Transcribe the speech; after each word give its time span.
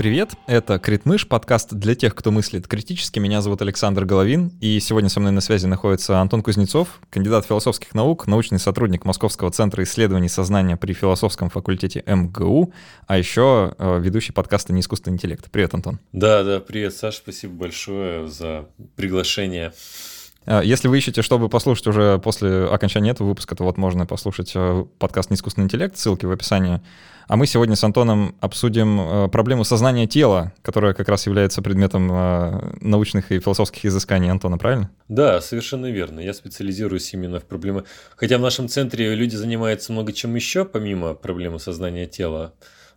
Привет, 0.00 0.30
это 0.46 0.78
Критмыш, 0.78 1.28
подкаст 1.28 1.74
для 1.74 1.94
тех, 1.94 2.14
кто 2.14 2.30
мыслит 2.30 2.66
критически. 2.66 3.18
Меня 3.18 3.42
зовут 3.42 3.60
Александр 3.60 4.06
Головин, 4.06 4.50
и 4.58 4.80
сегодня 4.80 5.10
со 5.10 5.20
мной 5.20 5.30
на 5.30 5.42
связи 5.42 5.66
находится 5.66 6.20
Антон 6.20 6.42
Кузнецов, 6.42 7.00
кандидат 7.10 7.44
философских 7.44 7.94
наук, 7.94 8.26
научный 8.26 8.58
сотрудник 8.58 9.04
Московского 9.04 9.50
центра 9.50 9.84
исследований 9.84 10.30
сознания 10.30 10.78
при 10.78 10.94
философском 10.94 11.50
факультете 11.50 12.02
МГУ, 12.06 12.72
а 13.06 13.18
еще 13.18 13.74
э, 13.76 14.00
ведущий 14.00 14.32
подкаста 14.32 14.72
«Неискусственный 14.72 15.16
интеллект». 15.16 15.50
Привет, 15.50 15.74
Антон. 15.74 15.98
Да, 16.12 16.44
да, 16.44 16.60
привет, 16.60 16.94
Саш, 16.94 17.16
спасибо 17.16 17.52
большое 17.52 18.26
за 18.26 18.70
приглашение. 18.96 19.74
Э, 20.46 20.62
если 20.64 20.88
вы 20.88 20.96
ищете, 20.96 21.20
чтобы 21.20 21.50
послушать 21.50 21.86
уже 21.88 22.18
после 22.18 22.64
окончания 22.64 23.10
этого 23.10 23.28
выпуска, 23.28 23.54
то 23.54 23.64
вот 23.64 23.76
можно 23.76 24.06
послушать 24.06 24.52
э, 24.54 24.86
подкаст 24.98 25.28
«Неискусственный 25.28 25.66
интеллект», 25.66 25.98
ссылки 25.98 26.24
в 26.24 26.30
описании. 26.30 26.80
А 27.30 27.36
мы 27.36 27.46
сегодня 27.46 27.76
с 27.76 27.84
Антоном 27.84 28.34
обсудим 28.40 29.00
э, 29.00 29.28
проблему 29.28 29.62
сознания 29.62 30.08
тела, 30.08 30.52
которая 30.62 30.94
как 30.94 31.08
раз 31.08 31.26
является 31.26 31.62
предметом 31.62 32.10
э, 32.10 32.74
научных 32.80 33.30
и 33.30 33.38
философских 33.38 33.84
изысканий 33.84 34.28
Антона, 34.28 34.58
правильно? 34.58 34.90
Да, 35.06 35.40
совершенно 35.40 35.92
верно. 35.92 36.18
Я 36.18 36.34
специализируюсь 36.34 37.14
именно 37.14 37.38
в 37.38 37.44
проблемах. 37.44 37.84
Хотя 38.16 38.36
в 38.36 38.40
нашем 38.40 38.66
центре 38.66 39.14
люди 39.14 39.36
занимаются 39.36 39.92
много 39.92 40.12
чем 40.12 40.34
еще, 40.34 40.64
помимо 40.64 41.14
проблемы 41.14 41.60
сознания 41.60 42.08
тела. 42.08 42.52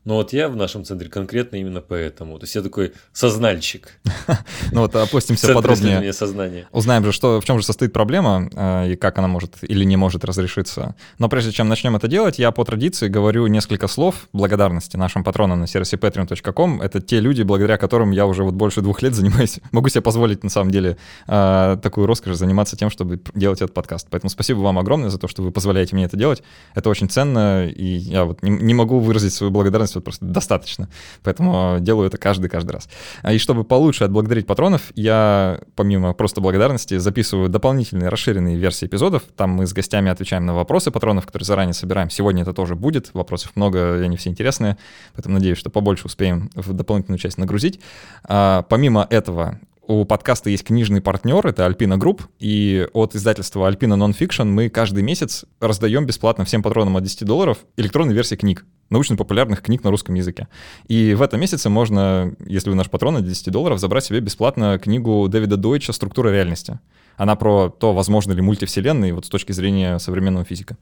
Но 0.05 0.15
вот 0.15 0.33
я 0.33 0.49
в 0.49 0.55
нашем 0.55 0.83
центре 0.83 1.09
конкретно 1.09 1.55
именно 1.55 1.81
поэтому. 1.81 2.37
То 2.37 2.43
есть 2.43 2.55
я 2.55 2.61
такой 2.61 2.93
сознальщик. 3.11 3.99
Ну 4.71 4.81
вот 4.81 4.95
опустимся 4.95 5.53
подробнее. 5.53 6.13
сознания. 6.13 6.67
Узнаем 6.71 7.05
же, 7.05 7.11
что, 7.11 7.39
в 7.39 7.45
чем 7.45 7.59
же 7.59 7.65
состоит 7.65 7.93
проблема 7.93 8.49
э, 8.51 8.91
и 8.91 8.95
как 8.95 9.19
она 9.19 9.27
может 9.27 9.55
или 9.61 9.83
не 9.83 9.97
может 9.97 10.25
разрешиться. 10.25 10.95
Но 11.19 11.29
прежде 11.29 11.51
чем 11.51 11.69
начнем 11.69 11.95
это 11.95 12.07
делать, 12.07 12.39
я 12.39 12.51
по 12.51 12.63
традиции 12.65 13.07
говорю 13.07 13.45
несколько 13.47 13.87
слов 13.87 14.27
благодарности 14.33 14.97
нашим 14.97 15.23
патронам 15.23 15.59
на 15.59 15.67
сервисе 15.67 15.97
patreon.com. 15.97 16.81
Это 16.81 17.01
те 17.01 17.19
люди, 17.19 17.43
благодаря 17.43 17.77
которым 17.77 18.11
я 18.11 18.25
уже 18.25 18.43
вот 18.43 18.55
больше 18.55 18.81
двух 18.81 19.01
лет 19.01 19.13
занимаюсь. 19.13 19.59
Могу 19.71 19.89
себе 19.89 20.01
позволить 20.01 20.43
на 20.43 20.49
самом 20.49 20.71
деле 20.71 20.97
э, 21.27 21.77
такую 21.81 22.07
роскошь 22.07 22.35
заниматься 22.35 22.75
тем, 22.75 22.89
чтобы 22.89 23.21
делать 23.35 23.61
этот 23.61 23.73
подкаст. 23.73 24.07
Поэтому 24.09 24.29
спасибо 24.29 24.59
вам 24.59 24.79
огромное 24.79 25.09
за 25.09 25.19
то, 25.19 25.27
что 25.27 25.43
вы 25.43 25.51
позволяете 25.51 25.95
мне 25.95 26.05
это 26.05 26.17
делать. 26.17 26.41
Это 26.73 26.89
очень 26.89 27.09
ценно, 27.09 27.67
и 27.67 27.85
я 27.85 28.25
вот 28.25 28.41
не 28.41 28.73
могу 28.73 28.99
выразить 28.99 29.33
свою 29.33 29.51
благодарность 29.51 29.92
вот 29.95 30.05
просто 30.05 30.25
достаточно. 30.25 30.89
Поэтому 31.23 31.77
делаю 31.79 32.07
это 32.07 32.17
каждый-каждый 32.17 32.71
раз. 32.71 32.89
А 33.21 33.33
И 33.33 33.37
чтобы 33.37 33.63
получше 33.63 34.03
отблагодарить 34.03 34.47
патронов, 34.47 34.91
я, 34.95 35.59
помимо 35.75 36.13
просто 36.13 36.41
благодарности, 36.41 36.97
записываю 36.97 37.49
дополнительные 37.49 38.09
расширенные 38.09 38.57
версии 38.57 38.85
эпизодов. 38.85 39.23
Там 39.35 39.51
мы 39.51 39.67
с 39.67 39.73
гостями 39.73 40.11
отвечаем 40.11 40.45
на 40.45 40.53
вопросы 40.53 40.91
патронов, 40.91 41.25
которые 41.25 41.45
заранее 41.45 41.73
собираем. 41.73 42.09
Сегодня 42.09 42.43
это 42.43 42.53
тоже 42.53 42.75
будет. 42.75 43.13
Вопросов 43.13 43.51
много, 43.55 43.99
и 43.99 44.03
они 44.03 44.17
все 44.17 44.29
интересные. 44.29 44.77
Поэтому 45.15 45.35
надеюсь, 45.35 45.57
что 45.57 45.69
побольше 45.69 46.05
успеем 46.05 46.49
в 46.55 46.73
дополнительную 46.73 47.19
часть 47.19 47.37
нагрузить. 47.37 47.79
А, 48.23 48.63
помимо 48.63 49.07
этого, 49.09 49.59
у 49.87 50.05
подкаста 50.05 50.49
есть 50.49 50.63
книжный 50.63 51.01
партнер, 51.01 51.45
это 51.45 51.65
Альпина 51.65 51.97
Групп, 51.97 52.23
и 52.39 52.87
от 52.93 53.15
издательства 53.15 53.67
Альпина 53.67 53.95
Nonfiction 53.95 54.45
мы 54.45 54.69
каждый 54.69 55.03
месяц 55.03 55.45
раздаем 55.59 56.05
бесплатно 56.05 56.45
всем 56.45 56.63
патронам 56.63 56.95
от 56.95 57.03
10 57.03 57.25
долларов 57.25 57.57
электронные 57.75 58.15
версии 58.15 58.35
книг 58.35 58.65
научно-популярных 58.89 59.61
книг 59.61 59.83
на 59.83 59.89
русском 59.89 60.15
языке. 60.15 60.47
И 60.87 61.13
в 61.15 61.21
этом 61.21 61.39
месяце 61.39 61.69
можно, 61.69 62.33
если 62.45 62.69
вы 62.69 62.75
наш 62.75 62.89
патрон 62.89 63.17
от 63.17 63.27
10 63.27 63.51
долларов, 63.51 63.79
забрать 63.79 64.05
себе 64.05 64.19
бесплатно 64.19 64.79
книгу 64.79 65.27
Дэвида 65.27 65.57
Дойча 65.57 65.91
«Структура 65.91 66.29
реальности». 66.29 66.79
Она 67.17 67.35
про 67.35 67.69
то, 67.69 67.93
возможно 67.93 68.33
ли 68.33 68.41
мультивселенные 68.41 69.13
вот 69.13 69.25
с 69.25 69.29
точки 69.29 69.51
зрения 69.51 69.99
современного 69.99 70.45
физика. 70.45 70.77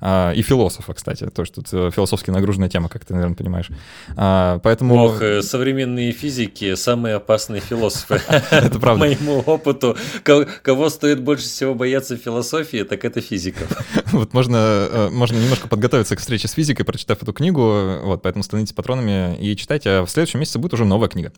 А, 0.00 0.32
и 0.32 0.42
философа, 0.42 0.94
кстати, 0.94 1.26
то, 1.26 1.44
что 1.44 1.62
тут 1.62 1.94
философски 1.94 2.30
нагруженная 2.30 2.68
тема, 2.68 2.88
как 2.88 3.04
ты, 3.04 3.14
наверное, 3.14 3.36
понимаешь. 3.36 3.68
А, 4.16 4.58
поэтому... 4.60 4.94
Ох, 4.96 5.22
э, 5.22 5.42
современные 5.42 6.12
физики— 6.12 6.74
самые 6.76 7.16
опасные 7.16 7.60
философы. 7.60 8.20
Это 8.50 8.78
правда. 8.78 9.04
По 9.04 9.08
моему 9.08 9.40
опыту, 9.40 9.96
кого 10.22 10.90
стоит 10.90 11.20
больше 11.20 11.44
всего 11.44 11.74
бояться 11.74 12.16
философии, 12.16 12.82
так 12.82 13.04
это 13.04 13.20
физиков. 13.20 13.68
Вот 14.12 14.32
можно, 14.32 14.56
э, 14.56 15.08
можно 15.10 15.36
немножко 15.36 15.68
подготовиться 15.68 16.16
к 16.16 16.20
встрече 16.20 16.48
с 16.48 16.52
физикой, 16.52 16.84
прочитав 16.84 17.22
эту 17.22 17.32
книгу, 17.32 18.00
вот, 18.02 18.22
поэтому 18.22 18.42
становитесь 18.42 18.72
патронами 18.72 19.36
и 19.38 19.54
читайте, 19.56 19.90
а 19.90 20.04
в 20.04 20.10
следующем 20.10 20.40
месяце 20.40 20.58
будет 20.58 20.74
уже 20.74 20.84
новая 20.84 21.08
книга. 21.08 21.32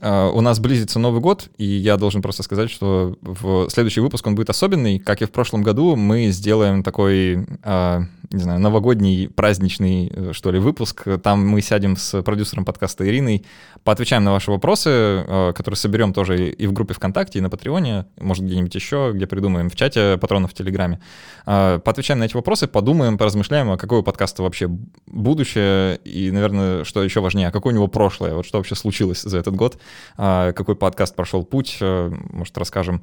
А, 0.00 0.30
у 0.30 0.40
нас 0.40 0.58
близится 0.58 0.98
Новый 0.98 1.20
год, 1.20 1.48
и 1.58 1.64
я 1.64 1.96
должен 1.96 2.22
просто 2.22 2.42
сказать, 2.42 2.70
что 2.70 3.16
в 3.20 3.68
следующий 3.68 4.00
выпуск 4.00 4.26
он 4.26 4.34
будет 4.34 4.50
особенный. 4.50 4.98
Как 4.98 5.22
и 5.22 5.26
в 5.26 5.30
прошлом 5.30 5.62
году, 5.62 5.96
мы 5.96 6.28
сделаем 6.28 6.82
такой, 6.82 7.46
а, 7.62 8.04
не 8.32 8.42
знаю, 8.44 8.60
новогодний, 8.60 9.28
праздничный, 9.28 10.12
э, 10.14 10.32
что 10.32 10.52
ли, 10.52 10.60
выпуск. 10.60 11.04
Там 11.20 11.44
мы 11.48 11.60
сядем 11.62 11.96
с 11.96 12.22
продюсером 12.22 12.64
подкаста 12.64 13.06
Ириной, 13.08 13.44
поотвечаем 13.82 14.22
на 14.22 14.30
ваши 14.30 14.52
вопросы, 14.52 14.88
а, 14.88 15.52
которые 15.52 15.76
соберем 15.76 16.12
тоже 16.12 16.50
и 16.50 16.66
в 16.68 16.72
группе 16.72 16.94
ВКонтакте, 16.94 17.40
и 17.40 17.42
на 17.42 17.50
Патреоне, 17.50 18.06
может, 18.20 18.44
где-нибудь 18.44 18.74
еще, 18.74 19.10
где 19.14 19.26
придумаем, 19.26 19.68
в 19.68 19.74
чате 19.74 20.16
патронов 20.16 20.52
в 20.52 20.54
Телеграме. 20.54 21.00
Поотвечаем 21.44 22.20
на 22.20 22.24
эти 22.24 22.34
вопросы, 22.34 22.68
подумаем, 22.68 23.18
поразмышляем, 23.18 23.70
а 23.72 23.76
какое 23.76 24.00
у 24.00 24.02
подкаста 24.02 24.42
вообще 24.42 24.68
будущее, 25.06 25.96
и, 26.04 26.30
наверное, 26.30 26.84
что 26.84 27.02
еще 27.02 27.20
важнее, 27.20 27.48
а 27.48 27.50
какое 27.50 27.72
у 27.72 27.76
него 27.76 27.88
прошлое, 27.88 28.34
вот 28.34 28.46
что 28.46 28.58
вообще 28.58 28.76
случилось 28.76 29.22
за 29.22 29.38
этот 29.38 29.56
год. 29.56 29.78
Какой 30.16 30.76
подкаст 30.76 31.16
прошел 31.16 31.44
путь, 31.44 31.78
э, 31.80 32.12
может, 32.30 32.56
расскажем, 32.58 33.02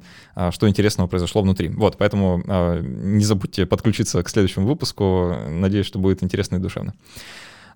что 0.50 0.68
интересного 0.68 1.08
произошло 1.08 1.42
внутри. 1.42 1.68
Вот, 1.68 1.98
поэтому 1.98 2.42
не 2.82 3.24
забудьте 3.24 3.66
подключиться 3.66 4.22
к 4.22 4.28
следующему 4.28 4.66
выпуску. 4.66 5.17
Надеюсь, 5.48 5.86
что 5.86 5.98
будет 5.98 6.22
интересно 6.22 6.56
и 6.56 6.58
душевно. 6.58 6.94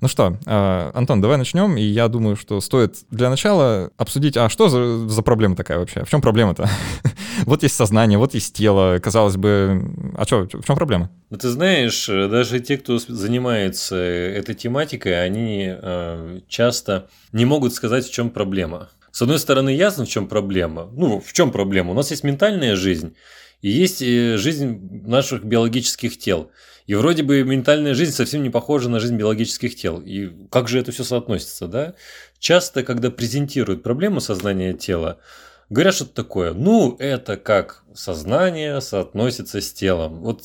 Ну 0.03 0.08
что, 0.08 0.36
Антон, 0.47 1.20
давай 1.20 1.38
начнем. 1.38 1.76
И 1.76 1.82
я 1.82 2.08
думаю, 2.08 2.34
что 2.34 2.60
стоит 2.60 2.97
для 3.12 3.30
начала 3.30 3.92
обсудить, 3.97 4.36
а 4.36 4.48
что 4.48 4.69
за, 4.69 5.08
за 5.08 5.22
проблема 5.22 5.54
такая 5.54 5.78
вообще? 5.78 6.04
В 6.04 6.10
чем 6.10 6.20
проблема-то? 6.20 6.69
вот 7.47 7.62
есть 7.62 7.76
сознание, 7.76 8.19
вот 8.19 8.34
есть 8.34 8.52
тело. 8.52 8.98
Казалось 8.98 9.36
бы, 9.36 9.81
а 10.16 10.25
что, 10.25 10.48
в 10.52 10.64
чем 10.66 10.75
проблема? 10.75 11.08
Ну, 11.31 11.36
ты 11.36 11.48
знаешь, 11.50 12.08
даже 12.08 12.58
те, 12.58 12.78
кто 12.78 12.98
занимается 12.98 13.94
этой 13.94 14.56
тематикой, 14.56 15.25
они 15.25 15.72
часто 16.48 17.08
не 17.31 17.44
могут 17.44 17.72
сказать, 17.72 18.04
в 18.04 18.12
чем 18.12 18.31
проблема. 18.31 18.88
С 19.12 19.22
одной 19.22 19.38
стороны, 19.38 19.69
ясно, 19.69 20.04
в 20.04 20.08
чем 20.08 20.26
проблема. 20.26 20.88
Ну, 20.97 21.20
в 21.20 21.32
чем 21.32 21.52
проблема? 21.52 21.92
У 21.92 21.94
нас 21.94 22.10
есть 22.10 22.25
ментальная 22.25 22.75
жизнь 22.75 23.14
и 23.62 23.70
есть 23.70 24.02
э, 24.02 24.36
жизнь 24.36 25.06
наших 25.06 25.44
биологических 25.44 26.19
тел. 26.19 26.50
И 26.87 26.94
вроде 26.94 27.22
бы 27.22 27.43
ментальная 27.44 27.94
жизнь 27.94 28.12
совсем 28.12 28.43
не 28.43 28.50
похожа 28.50 28.88
на 28.88 29.00
жизнь 29.00 29.16
биологических 29.16 29.76
тел. 29.76 30.00
И 30.00 30.31
как 30.50 30.69
же 30.69 30.78
это 30.78 30.93
все 30.93 31.04
соотносится, 31.04 31.69
да? 31.69 31.94
Часто, 32.38 32.82
когда 32.82 33.10
презентируют 33.10 33.82
проблему 33.82 34.20
сознания 34.20 34.72
тела, 34.72 35.19
Говорят 35.72 35.94
что-то 35.94 36.12
такое. 36.12 36.53
Ну, 36.53 36.97
это 36.98 37.38
как 37.38 37.82
сознание 37.94 38.82
соотносится 38.82 39.62
с 39.62 39.72
телом. 39.72 40.20
Вот 40.20 40.43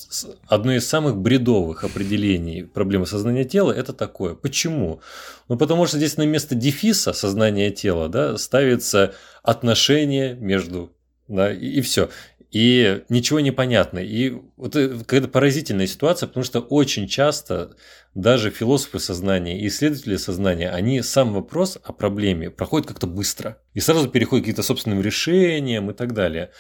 одно 0.48 0.72
из 0.74 0.88
самых 0.88 1.18
бредовых 1.18 1.84
определений 1.84 2.64
проблемы 2.64 3.06
сознания 3.06 3.44
тела– 3.44 3.74
это 3.74 3.92
такое. 3.92 4.36
Почему? 4.36 5.02
Ну, 5.50 5.58
потому 5.58 5.86
что 5.86 5.98
здесь 5.98 6.16
на 6.16 6.26
место 6.26 6.56
дефиса 6.56 7.12
сознания 7.12 7.72
тела 7.72 8.08
да, 8.08 8.38
ставится 8.38 9.16
отношение 9.44 10.34
между 10.36 10.94
да, 11.28 11.52
и, 11.52 11.68
и 11.68 11.82
все 11.82 12.10
и 12.52 13.04
ничего 13.10 13.40
не 13.40 13.52
понятно. 13.52 14.00
И 14.00 14.38
вот 14.56 14.74
какая-то 14.74 15.28
поразительная 15.28 15.88
ситуация, 15.88 16.28
потому 16.28 16.44
что 16.44 16.60
очень 16.60 17.08
часто 17.08 17.76
даже 18.16 18.50
философы 18.50 19.00
сознания 19.00 19.60
и 19.60 19.68
исследователи 19.68 20.16
сознания, 20.16 20.70
они 20.70 21.02
сам 21.02 21.34
вопрос 21.34 21.78
о 21.84 21.94
проблеме 21.94 22.50
проходят 22.50 22.88
как-то 22.88 23.06
быстро 23.06 23.58
и 23.74 23.80
сразу 23.80 24.10
переходят 24.10 24.44
к 24.44 24.46
каким-то 24.46 24.64
собственным 24.64 25.02
решениям 25.02 25.92
и 25.92 25.94
так 25.94 26.14
далее. 26.14 26.52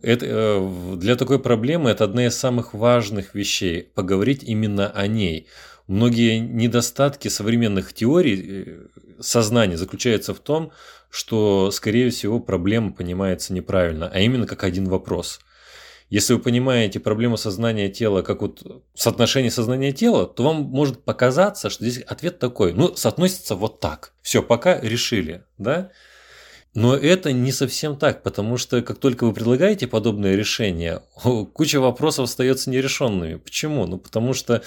Это, 0.00 0.26
э, 0.26 0.96
для 0.96 1.16
такой 1.16 1.38
проблемы 1.38 1.90
это 1.90 2.04
одна 2.04 2.26
из 2.26 2.36
самых 2.36 2.72
важных 2.72 3.34
вещей– 3.34 3.82
поговорить 3.94 4.42
именно 4.42 4.88
о 4.90 5.06
ней. 5.06 5.48
Многие 5.92 6.38
недостатки 6.38 7.28
современных 7.28 7.92
теорий 7.92 8.42
э, 8.46 8.86
сознания 9.20 9.76
заключаются 9.76 10.32
в 10.32 10.38
том, 10.38 10.72
что, 11.10 11.70
скорее 11.70 12.08
всего, 12.08 12.40
проблема 12.40 12.94
понимается 12.94 13.52
неправильно, 13.52 14.10
а 14.10 14.18
именно 14.20 14.46
как 14.46 14.64
один 14.64 14.86
вопрос. 14.86 15.40
Если 16.08 16.32
вы 16.32 16.40
понимаете 16.40 16.98
проблему 16.98 17.36
сознания 17.36 17.90
тела 17.90 18.22
как 18.22 18.40
вот 18.40 18.84
соотношение 18.94 19.50
сознания 19.50 19.92
тела, 19.92 20.26
то 20.26 20.44
вам 20.44 20.62
может 20.62 21.04
показаться, 21.04 21.68
что 21.68 21.84
здесь 21.84 22.02
ответ 22.04 22.38
такой, 22.38 22.72
ну, 22.72 22.96
соотносится 22.96 23.54
вот 23.54 23.80
так. 23.80 24.14
Все, 24.22 24.42
пока 24.42 24.80
решили, 24.80 25.44
да? 25.58 25.90
Но 26.74 26.96
это 26.96 27.32
не 27.32 27.52
совсем 27.52 27.96
так, 27.96 28.22
потому 28.22 28.56
что 28.56 28.80
как 28.80 28.98
только 28.98 29.26
вы 29.26 29.34
предлагаете 29.34 29.86
подобное 29.86 30.36
решение, 30.36 31.02
куча 31.52 31.80
вопросов 31.80 32.24
остается 32.24 32.70
нерешенными. 32.70 33.34
Почему? 33.34 33.86
Ну, 33.86 33.98
потому 33.98 34.32
что 34.32 34.62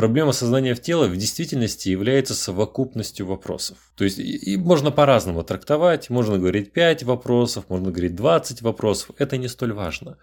Проблема 0.00 0.32
сознания 0.32 0.74
в 0.74 0.80
тело 0.80 1.08
в 1.08 1.16
действительности 1.18 1.90
является 1.90 2.34
совокупностью 2.34 3.26
вопросов. 3.26 3.76
То 3.96 4.04
есть 4.04 4.18
и 4.18 4.56
можно 4.56 4.90
по-разному 4.90 5.42
трактовать, 5.42 6.08
можно 6.08 6.38
говорить 6.38 6.72
5 6.72 7.02
вопросов, 7.02 7.66
можно 7.68 7.90
говорить 7.90 8.14
20 8.14 8.62
вопросов, 8.62 9.10
это 9.18 9.36
не 9.36 9.46
столь 9.46 9.74
важно. 9.74 10.16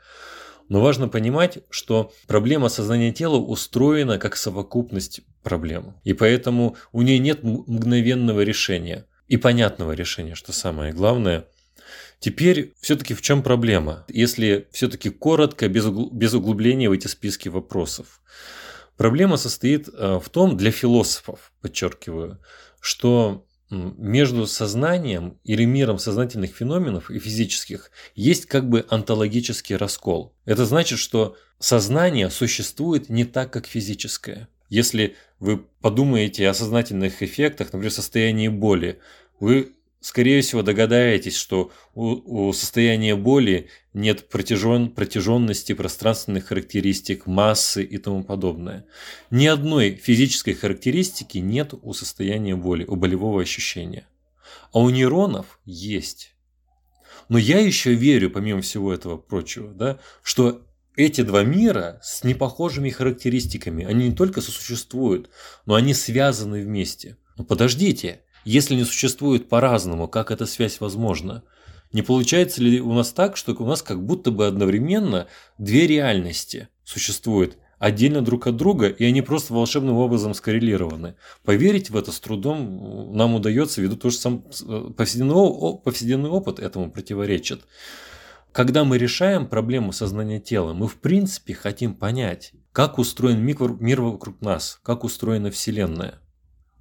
Но 0.67 0.81
важно 0.81 1.09
понимать, 1.09 1.59
что 1.69 2.11
проблема 2.25 2.69
сознания 2.69 3.11
тела 3.11 3.35
устроена 3.37 4.17
как 4.17 4.35
совокупность 4.35 5.21
проблем. 5.43 5.93
И 6.03 6.13
поэтому 6.13 6.75
у 6.91 7.03
нее 7.03 7.19
нет 7.19 7.43
мгновенного 7.43 8.41
решения. 8.41 9.05
и 9.27 9.37
понятного 9.37 9.91
решения, 9.91 10.33
что 10.33 10.53
самое 10.53 10.91
главное. 10.91 11.45
Теперь 12.19 12.73
все-таки 12.81 13.13
в 13.13 13.21
чем 13.21 13.43
проблема? 13.43 14.05
Если 14.07 14.67
все-таки 14.71 15.11
коротко, 15.11 15.69
без, 15.69 15.85
углубления 16.33 16.89
в 16.89 16.93
эти 16.93 17.05
списки 17.05 17.47
вопросов. 17.47 18.21
Проблема 18.97 19.37
состоит 19.37 19.87
э, 19.87 20.19
в 20.21 20.29
том, 20.29 20.57
для 20.57 20.71
философов, 20.71 21.53
подчеркиваю, 21.61 22.39
что 22.79 23.45
между 23.69 24.47
сознанием 24.47 25.39
или 25.43 25.65
миром 25.65 25.99
сознательных 25.99 26.55
феноменов 26.55 27.11
и 27.11 27.19
физических 27.19 27.91
есть 28.15 28.45
как 28.45 28.69
бы 28.69 28.85
онтологический 28.89 29.75
раскол. 29.75 30.33
Это 30.45 30.65
значит, 30.65 30.99
что 30.99 31.35
сознание 31.59 32.29
существует 32.29 33.09
не 33.09 33.25
так, 33.25 33.51
как 33.51 33.67
физическое. 33.67 34.47
Если 34.69 35.15
вы 35.39 35.57
подумаете 35.81 36.47
о 36.47 36.53
сознательных 36.53 37.21
эффектах, 37.21 37.73
например, 37.73 37.91
состоянии 37.91 38.47
боли, 38.47 38.99
вы 39.39 39.76
скорее 39.99 40.41
всего 40.41 40.61
догадаетесь, 40.61 41.35
что 41.35 41.71
у, 41.93 42.47
у 42.49 42.53
состояния 42.53 43.15
боли 43.15 43.69
нет 43.93 44.29
протяжен, 44.29 44.89
протяженности 44.89 45.73
пространственных 45.73 46.45
характеристик, 46.45 47.25
массы 47.25 47.83
и 47.83 47.97
тому 47.97 48.23
подобное. 48.23 48.85
Ни 49.31 49.47
одной 49.47 49.95
физической 49.95 50.53
характеристики 50.53 51.39
нет 51.39 51.73
у 51.81 51.93
состояния 51.93 52.55
боли, 52.55 52.85
у 52.85 52.95
болевого 52.95 53.41
ощущения. 53.41 54.07
А 54.71 54.79
у 54.79 54.89
нейронов 54.89 55.59
есть. 55.65 56.33
Но 57.29 57.37
я 57.37 57.59
еще 57.59 57.93
верю, 57.93 58.29
помимо 58.29 58.61
всего 58.61 58.93
этого 58.93 59.17
прочего, 59.17 59.73
да, 59.73 59.99
что 60.21 60.65
эти 60.95 61.21
два 61.21 61.43
мира 61.43 61.99
с 62.01 62.23
непохожими 62.23 62.89
характеристиками, 62.89 63.85
они 63.85 64.09
не 64.09 64.15
только 64.15 64.41
сосуществуют, 64.41 65.29
но 65.65 65.75
они 65.75 65.93
связаны 65.93 66.63
вместе. 66.63 67.17
Но 67.37 67.43
подождите, 67.43 68.21
если 68.47 68.75
не 68.75 68.85
существует 68.85 69.49
по-разному, 69.49 70.07
как 70.07 70.31
эта 70.31 70.45
связь 70.45 70.79
возможна? 70.79 71.43
Не 71.91 72.01
получается 72.01 72.61
ли 72.61 72.79
у 72.79 72.93
нас 72.93 73.11
так, 73.11 73.35
что 73.35 73.53
у 73.53 73.65
нас 73.65 73.81
как 73.81 74.05
будто 74.05 74.31
бы 74.31 74.47
одновременно 74.47 75.27
две 75.57 75.85
реальности 75.85 76.69
существуют 76.85 77.57
отдельно 77.77 78.21
друг 78.21 78.47
от 78.47 78.55
друга, 78.55 78.87
и 78.87 79.03
они 79.03 79.21
просто 79.21 79.53
волшебным 79.53 79.97
образом 79.97 80.33
скоррелированы. 80.33 81.15
Поверить 81.43 81.89
в 81.89 81.97
это 81.97 82.13
с 82.13 82.21
трудом 82.21 83.15
нам 83.15 83.35
удается, 83.35 83.81
ввиду 83.81 83.97
того, 83.97 84.11
что 84.11 84.21
сам 84.21 84.45
э, 84.65 84.91
повседневный 84.95 86.29
опыт 86.29 86.59
этому 86.59 86.89
противоречит. 86.89 87.65
Когда 88.53 88.85
мы 88.85 88.97
решаем 88.97 89.45
проблему 89.45 89.91
сознания 89.91 90.39
тела, 90.39 90.73
мы 90.73 90.87
в 90.87 90.95
принципе 90.95 91.53
хотим 91.53 91.93
понять, 91.93 92.53
как 92.71 92.97
устроен 92.97 93.41
мир 93.41 94.01
вокруг 94.01 94.39
нас, 94.39 94.79
как 94.83 95.03
устроена 95.03 95.51
Вселенная. 95.51 96.21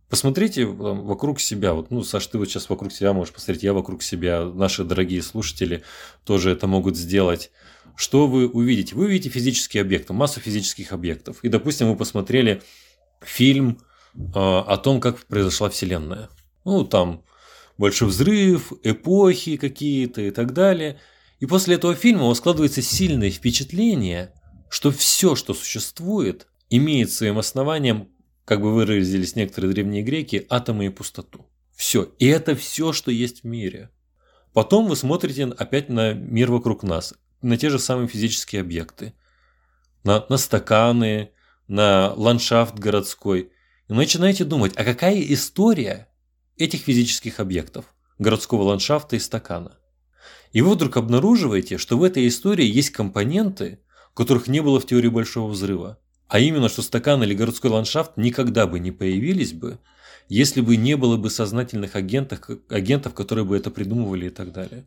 Посмотрите 0.09 0.65
вокруг 0.65 1.41
себя. 1.41 1.75
Вот, 1.75 1.91
ну, 1.91 2.05
Саш, 2.05 2.27
ты 2.29 2.39
вот 2.39 2.49
сейчас 2.49 2.69
вокруг 2.69 2.93
себя 2.93 3.13
можешь 3.13 3.35
посмотреть, 3.35 3.65
я 3.65 3.73
вокруг 3.73 4.03
себя, 4.03 4.45
наши 4.45 4.85
дорогие 4.85 5.21
слушатели 5.21 5.83
тоже 6.25 6.51
это 6.51 6.69
могут 6.69 6.97
сделать. 6.97 7.51
Что 7.97 8.29
вы 8.29 8.47
увидите? 8.47 8.95
Вы 8.95 9.07
увидите 9.07 9.31
физические 9.31 9.81
объекты, 9.81 10.13
массу 10.13 10.39
физических 10.39 10.93
объектов. 10.93 11.39
И, 11.43 11.49
допустим, 11.49 11.89
вы 11.89 11.97
посмотрели 11.97 12.63
фильм 13.21 13.81
э, 14.15 14.19
о 14.35 14.77
том, 14.77 15.01
как 15.01 15.19
произошла 15.27 15.71
Вселенная. 15.71 16.29
Ну, 16.65 16.85
там 16.85 17.25
большой 17.79 18.09
взрыв, 18.09 18.73
эпохи 18.85 19.57
какие-то 19.57 20.21
и 20.21 20.31
так 20.31 20.53
далее. 20.53 21.01
И 21.41 21.47
после 21.47 21.75
этого 21.75 21.95
фильма 21.95 22.25
у 22.25 22.29
вас 22.29 22.39
складывается 22.39 22.81
сильное 22.81 23.31
впечатление, 23.31 24.33
что 24.69 24.91
все, 24.91 25.35
что 25.35 25.53
существует, 25.53 26.47
имеет 26.71 27.11
своим 27.11 27.39
основанием 27.39 28.09
как 28.47 28.63
бы 28.63 28.73
выразились 28.73 29.37
некоторые 29.37 29.75
древние 29.75 30.03
греки, 30.03 30.47
атомы 30.49 30.87
и 30.87 30.89
пустоту. 30.89 31.47
Все. 31.75 32.05
И 32.19 32.27
это 32.27 32.55
все, 32.55 32.93
что 32.93 33.11
есть 33.11 33.43
в 33.43 33.45
мире. 33.45 33.91
Потом 34.55 34.87
вы 34.87 34.97
смотрите 34.97 35.45
опять 35.45 35.91
на 35.91 36.15
мир 36.15 36.51
вокруг 36.51 36.83
нас, 36.83 37.13
на 37.43 37.59
те 37.59 37.69
же 37.69 37.79
самые 37.79 38.09
физические 38.09 38.63
объекты, 38.63 39.13
на, 40.05 40.25
на 40.31 40.39
стаканы, 40.39 41.33
на 41.69 42.15
ландшафт 42.15 42.79
городской. 42.79 43.51
И 43.89 43.93
начинаете 43.93 44.45
думать, 44.45 44.73
а 44.77 44.85
какая 44.85 45.21
история 45.21 46.09
этих 46.57 46.83
физических 46.83 47.41
объектов, 47.41 47.85
городского 48.19 48.63
ландшафта 48.63 49.17
и 49.17 49.19
стакана? 49.19 49.77
И 50.53 50.63
вы 50.63 50.75
вдруг 50.75 50.97
обнаруживаете, 50.97 51.79
что 51.79 51.99
в 51.99 52.05
этой 52.05 52.29
истории 52.29 52.65
есть 52.65 52.91
компоненты, 52.91 53.81
которых 54.15 54.47
не 54.47 54.63
было 54.63 54.81
в 54.81 54.87
теории 54.87 55.09
Большого 55.09 55.51
Взрыва. 55.51 55.99
А 56.29 56.39
именно, 56.39 56.69
что 56.69 56.83
стакан 56.83 57.23
или 57.23 57.35
городской 57.35 57.71
ландшафт 57.71 58.17
никогда 58.17 58.67
бы 58.67 58.81
не 58.81 58.91
появились 58.91 59.53
бы, 59.53 59.79
если 60.29 60.61
бы 60.61 60.77
не 60.77 60.97
было 60.97 61.17
бы 61.17 61.31
сознательных 61.31 61.95
агентов, 61.95 62.41
агентов, 62.69 63.15
которые 63.15 63.45
бы 63.45 63.57
это 63.57 63.71
придумывали 63.71 64.27
и 64.27 64.31
так 64.31 64.53
далее. 64.53 64.85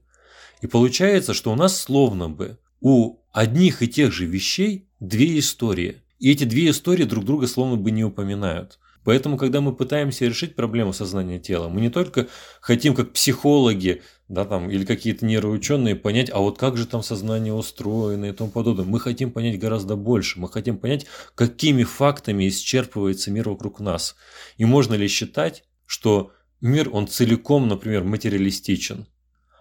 И 0.61 0.67
получается, 0.67 1.33
что 1.33 1.51
у 1.51 1.55
нас 1.55 1.79
словно 1.79 2.29
бы 2.29 2.57
у 2.81 3.17
одних 3.31 3.81
и 3.81 3.87
тех 3.87 4.11
же 4.11 4.25
вещей 4.25 4.89
две 4.99 5.39
истории. 5.39 6.01
И 6.19 6.31
эти 6.31 6.43
две 6.43 6.69
истории 6.69 7.05
друг 7.05 7.23
друга 7.23 7.47
словно 7.47 7.77
бы 7.77 7.91
не 7.91 8.03
упоминают. 8.03 8.79
Поэтому, 9.09 9.37
когда 9.37 9.59
мы 9.59 9.75
пытаемся 9.75 10.25
решить 10.25 10.55
проблему 10.55 10.93
сознания 10.93 11.39
тела, 11.39 11.67
мы 11.67 11.81
не 11.81 11.89
только 11.89 12.27
хотим, 12.61 12.93
как 12.93 13.11
психологи, 13.11 14.03
да, 14.27 14.45
там, 14.45 14.69
или 14.69 14.85
какие-то 14.85 15.25
нейроученые, 15.25 15.95
понять, 15.95 16.29
а 16.29 16.37
вот 16.37 16.59
как 16.59 16.77
же 16.77 16.85
там 16.85 17.01
сознание 17.01 17.51
устроено 17.51 18.25
и 18.25 18.33
тому 18.33 18.51
подобное. 18.51 18.85
Мы 18.85 18.99
хотим 18.99 19.31
понять 19.31 19.57
гораздо 19.57 19.95
больше. 19.95 20.39
Мы 20.39 20.47
хотим 20.47 20.77
понять, 20.77 21.07
какими 21.33 21.85
фактами 21.85 22.47
исчерпывается 22.47 23.31
мир 23.31 23.49
вокруг 23.49 23.79
нас. 23.79 24.15
И 24.57 24.65
можно 24.65 24.93
ли 24.93 25.07
считать, 25.07 25.63
что 25.87 26.31
мир, 26.61 26.91
он 26.93 27.07
целиком, 27.07 27.67
например, 27.67 28.03
материалистичен. 28.03 29.07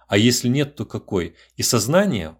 А 0.09 0.19
если 0.19 0.49
нет, 0.49 0.75
то 0.75 0.85
какой? 0.85 1.37
И 1.57 1.63
сознание, 1.63 2.37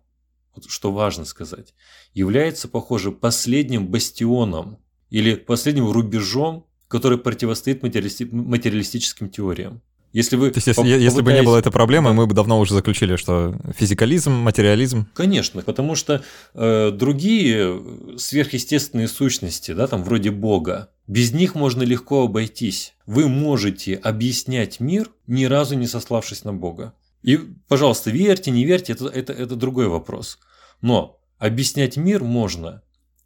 что 0.67 0.93
важно 0.93 1.25
сказать, 1.25 1.73
является, 2.13 2.69
похоже, 2.69 3.13
последним 3.13 3.87
бастионом 3.87 4.77
или 5.09 5.37
последним 5.37 5.91
рубежом 5.91 6.68
который 6.89 7.19
противостоит 7.19 7.83
материалисти- 7.83 8.29
материалистическим 8.31 9.29
теориям. 9.29 9.81
Если 10.13 10.37
вы 10.37 10.51
То 10.51 10.57
есть, 10.57 10.67
если, 10.67 10.87
если 10.87 11.21
бы 11.21 11.33
не 11.35 11.43
было 11.43 11.59
этой 11.59 11.71
проблемы, 11.71 12.15
мы 12.15 12.27
бы 12.27 12.35
давно 12.35 12.59
уже 12.59 12.73
заключили, 12.73 13.17
что 13.17 13.55
физикализм, 13.77 14.33
материализм. 14.33 15.07
Конечно, 15.13 15.61
потому 15.61 15.97
что 15.97 16.23
э, 16.55 16.91
другие 16.93 17.83
сверхъестественные 18.17 19.07
сущности, 19.09 19.73
да, 19.73 19.87
там 19.87 20.03
вроде 20.03 20.31
Бога, 20.31 20.89
без 21.07 21.33
них 21.33 21.55
можно 21.55 21.83
легко 21.83 22.25
обойтись. 22.25 22.95
Вы 23.05 23.29
можете 23.29 23.97
объяснять 23.97 24.81
мир, 24.81 25.11
ни 25.27 25.45
разу 25.45 25.75
не 25.75 25.87
сославшись 25.87 26.43
на 26.45 26.55
Бога. 26.55 26.95
И, 27.23 27.39
пожалуйста, 27.69 28.11
верьте, 28.11 28.51
не 28.51 28.65
верьте, 28.65 28.95
это, 28.95 29.09
это, 29.09 29.35
это 29.35 29.57
другой 29.57 29.89
вопрос. 29.89 30.39
Но 30.81 31.21
объяснять 31.39 31.99
мир 31.99 32.25
можно 32.25 32.83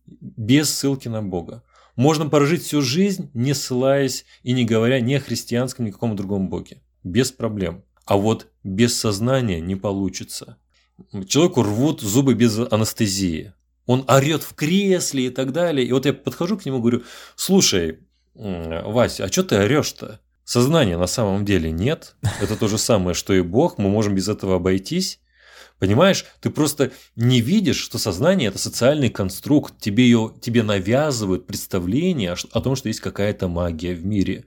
без 0.07 0.71
ссылки 0.71 1.07
на 1.07 1.23
Бога. 1.23 1.62
Можно 1.96 2.28
прожить 2.28 2.62
всю 2.62 2.80
жизнь, 2.80 3.30
не 3.34 3.54
ссылаясь 3.54 4.25
и 4.42 4.52
не 4.52 4.64
говоря 4.64 5.00
ни 5.00 5.14
о 5.14 5.20
христианском, 5.20 5.84
ни 5.84 5.90
о 5.90 5.92
каком 5.92 6.16
другом 6.16 6.49
боге. 6.49 6.80
Без 7.04 7.32
проблем. 7.32 7.84
А 8.04 8.16
вот 8.16 8.49
без 8.64 8.99
сознания 8.99 9.61
не 9.61 9.76
получится. 9.76 10.56
Человеку 11.26 11.62
рвут 11.62 12.00
зубы 12.00 12.34
без 12.34 12.58
анестезии. 12.58 13.52
Он 13.87 14.04
орет 14.08 14.42
в 14.42 14.54
кресле 14.54 15.26
и 15.26 15.30
так 15.30 15.52
далее. 15.52 15.87
И 15.87 15.92
вот 15.92 16.06
я 16.06 16.12
подхожу 16.12 16.56
к 16.56 16.64
нему 16.64 16.78
и 16.78 16.80
говорю, 16.80 17.02
слушай, 17.37 17.99
Вася, 18.34 19.25
а 19.25 19.28
что 19.28 19.42
ты 19.42 19.56
орешь-то? 19.56 20.20
Сознания 20.44 20.96
на 20.96 21.06
самом 21.06 21.44
деле 21.44 21.70
нет. 21.70 22.16
Это 22.40 22.56
то 22.56 22.68
же 22.68 22.78
самое, 22.78 23.14
что 23.14 23.32
и 23.32 23.42
Бог. 23.42 23.78
Мы 23.78 23.88
можем 23.88 24.14
без 24.14 24.28
этого 24.28 24.56
обойтись. 24.56 25.20
Понимаешь, 25.82 26.26
ты 26.40 26.48
просто 26.48 26.92
не 27.16 27.40
видишь, 27.40 27.78
что 27.78 27.98
сознание– 27.98 28.48
это 28.50 28.58
социальный 28.60 29.10
конструкт, 29.10 29.74
тебе, 29.80 30.04
ее, 30.04 30.32
тебе 30.40 30.62
навязывают 30.62 31.48
представление 31.48 32.36
о 32.52 32.60
том, 32.60 32.76
что 32.76 32.86
есть 32.86 33.00
какая-то 33.00 33.48
магия 33.48 33.92
в 33.92 34.06
мире, 34.06 34.44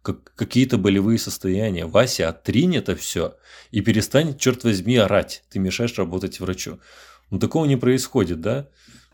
как, 0.00 0.32
какие-то 0.34 0.78
болевые 0.78 1.18
состояния. 1.18 1.84
Вася, 1.84 2.30
отринь 2.30 2.74
это 2.74 2.96
все 2.96 3.36
и 3.70 3.82
перестань, 3.82 4.38
черт 4.38 4.64
возьми, 4.64 4.96
орать, 4.96 5.44
ты 5.50 5.58
мешаешь 5.58 5.98
работать 5.98 6.40
врачу. 6.40 6.80
Но 7.28 7.38
такого 7.38 7.66
не 7.66 7.76
происходит, 7.76 8.40
да? 8.40 8.68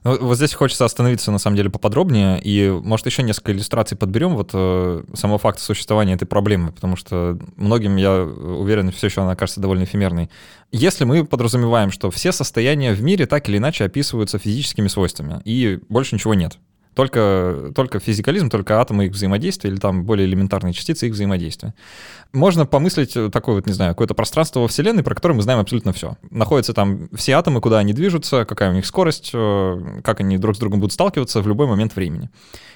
Ну, 0.04 0.18
вот 0.20 0.36
здесь 0.36 0.52
хочется 0.52 0.84
остановиться, 0.84 1.32
на 1.32 1.38
самом 1.38 1.56
деле, 1.56 1.70
поподробнее, 1.70 2.38
и, 2.40 2.68
может, 2.68 3.06
еще 3.06 3.22
несколько 3.22 3.52
иллюстраций 3.52 3.96
подберем 3.96 4.36
вот 4.36 4.50
э, 4.52 5.02
самого 5.14 5.38
факта 5.38 5.62
существования 5.62 6.12
этой 6.12 6.26
проблемы, 6.26 6.72
потому 6.72 6.94
что 6.94 7.38
многим, 7.56 7.96
я 7.96 8.22
уверен, 8.22 8.92
все 8.92 9.06
еще 9.06 9.22
она 9.22 9.34
кажется 9.34 9.62
довольно 9.62 9.84
эфемерной. 9.84 10.28
Если 10.70 11.04
мы 11.04 11.24
подразумеваем, 11.24 11.90
что 11.90 12.10
все 12.10 12.32
состояния 12.32 12.92
в 12.92 13.02
мире 13.02 13.24
так 13.24 13.48
или 13.48 13.56
иначе 13.56 13.84
описываются 13.84 14.38
физическими 14.38 14.88
свойствами, 14.88 15.40
и 15.46 15.80
больше 15.88 16.14
ничего 16.14 16.34
нет, 16.34 16.58
только, 16.94 17.72
только 17.74 17.98
физикализм, 17.98 18.48
только 18.50 18.80
атомы 18.80 19.06
их 19.06 19.12
взаимодействия 19.12 19.70
или 19.70 19.78
там 19.78 20.04
более 20.04 20.26
элементарные 20.26 20.72
частицы 20.72 21.08
их 21.08 21.14
взаимодействия. 21.14 21.74
Можно 22.32 22.66
помыслить 22.66 23.14
такое 23.32 23.56
вот, 23.56 23.66
не 23.66 23.72
знаю, 23.72 23.92
какое-то 23.92 24.14
пространство 24.14 24.60
во 24.60 24.68
Вселенной, 24.68 25.02
про 25.02 25.14
которое 25.14 25.34
мы 25.34 25.42
знаем 25.42 25.60
абсолютно 25.60 25.92
все. 25.92 26.16
Находятся 26.30 26.72
там 26.72 27.08
все 27.14 27.32
атомы, 27.32 27.60
куда 27.60 27.78
они 27.78 27.92
движутся, 27.92 28.44
какая 28.44 28.70
у 28.70 28.74
них 28.74 28.86
скорость, 28.86 29.30
э, 29.34 30.00
как 30.02 30.20
они 30.20 30.38
друг 30.38 30.56
с 30.56 30.58
другом 30.58 30.80
будут 30.80 30.92
сталкиваться 30.92 31.40
в 31.42 31.48
любой 31.48 31.66
момент 31.66 31.96
времени. 31.96 32.30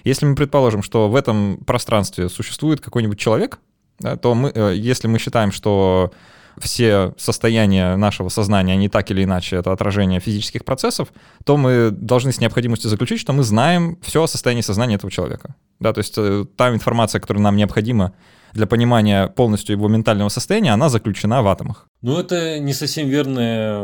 Если 0.04 0.26
мы 0.26 0.34
предположим, 0.34 0.82
что 0.82 1.08
в 1.08 1.16
этом 1.16 1.58
пространстве 1.66 2.28
существует 2.28 2.80
какой-нибудь 2.80 3.18
человек, 3.18 3.58
да, 3.98 4.16
то 4.16 4.34
мы, 4.34 4.50
э, 4.54 4.74
если 4.76 5.08
мы 5.08 5.18
считаем, 5.18 5.52
что 5.52 6.12
все 6.60 7.14
состояния 7.16 7.96
нашего 7.96 8.28
сознания, 8.28 8.74
они 8.74 8.88
так 8.88 9.10
или 9.10 9.24
иначе 9.24 9.56
это 9.56 9.72
отражение 9.72 10.20
физических 10.20 10.64
процессов, 10.64 11.08
то 11.44 11.56
мы 11.56 11.90
должны 11.90 12.32
с 12.32 12.40
необходимостью 12.40 12.90
заключить, 12.90 13.20
что 13.20 13.32
мы 13.32 13.42
знаем 13.42 13.98
все 14.02 14.22
о 14.22 14.28
состоянии 14.28 14.62
сознания 14.62 14.96
этого 14.96 15.10
человека. 15.10 15.54
Да, 15.80 15.92
то 15.92 15.98
есть 15.98 16.14
э, 16.16 16.44
та 16.56 16.70
информация, 16.70 17.20
которая 17.20 17.42
нам 17.42 17.56
необходима 17.56 18.14
для 18.52 18.66
понимания 18.66 19.28
полностью 19.28 19.76
его 19.76 19.88
ментального 19.88 20.28
состояния, 20.28 20.72
она 20.72 20.88
заключена 20.88 21.42
в 21.42 21.48
атомах. 21.48 21.86
Ну, 22.00 22.18
это 22.18 22.58
не 22.58 22.72
совсем 22.72 23.08
верное 23.08 23.78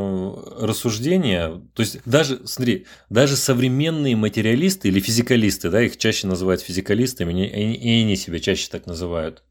рассуждение. 0.58 1.60
То 1.74 1.80
есть, 1.82 1.98
даже, 2.04 2.46
смотри, 2.46 2.86
даже 3.10 3.36
современные 3.36 4.16
материалисты 4.16 4.88
или 4.88 5.00
физикалисты, 5.00 5.70
да, 5.70 5.82
их 5.82 5.96
чаще 5.98 6.26
называют 6.26 6.62
физикалистами, 6.62 7.46
и 7.46 8.02
они 8.02 8.16
себя 8.16 8.38
чаще 8.38 8.68
так 8.70 8.86
называют, 8.86 9.42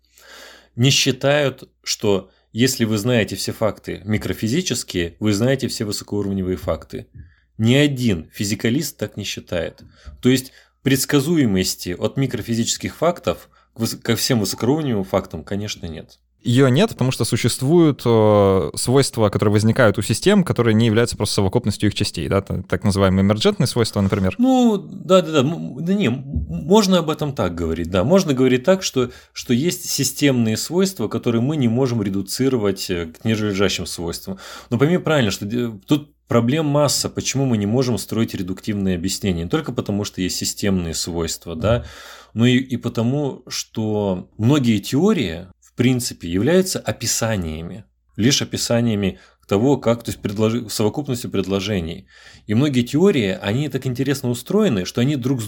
не 0.75 0.89
считают, 0.89 1.69
что 1.83 2.29
если 2.53 2.85
вы 2.85 2.99
знаете 2.99 3.35
все 3.35 3.51
факты 3.51 4.01
микрофизические, 4.05 5.15
вы 5.19 5.33
знаете 5.33 5.67
все 5.67 5.85
высокоуровневые 5.85 6.55
факты. 6.55 7.07
Ни 7.57 7.73
один 7.73 8.29
физикалист 8.31 8.95
так 8.97 9.17
не 9.17 9.23
считает. 9.23 9.81
То 10.21 10.29
есть 10.29 10.51
предсказуемости 10.83 11.95
от 11.97 12.15
микрофизических 12.15 12.95
фактов 12.95 13.49
ко 14.03 14.15
всем 14.15 14.39
высокоуровневым 14.39 15.03
фактам, 15.03 15.43
конечно, 15.43 15.87
нет. 15.87 16.19
Ее 16.43 16.69
нет, 16.69 16.89
потому 16.89 17.11
что 17.11 17.25
существуют 17.25 18.01
э, 18.05 18.71
свойства, 18.75 19.29
которые 19.29 19.53
возникают 19.53 19.97
у 19.97 20.01
систем, 20.01 20.43
которые 20.43 20.73
не 20.73 20.87
являются 20.87 21.15
просто 21.15 21.35
совокупностью 21.35 21.89
их 21.89 21.95
частей, 21.95 22.27
да, 22.27 22.41
так 22.41 22.83
называемые 22.83 23.23
эмерджентные 23.23 23.67
свойства, 23.67 24.01
например. 24.01 24.35
Ну, 24.37 24.77
да, 24.77 25.21
да, 25.21 25.43
да, 25.43 25.43
да 25.43 25.93
не, 25.93 26.09
можно 26.09 26.99
об 26.99 27.09
этом 27.09 27.33
так 27.33 27.55
говорить, 27.55 27.89
да, 27.89 28.03
можно 28.03 28.33
говорить 28.33 28.63
так, 28.63 28.83
что, 28.83 29.11
что 29.31 29.53
есть 29.53 29.89
системные 29.89 30.57
свойства, 30.57 31.07
которые 31.07 31.41
мы 31.41 31.55
не 31.55 31.67
можем 31.67 32.03
редуцировать 32.03 32.89
э, 32.89 33.07
к 33.07 33.25
нижележащим 33.25 33.85
свойствам. 33.85 34.37
Но 34.69 34.77
пойми 34.77 34.97
правильно, 34.97 35.31
что 35.31 35.45
тут 35.85 36.13
Проблем 36.27 36.65
масса, 36.65 37.09
почему 37.09 37.45
мы 37.45 37.57
не 37.57 37.65
можем 37.65 37.97
строить 37.97 38.33
редуктивные 38.33 38.95
объяснения. 38.95 39.43
Не 39.43 39.49
только 39.49 39.71
потому, 39.71 40.03
что 40.03 40.21
есть 40.21 40.37
системные 40.37 40.95
свойства, 40.95 41.55
да, 41.55 41.85
но 42.33 42.45
и, 42.45 42.57
и 42.57 42.77
потому, 42.77 43.43
что 43.47 44.29
многие 44.37 44.79
теории, 44.79 45.47
в 45.73 45.75
принципе, 45.75 46.29
являются 46.29 46.79
описаниями, 46.79 47.85
лишь 48.15 48.43
описаниями 48.43 49.19
того, 49.47 49.77
как, 49.77 50.03
то 50.03 50.11
есть 50.11 50.21
предложи, 50.21 50.69
совокупностью 50.69 51.31
предложений. 51.31 52.07
И 52.45 52.53
многие 52.53 52.83
теории, 52.83 53.37
они 53.41 53.69
так 53.69 53.87
интересно 53.87 54.29
устроены, 54.29 54.85
что 54.85 55.01
они 55.01 55.15
друг 55.15 55.41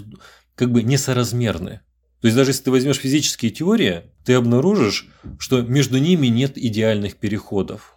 как 0.55 0.71
бы 0.71 0.81
несоразмерны. 0.81 1.81
То 2.21 2.27
есть 2.27 2.35
даже 2.35 2.51
если 2.51 2.63
ты 2.63 2.71
возьмешь 2.71 2.97
физические 2.97 3.51
теории, 3.51 4.03
ты 4.25 4.33
обнаружишь, 4.33 5.09
что 5.37 5.61
между 5.61 5.99
ними 5.99 6.27
нет 6.27 6.57
идеальных 6.57 7.17
переходов. 7.17 7.94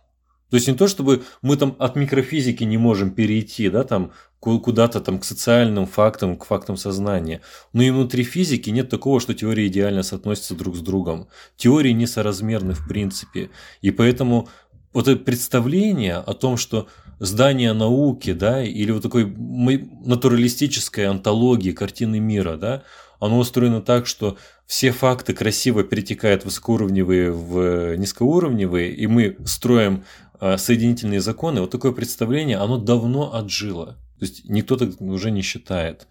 То 0.51 0.57
есть 0.57 0.69
не 0.69 0.75
то, 0.75 0.89
чтобы 0.89 1.23
мы 1.43 1.57
там 1.57 1.77
от 1.79 1.97
микрофизики 1.97 2.65
не 2.65 2.79
можем 2.79 3.11
перейти, 3.11 3.69
да, 3.69 3.85
там 3.85 4.13
куда-то 4.41 5.01
там 5.01 5.19
к 5.19 5.25
социальным 5.25 5.87
фактам, 5.87 6.37
к 6.37 6.45
фактам 6.45 6.77
сознания. 6.77 7.41
Но 7.73 7.83
и 7.83 7.91
внутри 7.91 8.23
физики 8.23 8.71
нет 8.71 8.89
такого, 8.89 9.21
что 9.21 9.35
теории 9.35 9.67
идеально 9.67 10.03
соотносятся 10.03 10.55
друг 10.55 10.77
с 10.77 10.81
другом. 10.81 11.29
Теории 11.57 11.93
несоразмерны 11.93 12.75
в 12.75 12.87
принципе. 12.87 13.51
И 13.83 13.91
поэтому 13.91 14.49
вот 14.93 15.09
это 15.09 15.23
представление 15.23 16.17
о 16.17 16.35
том, 16.35 16.57
что 16.57 16.87
здание 17.19 17.73
науки, 17.73 18.33
да, 18.33 18.63
или 18.63 18.93
вот 18.93 19.03
такой 19.03 19.27
натуралистической 19.27 21.07
антологии 21.07 21.73
картины 21.73 22.21
мира, 22.21 22.57
да, 22.57 22.85
оно 23.21 23.39
устроено 23.39 23.83
так, 23.83 24.07
что 24.07 24.39
все 24.67 24.93
факты 24.93 25.35
красиво 25.35 25.83
перетекают 25.83 26.45
высокоуровневые 26.45 27.33
в 27.33 27.97
низкоуровневые, 27.97 28.93
и 28.93 29.07
мы 29.07 29.37
строим 29.45 30.05
соединительные 30.41 31.21
законы, 31.21 31.61
вот 31.61 31.71
такое 31.71 31.93
представление, 31.93 32.59
оно 32.59 32.79
давно 32.79 33.35
отжило. 33.35 33.99
То 34.19 34.25
есть 34.25 34.49
никто 34.49 34.77
так 34.77 35.01
уже 35.01 35.31
не 35.31 35.43
считает. 35.43 36.07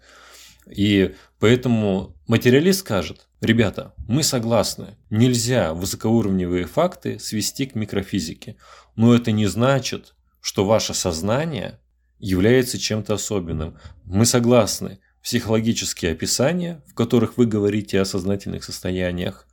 И 0.70 1.14
поэтому 1.38 2.14
материалист 2.26 2.80
скажет, 2.80 3.26
ребята, 3.40 3.94
мы 4.06 4.22
согласны, 4.22 4.96
нельзя 5.10 5.72
высокоуровневые 5.72 6.66
факты 6.66 7.18
свести 7.18 7.66
к 7.66 7.74
микрофизике, 7.74 8.56
но 8.96 9.14
это 9.14 9.32
не 9.32 9.46
значит, 9.46 10.14
что 10.40 10.64
ваше 10.64 10.94
сознание 10.94 11.78
является 12.18 12.78
чем-то 12.78 13.14
особенным. 13.14 13.78
Мы 14.04 14.26
согласны, 14.26 15.00
психологические 15.22 16.12
описания, 16.12 16.82
в 16.86 16.94
которых 16.94 17.36
вы 17.36 17.46
говорите 17.46 18.00
о 18.00 18.04
сознательных 18.04 18.64
состояниях, 18.64 19.46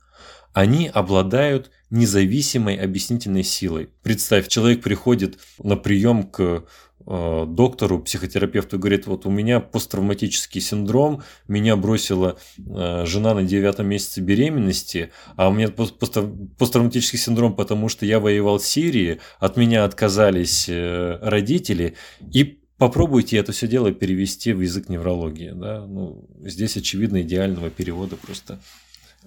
они 0.56 0.88
обладают 0.88 1.70
независимой 1.90 2.76
объяснительной 2.76 3.42
силой. 3.42 3.90
Представь, 4.02 4.48
человек 4.48 4.82
приходит 4.82 5.38
на 5.62 5.76
прием 5.76 6.22
к 6.22 6.64
э, 7.06 7.44
доктору, 7.46 8.00
психотерапевту, 8.00 8.78
говорит, 8.78 9.06
вот 9.06 9.26
у 9.26 9.30
меня 9.30 9.60
посттравматический 9.60 10.62
синдром, 10.62 11.22
меня 11.46 11.76
бросила 11.76 12.38
э, 12.56 13.04
жена 13.04 13.34
на 13.34 13.42
девятом 13.42 13.88
месяце 13.88 14.22
беременности, 14.22 15.10
а 15.36 15.50
у 15.50 15.52
меня 15.52 15.68
посттравматический 15.68 17.18
синдром, 17.18 17.54
потому 17.54 17.90
что 17.90 18.06
я 18.06 18.18
воевал 18.18 18.56
в 18.56 18.66
Сирии, 18.66 19.20
от 19.38 19.58
меня 19.58 19.84
отказались 19.84 20.70
э, 20.70 21.18
родители, 21.20 21.96
и 22.32 22.62
попробуйте 22.78 23.36
это 23.36 23.52
все 23.52 23.68
дело 23.68 23.92
перевести 23.92 24.54
в 24.54 24.62
язык 24.62 24.88
неврологии. 24.88 25.52
Да? 25.54 25.84
Ну, 25.86 26.30
здесь, 26.40 26.78
очевидно, 26.78 27.20
идеального 27.20 27.68
перевода 27.68 28.16
просто 28.16 28.58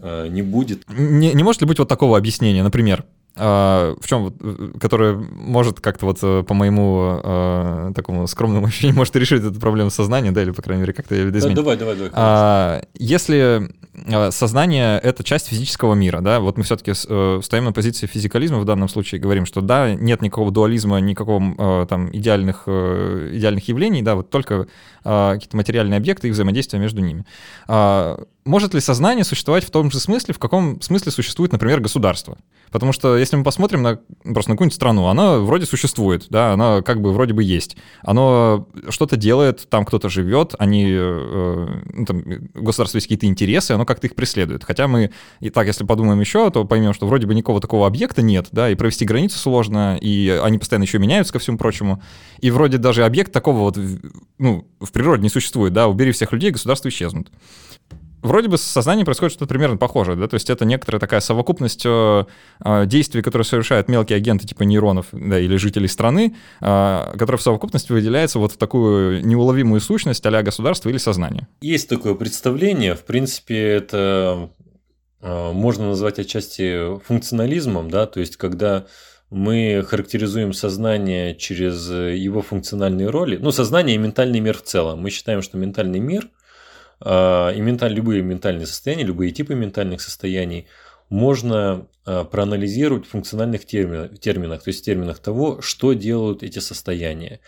не 0.02 0.42
будет. 0.42 0.84
Не, 0.90 1.34
не 1.34 1.44
может 1.44 1.62
ли 1.62 1.68
быть 1.68 1.80
вот 1.80 1.88
такого 1.88 2.18
объяснения, 2.18 2.64
например, 2.64 3.06
а, 3.42 3.96
в 4.02 4.08
чем, 4.08 4.34
э, 4.40 4.72
которое 4.80 5.14
может 5.14 5.80
как-то 5.80 6.06
вот 6.08 6.18
э, 6.22 6.44
по 6.44 6.54
моему 6.54 7.22
э, 7.24 7.92
такому 7.96 8.28
скромному 8.28 8.66
ощущению 8.68 8.98
может 8.98 9.16
решить 9.16 9.44
эту 9.44 9.58
проблему 9.60 9.90
сознания, 9.90 10.32
да, 10.32 10.42
или, 10.42 10.52
по 10.52 10.62
крайней 10.62 10.82
мере, 10.82 10.94
как-то 10.94 11.16
ее 11.16 11.26
видоизменить. 11.26 11.56
Да, 11.56 11.62
давай, 11.62 11.78
давай, 11.78 11.96
давай. 11.96 12.12
А, 12.14 12.82
если 12.96 13.72
сознание— 14.32 14.98
это 15.04 15.24
часть 15.24 15.48
физического 15.48 15.94
мира, 15.94 16.22
да, 16.22 16.40
вот 16.40 16.58
мы 16.58 16.64
все-таки 16.64 16.94
стоим 16.94 17.66
на 17.66 17.74
позиции 17.74 18.08
физикализма 18.08 18.60
в 18.60 18.66
данном 18.66 18.88
случае, 18.88 19.20
говорим, 19.20 19.46
что 19.46 19.60
да, 19.60 19.94
нет 19.94 20.22
никакого 20.22 20.52
дуализма, 20.52 21.00
никакого 21.00 21.86
там 21.86 22.10
идеальных, 22.16 22.68
идеальных 22.68 23.68
явлений, 23.68 24.02
да, 24.02 24.16
вот 24.16 24.30
только 24.30 24.68
какие-то 25.04 25.58
материальные 25.58 25.98
объекты 25.98 26.30
и 26.30 26.32
взаимодействие 26.32 26.82
между 26.82 27.02
ними. 27.02 27.26
Может 28.50 28.74
ли 28.74 28.82
сознание 28.82 29.24
существовать 29.24 29.64
в 29.64 29.70
том 29.70 29.92
же 29.92 30.00
смысле, 30.00 30.34
в 30.34 30.40
каком 30.40 30.82
смысле 30.82 31.12
существует, 31.12 31.52
например, 31.52 31.82
государство? 31.82 32.40
Потому 32.72 32.94
что 32.94 33.16
если 33.16 33.36
мы 33.36 33.44
посмотрим 33.44 33.84
на 33.84 34.00
просто 34.24 34.50
на 34.50 34.56
какую-нибудь 34.56 34.74
страну, 34.74 35.06
она 35.06 35.38
вроде 35.38 35.68
существует, 35.68 36.26
да, 36.32 36.54
она 36.54 36.82
как 36.82 37.00
бы 37.00 37.14
вроде 37.14 37.36
бы 37.36 37.44
есть. 37.44 37.78
Оно 38.02 38.68
что-то 38.90 39.18
делает, 39.18 39.70
там 39.70 39.86
кто-то 39.86 40.10
живет, 40.10 40.56
они, 40.58 40.88
э, 40.90 41.68
ну, 41.94 42.06
там, 42.08 42.24
государство 42.56 42.98
есть 42.98 43.06
какие-то 43.06 43.28
интересы, 43.28 43.74
оно 43.74 43.86
как-то 43.86 44.08
их 44.08 44.16
преследует. 44.16 44.64
Хотя 44.64 44.88
мы 44.88 45.12
и 45.42 45.52
так, 45.52 45.68
если 45.68 45.84
подумаем 45.84 46.20
еще, 46.20 46.50
то 46.50 46.66
поймем, 46.66 46.96
что 46.96 47.06
вроде 47.06 47.28
бы 47.28 47.36
никакого 47.36 47.62
такого 47.62 47.86
объекта 47.86 48.24
нет, 48.24 48.48
да, 48.52 48.72
и 48.72 48.74
провести 48.74 49.06
границу 49.06 49.38
сложно, 49.38 49.96
и 50.02 50.28
они 50.44 50.58
постоянно 50.58 50.86
еще 50.86 50.98
меняются 50.98 51.34
ко 51.34 51.38
всему 51.38 51.60
прочему. 51.60 52.02
И 52.40 52.50
вроде 52.50 52.80
даже 52.80 53.06
объект 53.06 53.32
такого 53.32 53.60
вот, 53.60 53.78
ну, 54.40 54.68
в 54.80 54.92
природе 54.92 55.22
не 55.22 55.30
существует, 55.30 55.72
да, 55.72 55.88
убери 55.88 56.12
всех 56.14 56.32
людей, 56.32 56.50
государства 56.50 56.90
исчезнут 56.90 57.30
вроде 58.22 58.48
бы 58.48 58.58
с 58.58 58.62
сознанием 58.62 59.06
происходит 59.06 59.34
что-то 59.34 59.48
примерно 59.48 59.78
похожее, 59.78 60.18
да, 60.18 60.28
то 60.28 60.36
есть 60.36 60.50
это 60.50 60.66
некоторая 60.66 61.00
такая 61.00 61.20
совокупность 61.20 61.84
э, 61.86 62.26
э, 62.64 62.86
действий, 62.86 63.22
которые 63.22 63.46
совершают 63.46 63.88
мелкие 63.88 64.18
агенты 64.18 64.48
типа 64.48 64.64
нейронов, 64.64 65.08
да, 65.12 65.40
или 65.40 65.56
жителей 65.58 65.88
страны, 65.88 66.36
э, 66.62 67.12
которая 67.14 67.38
в 67.38 67.42
совокупности 67.42 67.92
выделяется 67.92 68.40
вот 68.40 68.54
в 68.54 68.58
такую 68.58 69.26
неуловимую 69.26 69.82
сущность 69.82 70.26
а 70.26 70.44
государства 70.44 70.90
или 70.90 70.98
сознания. 70.98 71.48
Есть 71.62 71.90
такое 71.90 72.14
представление, 72.14 72.96
в 72.96 73.04
принципе, 73.04 73.58
это 73.58 74.50
можно 75.22 75.90
назвать 75.90 76.18
отчасти 76.20 76.98
функционализмом, 77.00 77.90
да, 77.90 78.06
то 78.06 78.22
есть 78.22 78.38
когда 78.38 78.86
мы 79.30 79.84
характеризуем 79.86 80.54
сознание 80.54 81.36
через 81.36 81.90
его 81.90 82.42
функциональные 82.42 83.10
роли, 83.10 83.38
ну, 83.38 83.52
сознание 83.52 83.96
и 83.96 84.00
ментальный 84.00 84.40
мир 84.40 84.58
в 84.58 84.64
целом. 84.64 85.02
Мы 85.02 85.10
считаем, 85.10 85.42
что 85.42 85.58
ментальный 85.58 86.00
мир 86.00 86.30
и 87.02 87.62
менталь, 87.62 87.94
любые 87.94 88.22
ментальные 88.22 88.68
состояния, 88.68 89.04
любые 89.04 89.32
типы 89.32 89.56
ментальных 89.56 90.02
состояний 90.02 90.68
можно 91.10 91.88
а, 92.06 92.24
проанализировать 92.24 93.06
в 93.06 93.10
функциональных 93.10 93.66
терминах, 93.66 94.20
терминах, 94.20 94.64
то 94.64 94.70
есть 94.70 94.82
в 94.82 94.86
терминах 94.86 95.20
того, 95.20 95.62
что 95.62 95.94
делают 95.94 96.44
эти 96.44 96.60
состояния. 96.60 97.40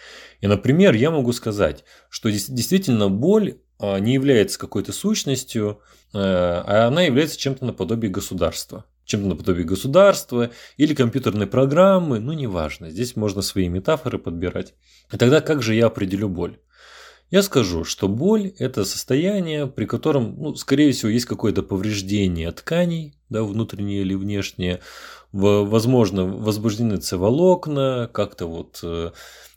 И, 0.42 0.48
например, 0.48 0.94
я 0.94 1.12
могу 1.12 1.32
сказать, 1.32 1.84
что 2.10 2.30
действительно 2.30 3.10
боль 3.10 3.58
а, 3.80 4.00
не 4.00 4.14
является 4.14 4.60
какой-то 4.60 4.92
сущностью, 4.92 5.80
а 6.14 6.88
она 6.88 7.04
является 7.04 7.40
чем-то 7.40 7.64
наподобие 7.64 8.12
государства. 8.12 8.84
Чем-то 9.06 9.30
наподобие 9.30 9.64
государства 9.64 10.52
или 10.76 10.94
компьютерной 10.94 11.48
программы, 11.48 12.20
ну 12.20 12.34
неважно, 12.34 12.90
здесь 12.90 13.16
можно 13.16 13.42
свои 13.42 13.70
метафоры 13.70 14.20
подбирать. 14.20 14.74
И 15.12 15.18
тогда 15.18 15.40
как 15.40 15.62
же 15.62 15.74
я 15.74 15.86
определю 15.86 16.28
боль? 16.28 16.60
Я 17.32 17.44
скажу, 17.44 17.86
что 17.86 18.10
боль– 18.10 18.52
это 18.60 18.84
состояние, 18.84 19.66
при 19.66 19.86
котором, 19.86 20.36
ну, 20.38 20.56
скорее 20.56 20.92
всего, 20.92 21.10
есть 21.10 21.26
какое-то 21.26 21.64
повреждение 21.64 22.52
тканей, 22.52 23.16
да, 23.30 23.44
внутреннее 23.44 24.02
или 24.02 24.16
внешнее, 24.16 24.82
возможно, 25.32 26.26
возбуждены 26.26 26.98
цеволокна, 26.98 28.10
как-то 28.12 28.48
вот 28.48 28.82
э, 28.84 29.12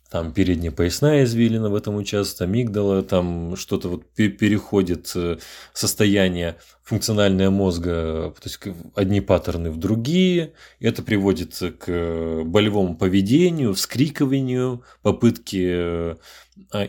там 0.09 0.33
передняя 0.33 0.71
поясная 0.71 1.25
извилина 1.25 1.69
в 1.69 1.75
этом 1.75 1.97
участвует, 1.97 2.49
амигдала, 2.49 3.03
там 3.03 3.57
что-то 3.57 3.89
вот 3.89 4.07
переходит 4.15 5.11
э, 5.17 5.39
состояние 5.73 6.55
функциональное 6.85 7.51
мозга, 7.51 8.33
то 8.41 8.45
есть 8.45 8.61
одни 8.95 9.21
паттерны 9.21 9.73
в 9.73 9.79
другие, 9.79 10.53
это 10.79 11.03
приводит 11.03 11.59
к 11.81 12.45
болевому 12.45 12.95
поведению, 12.97 13.75
вскрикиванию, 13.75 14.85
попытке 15.03 15.67
э, 15.67 16.17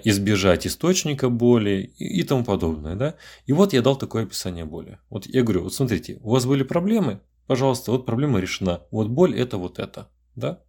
избежать 0.04 0.68
источника 0.68 1.30
боли 1.30 1.94
и 1.98 2.24
тому 2.24 2.44
подобное, 2.44 2.96
да. 2.96 3.16
И 3.46 3.54
вот 3.54 3.74
я 3.74 3.82
дал 3.82 3.96
такое 3.96 4.24
описание 4.24 4.66
боли. 4.66 5.00
Вот 5.10 5.26
я 5.26 5.44
говорю, 5.44 5.64
вот 5.64 5.74
смотрите, 5.74 6.20
у 6.22 6.32
вас 6.32 6.46
были 6.46 6.64
проблемы, 6.64 7.22
пожалуйста, 7.48 7.92
вот 7.92 8.06
проблема 8.06 8.40
решена. 8.40 8.82
Вот 8.92 9.08
боль 9.08 9.38
это 9.40 9.58
вот 9.58 9.80
это, 9.80 10.10
да. 10.36 10.62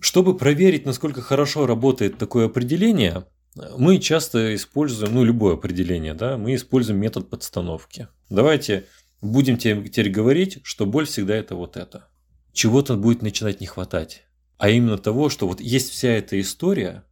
Чтобы 0.00 0.36
проверить, 0.36 0.86
насколько 0.86 1.22
хорошо 1.22 1.66
работает 1.66 2.18
такое 2.18 2.46
определение, 2.46 3.26
мы 3.76 3.98
часто 3.98 4.54
используем, 4.54 5.14
ну, 5.14 5.24
любое 5.24 5.54
определение, 5.54 6.14
да, 6.14 6.36
мы 6.36 6.54
используем 6.54 7.00
метод 7.00 7.28
подстановки. 7.28 8.08
Давайте 8.30 8.84
будем 9.20 9.56
теперь 9.56 10.10
говорить, 10.10 10.60
что 10.62 10.86
боль 10.86 11.06
всегда 11.06 11.34
это 11.34 11.56
вот 11.56 11.76
это. 11.76 12.08
Чего-то 12.52 12.96
будет 12.96 13.22
начинать 13.22 13.60
не 13.60 13.66
хватать. 13.66 14.24
А 14.58 14.70
именно 14.70 14.98
того, 14.98 15.28
что 15.28 15.48
вот 15.48 15.60
есть 15.60 15.90
вся 15.90 16.10
эта 16.10 16.40
история, 16.40 17.04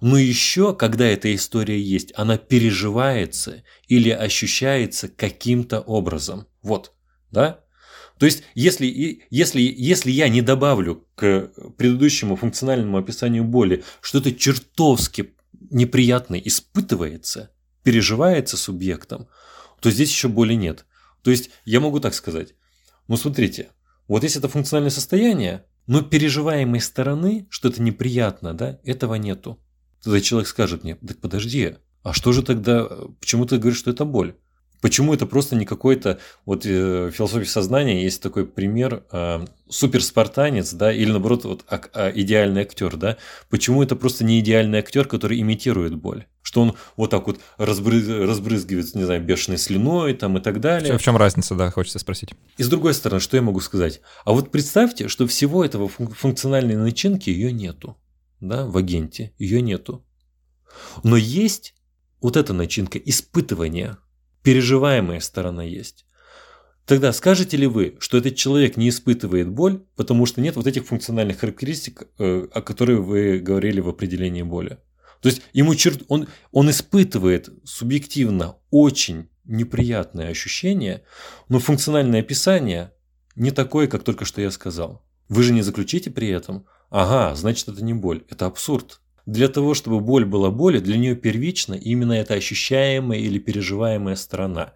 но 0.00 0.18
еще, 0.18 0.74
когда 0.74 1.06
эта 1.06 1.34
история 1.34 1.80
есть, 1.80 2.12
она 2.16 2.38
переживается 2.38 3.62
или 3.88 4.10
ощущается 4.10 5.08
каким-то 5.08 5.80
образом. 5.80 6.46
Вот, 6.62 6.92
да? 7.30 7.60
То 8.18 8.26
есть, 8.26 8.42
если, 8.54 9.22
если, 9.30 9.62
если 9.62 10.10
я 10.10 10.28
не 10.28 10.42
добавлю 10.42 11.08
к 11.14 11.52
предыдущему 11.78 12.36
функциональному 12.36 12.98
описанию 12.98 13.44
боли, 13.44 13.82
что 14.02 14.18
это 14.18 14.32
чертовски 14.32 15.34
неприятно 15.70 16.34
испытывается, 16.34 17.50
переживается 17.82 18.58
субъектом, 18.58 19.28
то 19.80 19.90
здесь 19.90 20.10
еще 20.10 20.28
боли 20.28 20.52
нет. 20.52 20.84
То 21.22 21.30
есть, 21.30 21.48
я 21.64 21.80
могу 21.80 21.98
так 21.98 22.12
сказать. 22.12 22.54
Ну, 23.08 23.16
смотрите, 23.16 23.70
вот 24.06 24.22
если 24.22 24.38
это 24.38 24.48
функциональное 24.48 24.90
состояние, 24.90 25.64
но 25.86 26.02
переживаемой 26.02 26.80
стороны, 26.80 27.46
что 27.48 27.68
это 27.68 27.80
неприятно, 27.82 28.54
да, 28.54 28.78
этого 28.84 29.14
нету. 29.14 29.58
Тогда 30.02 30.20
человек 30.20 30.48
скажет 30.48 30.84
мне, 30.84 30.96
так 30.96 31.18
подожди, 31.18 31.76
а 32.02 32.12
что 32.12 32.32
же 32.32 32.42
тогда, 32.42 32.88
почему 33.20 33.44
ты 33.44 33.58
говоришь, 33.58 33.78
что 33.78 33.90
это 33.90 34.04
боль? 34.04 34.34
Почему 34.80 35.12
это 35.12 35.26
просто 35.26 35.56
не 35.56 35.66
какой-то, 35.66 36.18
вот 36.46 36.64
э, 36.64 37.10
философии 37.12 37.44
сознания 37.44 38.02
есть 38.02 38.22
такой 38.22 38.46
пример, 38.46 39.04
э, 39.12 39.44
суперспартанец, 39.68 40.72
да, 40.72 40.90
или 40.90 41.10
наоборот, 41.10 41.44
вот 41.44 41.64
а, 41.68 41.82
а, 41.92 42.10
идеальный 42.10 42.62
актер, 42.62 42.96
да, 42.96 43.18
почему 43.50 43.82
это 43.82 43.94
просто 43.94 44.24
не 44.24 44.40
идеальный 44.40 44.78
актер, 44.78 45.06
который 45.06 45.38
имитирует 45.38 45.96
боль? 45.96 46.24
Что 46.40 46.62
он 46.62 46.76
вот 46.96 47.10
так 47.10 47.26
вот 47.26 47.40
разбрыз, 47.58 48.08
разбрызгивает, 48.08 48.94
не 48.94 49.04
знаю, 49.04 49.22
бешеной 49.22 49.58
слюной 49.58 50.14
там 50.14 50.38
и 50.38 50.40
так 50.40 50.60
далее. 50.60 50.96
В 50.96 51.02
чем 51.02 51.18
разница, 51.18 51.54
да, 51.54 51.70
хочется 51.70 51.98
спросить. 51.98 52.30
И 52.56 52.62
с 52.62 52.68
другой 52.68 52.94
стороны, 52.94 53.20
что 53.20 53.36
я 53.36 53.42
могу 53.42 53.60
сказать? 53.60 54.00
А 54.24 54.32
вот 54.32 54.50
представьте, 54.50 55.08
что 55.08 55.26
всего 55.26 55.62
этого 55.62 55.88
функциональной 55.88 56.76
начинки 56.76 57.28
ее 57.28 57.52
нету, 57.52 57.98
да, 58.40 58.66
в 58.66 58.76
агенте, 58.76 59.32
ее 59.38 59.62
нету. 59.62 60.04
Но 61.02 61.16
есть 61.16 61.74
вот 62.20 62.36
эта 62.36 62.52
начинка 62.52 62.98
испытывания– 62.98 63.98
переживаемая 64.42 65.20
сторона 65.20 65.62
есть. 65.62 66.06
Тогда 66.86 67.12
скажете 67.12 67.56
ли 67.56 67.66
вы, 67.66 67.96
что 68.00 68.18
этот 68.18 68.34
человек 68.34 68.76
не 68.76 68.88
испытывает 68.88 69.48
боль, 69.48 69.84
потому 69.96 70.26
что 70.26 70.40
нет 70.40 70.56
вот 70.56 70.66
этих 70.66 70.86
функциональных 70.86 71.38
характеристик, 71.38 72.08
э, 72.18 72.48
о 72.52 72.62
которых 72.62 73.00
вы 73.00 73.38
говорили 73.38 73.80
в 73.80 73.88
определении 73.88 74.42
боли? 74.42 74.78
То 75.20 75.28
есть 75.28 75.42
ему 75.52 75.74
черт, 75.74 76.02
он, 76.08 76.26
он 76.50 76.70
испытывает 76.70 77.50
субъективно 77.64 78.56
очень 78.70 79.28
неприятное 79.44 80.30
ощущение, 80.30 81.04
но 81.48 81.58
функциональное 81.58 82.20
описание 82.20 82.92
не 83.36 83.50
такое, 83.50 83.86
как 83.86 84.02
только 84.02 84.24
что 84.24 84.40
я 84.40 84.50
сказал. 84.50 85.04
Вы 85.28 85.42
же 85.42 85.52
не 85.52 85.62
заключите 85.62 86.10
при 86.10 86.28
этом, 86.28 86.66
ага, 86.90 87.34
значит 87.34 87.68
это 87.68 87.82
не 87.82 87.94
боль, 87.94 88.24
это 88.28 88.46
абсурд. 88.46 89.00
Для 89.26 89.48
того, 89.48 89.74
чтобы 89.74 90.00
боль 90.00 90.24
была 90.24 90.50
болью, 90.50 90.82
для 90.82 90.96
нее 90.96 91.14
первично 91.14 91.74
именно 91.74 92.12
эта 92.12 92.34
ощущаемая 92.34 93.18
или 93.18 93.38
переживаемая 93.38 94.16
сторона. 94.16 94.74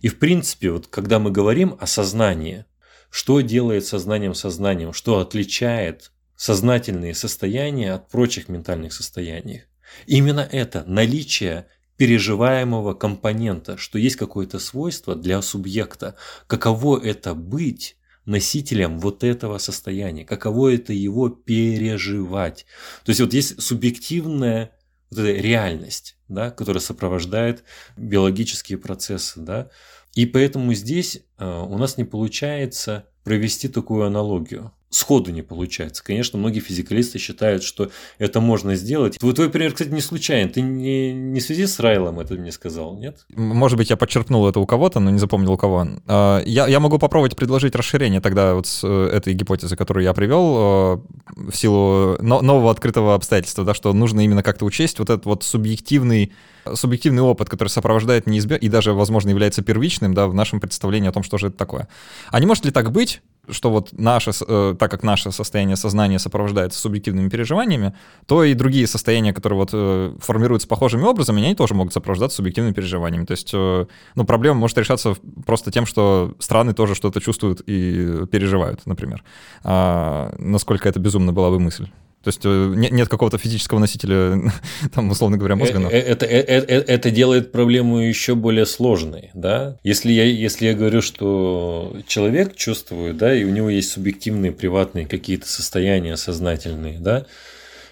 И 0.00 0.08
в 0.08 0.18
принципе, 0.18 0.70
вот 0.70 0.86
когда 0.88 1.18
мы 1.18 1.30
говорим 1.30 1.76
о 1.80 1.86
сознании, 1.86 2.66
что 3.10 3.40
делает 3.40 3.86
сознанием 3.86 4.34
сознанием, 4.34 4.92
что 4.92 5.20
отличает 5.20 6.10
сознательные 6.36 7.14
состояния 7.14 7.92
от 7.92 8.08
прочих 8.08 8.48
ментальных 8.48 8.92
состояний. 8.92 9.62
Именно 10.06 10.40
это 10.40 10.84
наличие 10.86 11.68
переживаемого 11.96 12.94
компонента, 12.94 13.76
что 13.76 13.98
есть 13.98 14.16
какое-то 14.16 14.58
свойство 14.58 15.14
для 15.14 15.40
субъекта, 15.42 16.16
каково 16.46 17.00
это 17.04 17.34
быть 17.34 17.96
носителем 18.26 18.98
вот 18.98 19.24
этого 19.24 19.58
состояния, 19.58 20.24
каково 20.24 20.74
это 20.74 20.92
его 20.92 21.28
переживать. 21.28 22.66
То 23.04 23.10
есть 23.10 23.20
вот 23.20 23.34
есть 23.34 23.60
субъективная 23.60 24.72
вот 25.10 25.20
эта 25.20 25.40
реальность, 25.40 26.16
да, 26.28 26.50
которая 26.50 26.80
сопровождает 26.80 27.64
биологические 27.96 28.78
процессы, 28.78 29.40
да, 29.40 29.70
и 30.14 30.26
поэтому 30.26 30.72
здесь 30.74 31.20
э, 31.38 31.44
у 31.46 31.76
нас 31.76 31.98
не 31.98 32.04
получается 32.04 33.06
провести 33.24 33.68
такую 33.68 34.04
аналогию 34.04 34.72
сходу 34.94 35.32
не 35.32 35.42
получается. 35.42 36.02
Конечно, 36.04 36.38
многие 36.38 36.60
физикалисты 36.60 37.18
считают, 37.18 37.62
что 37.62 37.90
это 38.18 38.40
можно 38.40 38.74
сделать. 38.76 39.18
Твой, 39.18 39.34
твой 39.34 39.50
пример, 39.50 39.72
кстати, 39.72 39.88
не 39.88 40.00
случайен. 40.00 40.50
Ты 40.50 40.60
не, 40.60 41.12
не 41.12 41.40
в 41.40 41.42
связи 41.42 41.66
с 41.66 41.78
Райлом 41.80 42.20
это 42.20 42.34
мне 42.34 42.52
сказал, 42.52 42.96
нет? 42.96 43.26
Может 43.34 43.76
быть, 43.76 43.90
я 43.90 43.96
подчеркнул 43.96 44.48
это 44.48 44.60
у 44.60 44.66
кого-то, 44.66 45.00
но 45.00 45.10
не 45.10 45.18
запомнил 45.18 45.52
у 45.52 45.56
кого. 45.56 45.86
А, 46.06 46.42
я, 46.44 46.66
я 46.68 46.80
могу 46.80 46.98
попробовать 46.98 47.36
предложить 47.36 47.74
расширение 47.74 48.20
тогда 48.20 48.54
вот 48.54 48.66
с 48.66 48.84
э, 48.84 49.08
этой 49.12 49.34
гипотезы, 49.34 49.76
которую 49.76 50.04
я 50.04 50.14
привел, 50.14 50.56
э, 50.56 51.50
в 51.50 51.56
силу 51.56 52.16
нового 52.20 52.70
открытого 52.70 53.14
обстоятельства, 53.14 53.64
да, 53.64 53.74
что 53.74 53.92
нужно 53.92 54.20
именно 54.20 54.42
как-то 54.42 54.64
учесть 54.64 54.98
вот 54.98 55.10
этот 55.10 55.26
вот 55.26 55.42
субъективный 55.42 56.32
субъективный 56.72 57.22
опыт, 57.22 57.50
который 57.50 57.68
сопровождает 57.68 58.26
неизбежно 58.26 58.64
и 58.64 58.70
даже, 58.70 58.94
возможно, 58.94 59.28
является 59.28 59.60
первичным 59.60 60.14
да, 60.14 60.28
в 60.28 60.34
нашем 60.34 60.60
представлении 60.60 61.08
о 61.08 61.12
том, 61.12 61.22
что 61.22 61.36
же 61.36 61.48
это 61.48 61.58
такое. 61.58 61.88
А 62.30 62.40
не 62.40 62.46
может 62.46 62.64
ли 62.64 62.70
так 62.70 62.90
быть, 62.90 63.20
что 63.48 63.70
вот 63.70 63.92
наше, 63.92 64.32
э, 64.46 64.74
так 64.78 64.90
как 64.90 65.02
наше 65.02 65.32
состояние 65.32 65.76
сознания 65.76 66.18
сопровождается 66.18 66.78
субъективными 66.78 67.28
переживаниями, 67.28 67.94
то 68.26 68.44
и 68.44 68.54
другие 68.54 68.86
состояния, 68.86 69.32
которые 69.32 69.58
вот 69.58 69.70
э, 69.72 70.14
формируются 70.20 70.68
похожими 70.68 71.04
образами, 71.04 71.44
они 71.44 71.54
тоже 71.54 71.74
могут 71.74 71.92
сопровождаться 71.92 72.36
субъективными 72.36 72.74
переживаниями. 72.74 73.24
То 73.24 73.32
есть, 73.32 73.50
э, 73.52 73.86
ну, 74.14 74.24
проблема 74.24 74.58
может 74.58 74.78
решаться 74.78 75.14
просто 75.46 75.70
тем, 75.70 75.86
что 75.86 76.34
страны 76.38 76.72
тоже 76.74 76.94
что-то 76.94 77.20
чувствуют 77.20 77.62
и 77.66 78.26
переживают, 78.30 78.86
например. 78.86 79.22
А, 79.62 80.34
насколько 80.38 80.88
это 80.88 81.00
безумно 81.00 81.32
была 81.32 81.50
бы 81.50 81.60
мысль. 81.60 81.88
То 82.24 82.28
есть 82.28 82.40
э, 82.44 82.72
нет 82.74 83.08
какого-то 83.08 83.36
физического 83.36 83.78
носителя, 83.78 84.50
там, 84.94 85.10
условно 85.10 85.36
говоря, 85.36 85.56
мозга. 85.56 85.78
Но... 85.78 85.90
Э, 85.90 85.98
это, 85.98 86.24
это, 86.24 86.66
это, 86.66 86.92
это 86.92 87.10
делает 87.10 87.52
проблему 87.52 87.98
еще 87.98 88.34
более 88.34 88.64
сложной, 88.64 89.30
да? 89.34 89.76
Если 89.84 90.10
я, 90.10 90.24
если 90.24 90.66
я 90.66 90.74
говорю, 90.74 91.02
что 91.02 91.94
человек 92.06 92.56
чувствует, 92.56 93.18
да, 93.18 93.34
и 93.34 93.44
у 93.44 93.50
него 93.50 93.68
есть 93.68 93.92
субъективные, 93.92 94.52
приватные 94.52 95.06
какие-то 95.06 95.46
состояния 95.46 96.16
сознательные, 96.16 96.98
да, 96.98 97.26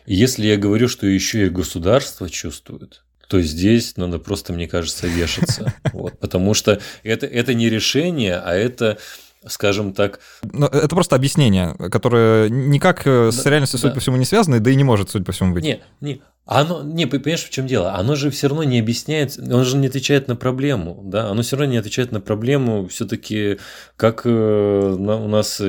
если 0.06 0.46
я 0.46 0.56
говорю, 0.56 0.88
что 0.88 1.06
еще 1.06 1.46
и 1.46 1.50
государство 1.50 2.28
чувствует, 2.28 3.02
то 3.28 3.40
здесь 3.40 3.96
надо 3.96 4.18
просто, 4.18 4.52
мне 4.52 4.66
кажется, 4.66 5.06
вешаться. 5.06 5.74
Вот, 5.92 6.18
потому 6.18 6.54
что 6.54 6.80
это, 7.02 7.26
это 7.26 7.54
не 7.54 7.68
решение, 7.68 8.36
а 8.36 8.54
это 8.54 8.98
скажем 9.46 9.92
так. 9.92 10.20
Но 10.42 10.66
это 10.66 10.88
просто 10.88 11.16
объяснение, 11.16 11.74
которое 11.90 12.48
никак 12.48 13.06
э, 13.06 13.26
да, 13.26 13.32
с 13.32 13.44
реальностью, 13.46 13.78
судя 13.78 13.90
да. 13.90 13.94
по 13.94 14.00
всему, 14.00 14.16
не 14.16 14.24
связано, 14.24 14.60
да 14.60 14.70
и 14.70 14.74
не 14.74 14.84
может, 14.84 15.10
судя 15.10 15.24
по 15.24 15.32
всему, 15.32 15.54
быть. 15.54 15.64
Не, 15.64 15.80
не, 16.00 16.22
оно, 16.44 16.82
не, 16.82 17.06
понимаешь, 17.06 17.44
в 17.44 17.50
чем 17.50 17.66
дело? 17.66 17.94
Оно 17.94 18.16
же 18.16 18.30
все 18.30 18.48
равно 18.48 18.64
не 18.64 18.80
объясняет, 18.80 19.38
оно 19.38 19.64
же 19.64 19.76
не 19.76 19.86
отвечает 19.86 20.28
на 20.28 20.36
проблему, 20.36 21.00
да, 21.04 21.28
оно 21.28 21.42
все 21.42 21.56
равно 21.56 21.72
не 21.72 21.78
отвечает 21.78 22.12
на 22.12 22.20
проблему, 22.20 22.88
все-таки 22.88 23.58
как 23.96 24.22
э, 24.24 24.28
у 24.28 25.28
нас 25.28 25.60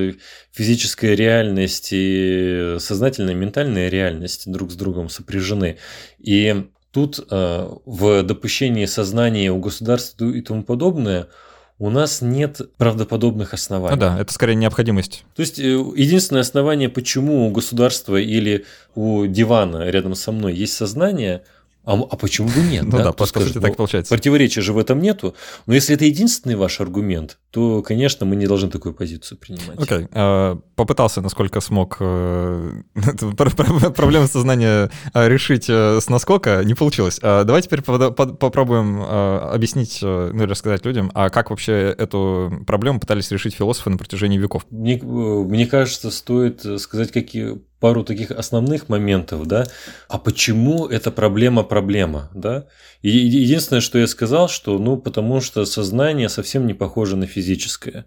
физическая 0.52 1.16
реальность 1.16 1.90
и 1.92 2.78
сознательная, 2.80 3.36
ментальная 3.36 3.90
реальность 3.90 4.52
друг 4.52 4.72
с 4.72 4.76
другом 4.76 5.10
сопряжены. 5.10 5.78
И 6.20 6.66
тут 6.92 7.20
э, 7.30 7.70
в 7.86 8.24
допущении 8.24 8.86
сознания 8.86 9.52
у 9.52 9.60
государства 9.60 10.26
и 10.26 10.42
тому 10.42 10.64
подобное– 10.64 11.28
у 11.84 11.90
нас 11.90 12.22
нет 12.22 12.62
правдоподобных 12.78 13.54
оснований. 13.54 13.96
Ну 13.96 14.00
да, 14.00 14.18
это 14.18 14.32
скорее 14.32 14.56
необходимость. 14.56 15.26
То 15.36 15.42
есть 15.42 15.60
э, 15.60 15.64
единственное 15.64 16.40
основание, 16.40 16.88
почему 16.88 17.46
у 17.46 17.52
государства 17.52 18.16
или 18.16 18.64
у 18.96 19.26
дивана 19.26 19.90
рядом 19.90 20.16
со 20.16 20.32
мной 20.32 20.54
есть 20.54 20.72
сознание, 20.72 21.44
А, 21.86 21.94
а 21.94 22.16
почему 22.16 22.48
бы 22.50 22.62
нет? 22.62 22.84
Ну 22.94 22.98
да, 22.98 23.04
да 23.06 23.12
по, 23.12 23.26
сути 23.26 23.60
так 23.60 23.76
получается. 23.76 24.14
Противоречия 24.14 24.62
же 24.62 24.74
в 24.74 24.78
этом 24.78 25.00
нету. 25.02 25.36
Но 25.66 25.74
если 25.74 25.96
это 25.96 26.06
единственный 26.06 26.56
ваш 26.56 26.80
аргумент, 26.80 27.40
то, 27.50 27.82
конечно, 27.82 28.26
мы 28.26 28.36
не 28.36 28.46
должны 28.46 28.70
такую 28.70 28.94
позицию 28.94 29.38
принимать. 29.38 29.80
Окей. 29.80 30.00
Okay. 30.00 30.10
А, 30.12 30.60
попытался, 30.76 31.22
насколько 31.22 31.60
смог, 31.60 31.98
э, 32.00 32.82
проблему 33.96 34.28
сознания 34.28 34.92
а, 35.14 35.28
решить 35.28 35.70
э, 35.70 36.00
с 36.02 36.10
наскока, 36.10 36.64
не 36.64 36.74
получилось. 36.74 37.20
Давай 37.22 37.62
теперь 37.62 37.82
попробуем 37.82 39.02
объяснить, 39.02 40.00
э, 40.02 40.32
ну, 40.34 40.46
рассказать 40.46 40.86
людям, 40.86 41.12
а 41.14 41.30
как 41.30 41.50
вообще 41.50 41.96
эту 41.98 42.64
проблему 42.68 43.00
пытались 43.00 43.32
решить 43.32 43.56
философы 43.56 43.90
на 43.90 43.98
протяжении 43.98 44.38
веков? 44.38 44.66
Мне, 44.70 45.00
мне 45.02 45.66
кажется, 45.66 46.12
стоит 46.12 46.66
сказать, 46.80 47.12
какие 47.12 47.60
пару 47.84 48.06
таких 48.06 48.32
основных 48.32 48.88
моментов, 48.88 49.46
да, 49.46 49.68
а 50.08 50.18
почему 50.18 50.88
эта 50.88 51.12
проблема 51.12 51.64
проблема, 51.64 52.30
да? 52.34 52.66
И 53.02 53.10
единственное, 53.10 53.82
что 53.82 54.00
я 54.00 54.08
сказал, 54.08 54.48
что, 54.48 54.80
ну, 54.80 54.96
потому 54.96 55.42
что 55.42 55.66
сознание 55.66 56.30
совсем 56.30 56.66
не 56.66 56.74
похоже 56.74 57.18
на 57.18 57.28
физическое. 57.28 58.06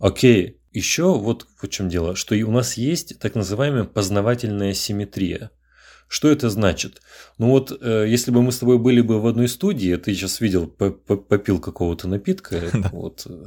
Окей, 0.00 0.58
еще 0.72 1.16
вот 1.16 1.46
в 1.62 1.68
чем 1.68 1.88
дело, 1.88 2.16
что 2.16 2.34
у 2.34 2.50
нас 2.50 2.76
есть 2.76 3.20
так 3.20 3.36
называемая 3.36 3.84
познавательная 3.84 4.74
симметрия. 4.74 5.52
Что 6.08 6.28
это 6.28 6.50
значит? 6.50 7.00
Ну 7.38 7.50
вот, 7.50 7.70
э, 7.70 8.06
если 8.08 8.32
бы 8.32 8.42
мы 8.42 8.50
с 8.50 8.58
тобой 8.58 8.78
были 8.78 9.00
бы 9.00 9.20
в 9.20 9.28
одной 9.28 9.46
студии, 9.46 9.94
ты 9.94 10.12
сейчас 10.12 10.40
видел, 10.40 10.66
попил 10.66 11.60
какого-то 11.60 12.08
напитка, 12.08 12.60
вот, 12.92 13.26
э, 13.26 13.46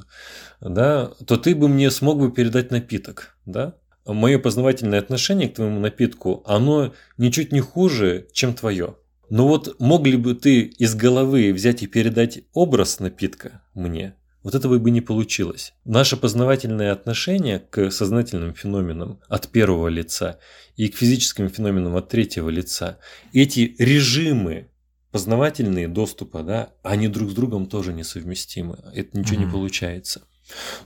да, 0.61 1.11
то 1.27 1.35
ты 1.35 1.55
бы 1.55 1.67
мне 1.67 1.91
смог 1.91 2.19
бы 2.19 2.31
передать 2.31 2.71
напиток, 2.71 3.35
да? 3.45 3.75
Мое 4.13 4.39
познавательное 4.39 4.99
отношение 4.99 5.49
к 5.49 5.55
твоему 5.55 5.79
напитку, 5.79 6.43
оно 6.45 6.93
ничуть 7.17 7.51
не 7.51 7.59
хуже, 7.59 8.27
чем 8.31 8.53
твое. 8.53 8.95
Но 9.29 9.47
вот 9.47 9.79
мог 9.79 10.05
ли 10.05 10.15
бы 10.15 10.35
ты 10.35 10.61
из 10.61 10.95
головы 10.95 11.51
взять 11.51 11.83
и 11.83 11.87
передать 11.87 12.39
образ 12.53 12.99
напитка 12.99 13.61
мне? 13.73 14.15
Вот 14.43 14.55
этого 14.55 14.77
бы 14.79 14.91
не 14.91 15.01
получилось. 15.01 15.73
Наше 15.83 16.15
познавательное 16.15 16.93
отношение 16.93 17.59
к 17.59 17.91
сознательным 17.91 18.53
феноменам 18.53 19.19
от 19.27 19.49
первого 19.49 19.89
лица 19.89 20.39
и 20.77 20.87
к 20.87 20.95
физическим 20.95 21.49
феноменам 21.49 21.97
от 21.97 22.07
третьего 22.07 22.49
лица, 22.49 22.99
эти 23.33 23.75
режимы 23.77 24.69
познавательные 25.11 25.87
доступа, 25.87 26.43
да, 26.43 26.69
они 26.83 27.07
друг 27.07 27.31
с 27.31 27.33
другом 27.33 27.65
тоже 27.65 27.91
несовместимы. 27.91 28.79
Это 28.93 29.17
ничего 29.17 29.41
mm-hmm. 29.41 29.45
не 29.45 29.51
получается. 29.51 30.21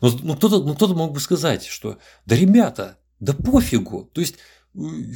Но, 0.02 0.10
но 0.24 0.36
кто-то, 0.36 0.64
ну, 0.64 0.74
кто-то 0.74 0.96
мог 0.96 1.14
бы 1.14 1.20
сказать, 1.20 1.66
что 1.66 1.98
да, 2.26 2.36
ребята, 2.36 2.98
да 3.22 3.34
пофигу. 3.34 4.10
То 4.12 4.20
есть 4.20 4.36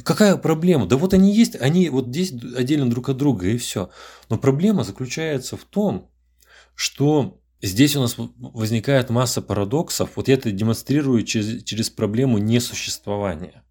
какая 0.04 0.36
проблема? 0.36 0.86
Да 0.86 0.96
вот 0.96 1.12
они 1.12 1.34
есть, 1.34 1.56
они 1.56 1.90
вот 1.90 2.06
здесь 2.08 2.32
отдельно 2.32 2.88
друг 2.88 3.10
от 3.10 3.18
друга 3.18 3.48
и 3.48 3.58
все. 3.58 3.90
Но 4.30 4.38
проблема 4.38 4.84
заключается 4.84 5.56
в 5.56 5.64
том, 5.64 6.10
что 6.74 7.40
здесь 7.60 7.96
у 7.96 8.00
нас 8.00 8.16
возникает 8.38 9.10
масса 9.10 9.42
парадоксов. 9.42 10.10
Вот 10.16 10.28
я 10.28 10.34
это 10.34 10.50
демонстрирую 10.50 11.22
через, 11.24 11.64
через 11.64 11.90
проблему 11.90 12.38
несуществования. 12.38 13.64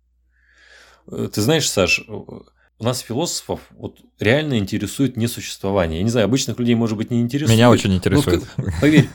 Э, 1.08 1.30
ты 1.34 1.42
знаешь, 1.42 1.70
Саш, 1.70 2.02
у 2.08 2.84
нас 2.84 3.00
философов 3.00 3.62
вот 3.72 4.02
реально 4.20 4.58
интересует 4.58 5.16
несуществование. 5.16 6.00
Я 6.00 6.04
не 6.04 6.10
знаю, 6.10 6.26
обычных 6.26 6.60
людей, 6.60 6.76
может 6.76 6.98
быть, 6.98 7.10
не 7.10 7.22
интересует. 7.22 7.56
Меня 7.56 7.70
очень 7.70 7.94
интересует. 7.94 8.44
Но, 8.58 8.66
поверь, 8.82 9.08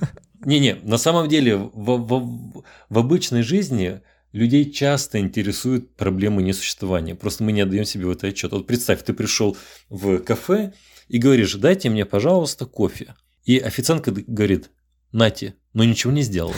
не-не, 0.45 0.77
на 0.77 0.97
самом 0.97 1.29
деле 1.29 1.57
в, 1.57 1.71
в, 1.75 2.65
в 2.89 2.99
обычной 2.99 3.43
жизни 3.43 4.01
людей 4.33 4.71
часто 4.71 5.19
интересуют 5.19 5.95
проблемы 5.97 6.43
несуществования. 6.43 7.15
Просто 7.15 7.45
мы 7.45 7.53
не 7.53 7.61
отдаем 7.63 7.85
себе 7.85 8.07
в 8.07 8.11
это 8.11 8.29
отчет. 8.29 8.53
Вот 8.53 8.67
представь, 8.67 9.03
ты 9.03 9.13
пришел 9.13 9.57
в 9.89 10.19
кафе 10.19 10.73
и 11.09 11.19
говоришь, 11.19 11.55
дайте 11.55 11.91
мне, 11.91 12.05
пожалуйста, 12.05 12.67
кофе. 12.67 13.15
И 13.45 13.59
официантка 13.59 14.13
говорит, 14.13 14.71
нате, 15.13 15.55
но 15.73 15.85
ничего 15.85 16.13
не 16.13 16.23
сделала. 16.23 16.55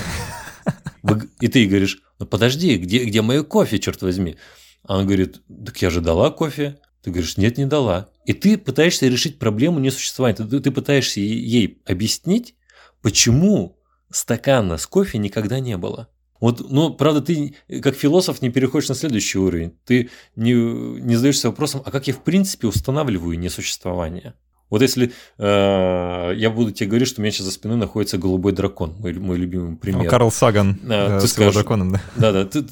И 1.40 1.48
ты 1.48 1.66
говоришь, 1.66 2.02
ну 2.18 2.26
подожди, 2.26 2.76
где, 2.76 3.04
где 3.04 3.22
мое 3.22 3.42
кофе, 3.42 3.78
черт 3.78 4.02
возьми? 4.02 4.36
А 4.84 4.94
она 4.94 5.04
говорит, 5.04 5.42
так 5.64 5.80
я 5.82 5.90
же 5.90 6.00
дала 6.00 6.30
кофе. 6.30 6.78
Ты 7.02 7.10
говоришь, 7.10 7.36
нет, 7.36 7.58
не 7.58 7.66
дала. 7.66 8.10
И 8.26 8.32
ты 8.32 8.56
пытаешься 8.56 9.08
решить 9.08 9.38
проблему 9.38 9.80
несуществования. 9.80 10.36
Ты, 10.36 10.60
ты 10.60 10.70
пытаешься 10.70 11.20
ей 11.20 11.82
объяснить, 11.84 12.54
почему 13.00 13.80
стакана 14.10 14.76
с 14.76 14.86
кофе 14.86 15.18
никогда 15.18 15.58
не 15.58 15.76
было. 15.76 16.08
Вот, 16.42 16.72
ну, 16.72 16.92
правда, 16.92 17.20
ты 17.20 17.54
как 17.80 17.94
философ 17.94 18.42
не 18.42 18.50
переходишь 18.50 18.88
на 18.88 18.96
следующий 18.96 19.38
уровень. 19.38 19.74
Ты 19.84 20.10
не, 20.34 20.52
не 20.52 21.14
задаешься 21.14 21.48
вопросом, 21.48 21.82
а 21.84 21.92
как 21.92 22.08
я 22.08 22.12
в 22.12 22.24
принципе 22.24 22.66
устанавливаю 22.66 23.38
несуществование? 23.38 24.34
Вот 24.68 24.82
если 24.82 25.12
э, 25.38 26.32
я 26.34 26.50
буду 26.50 26.72
тебе 26.72 26.88
говорить, 26.88 27.06
что 27.06 27.20
у 27.20 27.22
меня 27.22 27.30
сейчас 27.30 27.46
за 27.46 27.52
спиной 27.52 27.76
находится 27.76 28.18
голубой 28.18 28.50
дракон, 28.50 28.96
мой, 28.98 29.12
мой 29.12 29.38
любимый 29.38 29.76
пример. 29.76 30.10
Карл 30.10 30.32
Саган 30.32 30.80
э, 30.82 31.20
ты 31.20 31.28
с 31.28 31.30
скажешь, 31.30 31.54
драконом, 31.54 31.92
да? 31.92 32.02
Да, 32.16 32.32
да. 32.32 32.44
Ты, 32.44 32.62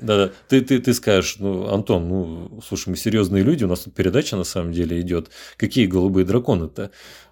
да, 0.00 0.16
да. 0.26 0.32
Ты, 0.48 0.60
ты, 0.62 0.80
ты 0.80 0.92
скажешь, 0.92 1.36
ну, 1.38 1.72
Антон, 1.72 2.08
ну, 2.08 2.60
слушай, 2.66 2.88
мы 2.88 2.96
серьезные 2.96 3.44
люди, 3.44 3.62
у 3.62 3.68
нас 3.68 3.80
тут 3.80 3.94
передача 3.94 4.34
на 4.36 4.42
самом 4.42 4.72
деле 4.72 5.00
идет. 5.00 5.30
Какие 5.56 5.86
голубые 5.86 6.26
драконы-то? 6.26 6.90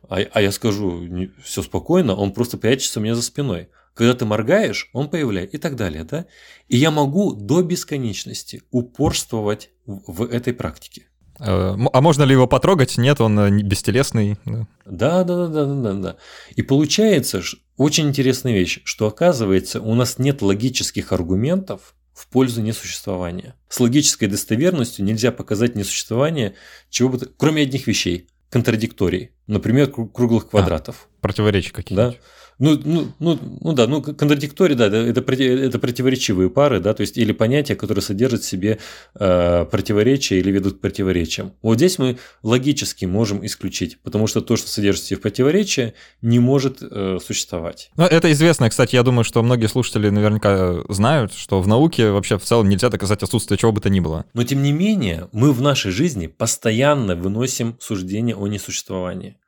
А, 0.09 0.19
а 0.33 0.41
я 0.41 0.53
скажу, 0.53 1.05
все 1.43 1.63
спокойно, 1.63 2.15
он 2.15 2.33
просто 2.33 2.59
прячется 2.59 3.01
у 3.01 3.03
меня 3.03 3.17
за 3.17 3.23
спиной. 3.23 3.71
Когда 3.95 4.15
ты 4.15 4.25
моргаешь, 4.25 4.89
он 4.93 5.09
появляется 5.09 5.57
и 5.57 5.61
так 5.61 5.77
далее. 5.77 6.05
Да? 6.05 6.27
И 6.69 6.77
я 6.77 6.91
могу 6.91 7.33
до 7.33 7.63
бесконечности 7.63 8.63
упорствовать 8.71 9.71
в 9.87 10.23
этой 10.23 10.53
практике. 10.53 11.07
Э, 11.41 11.77
а 11.93 12.01
можно 12.01 12.23
ли 12.23 12.33
его 12.33 12.47
потрогать? 12.47 12.99
Нет, 12.99 13.21
он 13.21 13.39
э, 13.39 13.63
бестелесный. 13.63 14.37
Да, 14.85 15.25
да, 15.25 15.47
да, 15.47 15.47
да, 15.47 15.65
да, 15.67 15.93
да. 15.95 16.17
И 16.55 16.63
получается 16.63 17.43
очень 17.77 18.09
интересная 18.09 18.53
вещь, 18.53 18.81
что 18.85 19.07
оказывается 19.07 19.81
у 19.81 19.95
нас 19.95 20.19
нет 20.19 20.43
логических 20.43 21.13
аргументов 21.13 21.95
в 22.13 22.27
пользу 22.29 22.61
несуществования. 22.61 23.55
С 23.69 23.81
логической 23.81 24.29
достоверностью 24.29 25.05
нельзя 25.05 25.33
показать 25.33 25.77
несуществование 25.77 26.55
чего 26.91 27.09
бы 27.09 27.19
кроме 27.37 27.63
одних 27.63 27.87
вещей 27.87 28.29
контрадикторий, 28.51 29.31
например, 29.47 29.91
круглых 29.91 30.45
а, 30.45 30.49
квадратов. 30.49 31.09
А, 31.09 31.23
противоречия 31.23 31.73
какие-то. 31.73 32.11
Да. 32.11 32.17
Ну, 32.61 32.79
ну, 32.85 33.09
ну, 33.19 33.39
ну 33.63 33.73
да, 33.73 33.87
ну 33.87 34.03
контрадиктории, 34.03 34.75
да, 34.75 34.87
это, 34.87 35.21
это 35.33 35.79
противоречивые 35.79 36.51
пары, 36.51 36.79
да, 36.79 36.93
то 36.93 37.01
есть 37.01 37.17
или 37.17 37.33
понятия, 37.33 37.75
которые 37.75 38.03
содержат 38.03 38.43
в 38.43 38.45
себе 38.45 38.79
э, 39.15 39.65
противоречия 39.65 40.39
или 40.39 40.51
ведут 40.51 40.77
к 40.77 40.81
противоречиям. 40.81 41.53
Вот 41.63 41.77
здесь 41.77 41.99
мы 41.99 42.19
логически 42.43 43.07
можем 43.07 43.45
исключить, 43.47 43.99
потому 44.03 44.27
что 44.27 44.43
то, 44.43 44.57
что 44.57 44.69
содержит 44.69 45.05
в 45.05 45.07
себе 45.09 45.21
противоречия, 45.21 45.95
не 46.21 46.39
может 46.39 46.83
э, 46.83 47.19
существовать. 47.25 47.91
Ну, 47.97 48.05
это 48.05 48.31
известно, 48.31 48.69
кстати, 48.69 48.95
я 48.95 49.03
думаю, 49.03 49.25
что 49.25 49.43
многие 49.43 49.67
слушатели 49.67 50.11
наверняка 50.11 50.83
знают, 50.91 51.33
что 51.33 51.63
в 51.63 51.67
науке 51.67 52.11
вообще 52.11 52.39
в 52.39 52.45
целом 52.45 52.69
нельзя 52.69 52.91
доказать 52.91 53.23
отсутствие 53.23 53.57
чего 53.57 53.73
бы 53.73 53.81
то 53.81 53.89
ни 53.89 54.01
было. 54.01 54.27
Но 54.35 54.45
тем 54.45 54.63
не 54.63 54.73
менее, 54.73 55.29
мы 55.33 55.53
в 55.53 55.63
нашей 55.63 55.93
жизни 55.93 56.27
постоянно 56.27 57.17
выносим 57.17 57.79
суждение 57.81 58.37
о 58.37 58.47
несуществовании. 58.49 59.39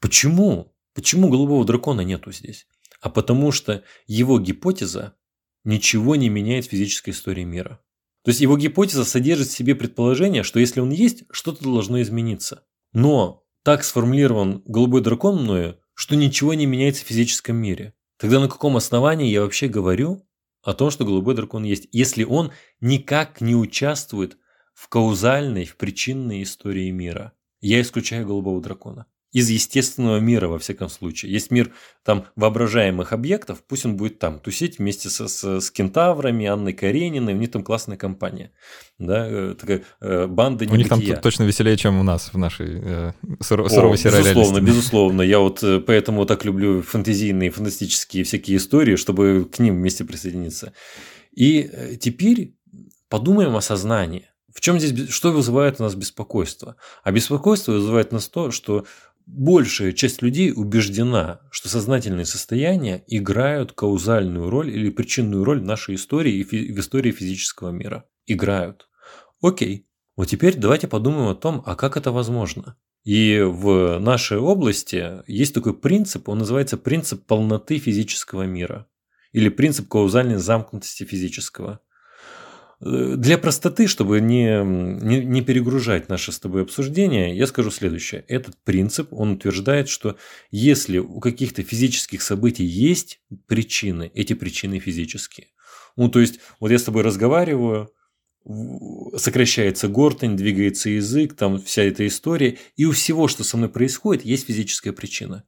Почему? 0.00 0.72
Почему 0.96 1.28
голубого 1.28 1.62
дракона 1.66 2.00
нету 2.00 2.32
здесь? 2.32 2.66
А 3.02 3.10
потому 3.10 3.52
что 3.52 3.84
его 4.06 4.40
гипотеза 4.40 5.14
ничего 5.62 6.16
не 6.16 6.30
меняет 6.30 6.64
в 6.64 6.70
физической 6.70 7.10
истории 7.10 7.44
мира. 7.44 7.82
То 8.24 8.30
есть 8.30 8.40
его 8.40 8.56
гипотеза 8.56 9.04
содержит 9.04 9.48
в 9.48 9.52
себе 9.52 9.74
предположение, 9.74 10.42
что 10.42 10.58
если 10.58 10.80
он 10.80 10.90
есть, 10.90 11.24
что-то 11.30 11.64
должно 11.64 12.00
измениться. 12.00 12.64
Но 12.94 13.44
так 13.62 13.84
сформулирован 13.84 14.62
голубой 14.64 15.02
дракон 15.02 15.42
мною, 15.42 15.78
что 15.92 16.16
ничего 16.16 16.54
не 16.54 16.64
меняется 16.64 17.04
в 17.04 17.08
физическом 17.08 17.56
мире. 17.56 17.92
Тогда 18.16 18.40
на 18.40 18.48
каком 18.48 18.78
основании 18.78 19.30
я 19.30 19.42
вообще 19.42 19.68
говорю 19.68 20.26
о 20.62 20.72
том, 20.72 20.90
что 20.90 21.04
голубой 21.04 21.34
дракон 21.34 21.64
есть, 21.64 21.88
если 21.92 22.24
он 22.24 22.52
никак 22.80 23.42
не 23.42 23.54
участвует 23.54 24.38
в 24.72 24.88
каузальной, 24.88 25.66
в 25.66 25.76
причинной 25.76 26.42
истории 26.42 26.90
мира? 26.90 27.34
Я 27.60 27.82
исключаю 27.82 28.26
голубого 28.26 28.62
дракона 28.62 29.04
из 29.32 29.50
естественного 29.50 30.18
мира, 30.18 30.48
во 30.48 30.58
всяком 30.58 30.88
случае. 30.88 31.32
Есть 31.32 31.50
мир 31.50 31.72
там 32.04 32.26
воображаемых 32.36 33.12
объектов, 33.12 33.62
пусть 33.66 33.84
он 33.84 33.96
будет 33.96 34.18
там 34.18 34.40
тусить 34.40 34.78
вместе 34.78 35.10
со, 35.10 35.28
с, 35.28 35.60
с 35.60 35.70
кентаврами, 35.70 36.46
Анной 36.46 36.72
Карениной, 36.72 37.34
у 37.34 37.36
них 37.36 37.50
там 37.50 37.62
классная 37.62 37.96
компания. 37.96 38.52
Да, 38.98 39.26
э, 39.28 39.54
такая 39.58 39.82
э, 40.00 40.26
банда 40.26 40.64
У 40.70 40.76
них 40.76 40.88
там 40.88 41.02
точно 41.02 41.42
веселее, 41.42 41.76
чем 41.76 41.98
у 41.98 42.02
нас 42.02 42.32
в 42.32 42.38
нашей 42.38 42.80
э, 42.82 43.12
суро- 43.40 43.68
суровой 43.68 43.98
серой 43.98 44.20
Безусловно, 44.20 44.60
безусловно. 44.66 45.22
Я 45.22 45.40
вот 45.40 45.62
э, 45.62 45.80
поэтому 45.80 46.24
так 46.24 46.44
люблю 46.44 46.80
фантазийные, 46.82 47.50
фантастические 47.50 48.24
всякие 48.24 48.56
истории, 48.56 48.96
чтобы 48.96 49.48
к 49.52 49.58
ним 49.58 49.76
вместе 49.76 50.04
присоединиться. 50.04 50.72
И 51.32 51.68
э, 51.70 51.96
теперь 51.96 52.54
подумаем 53.08 53.54
о 53.56 53.60
сознании. 53.60 54.28
В 54.56 54.60
чем 54.62 54.80
здесь, 54.80 55.10
что 55.10 55.32
вызывает 55.32 55.80
у 55.80 55.82
нас 55.82 55.94
беспокойство? 55.94 56.76
А 57.02 57.12
беспокойство 57.12 57.72
вызывает 57.72 58.10
нас 58.10 58.26
то, 58.26 58.50
что 58.50 58.86
большая 59.26 59.92
часть 59.92 60.22
людей 60.22 60.52
убеждена, 60.54 61.40
что 61.50 61.68
сознательные 61.68 62.24
состояния 62.24 63.04
играют 63.06 63.72
каузальную 63.72 64.48
роль 64.48 64.70
или 64.70 64.90
причинную 64.90 65.44
роль 65.44 65.60
в 65.60 65.64
нашей 65.64 65.96
истории 65.96 66.34
и 66.34 66.72
в 66.72 66.80
истории 66.80 67.10
физического 67.10 67.70
мира. 67.70 68.04
Играют. 68.26 68.88
Окей. 69.42 69.86
Вот 70.16 70.28
теперь 70.28 70.56
давайте 70.56 70.88
подумаем 70.88 71.28
о 71.28 71.34
том, 71.34 71.62
а 71.66 71.76
как 71.76 71.96
это 71.96 72.10
возможно. 72.10 72.76
И 73.04 73.40
в 73.40 73.98
нашей 73.98 74.38
области 74.38 75.22
есть 75.30 75.54
такой 75.54 75.74
принцип, 75.74 76.28
он 76.28 76.38
называется 76.38 76.76
принцип 76.76 77.24
полноты 77.26 77.78
физического 77.78 78.44
мира 78.44 78.86
или 79.32 79.48
принцип 79.48 79.88
каузальной 79.88 80.36
замкнутости 80.36 81.04
физического. 81.04 81.80
Для 82.78 83.38
простоты, 83.38 83.86
чтобы 83.86 84.20
не, 84.20 84.62
не, 84.62 85.24
не 85.24 85.40
перегружать 85.40 86.10
наше 86.10 86.30
с 86.30 86.38
тобой 86.38 86.62
обсуждение, 86.62 87.34
я 87.34 87.46
скажу 87.46 87.70
следующее. 87.70 88.24
Этот 88.28 88.56
принцип, 88.64 89.12
он 89.12 89.32
утверждает, 89.32 89.88
что 89.88 90.18
если 90.50 90.98
у 90.98 91.20
каких-то 91.20 91.62
физических 91.62 92.20
событий 92.20 92.64
есть 92.64 93.20
причины, 93.46 94.10
эти 94.14 94.34
причины 94.34 94.78
физические. 94.78 95.46
Ну, 95.96 96.10
то 96.10 96.20
есть, 96.20 96.40
вот 96.60 96.70
я 96.70 96.78
с 96.78 96.82
тобой 96.82 97.02
разговариваю, 97.02 97.90
сокращается 99.16 99.88
гортань, 99.88 100.36
двигается 100.36 100.90
язык, 100.90 101.34
там 101.34 101.60
вся 101.60 101.82
эта 101.82 102.06
история, 102.06 102.58
и 102.76 102.84
у 102.84 102.92
всего, 102.92 103.26
что 103.26 103.42
со 103.42 103.56
мной 103.56 103.70
происходит, 103.70 104.26
есть 104.26 104.46
физическая 104.46 104.92
причина. 104.92 105.44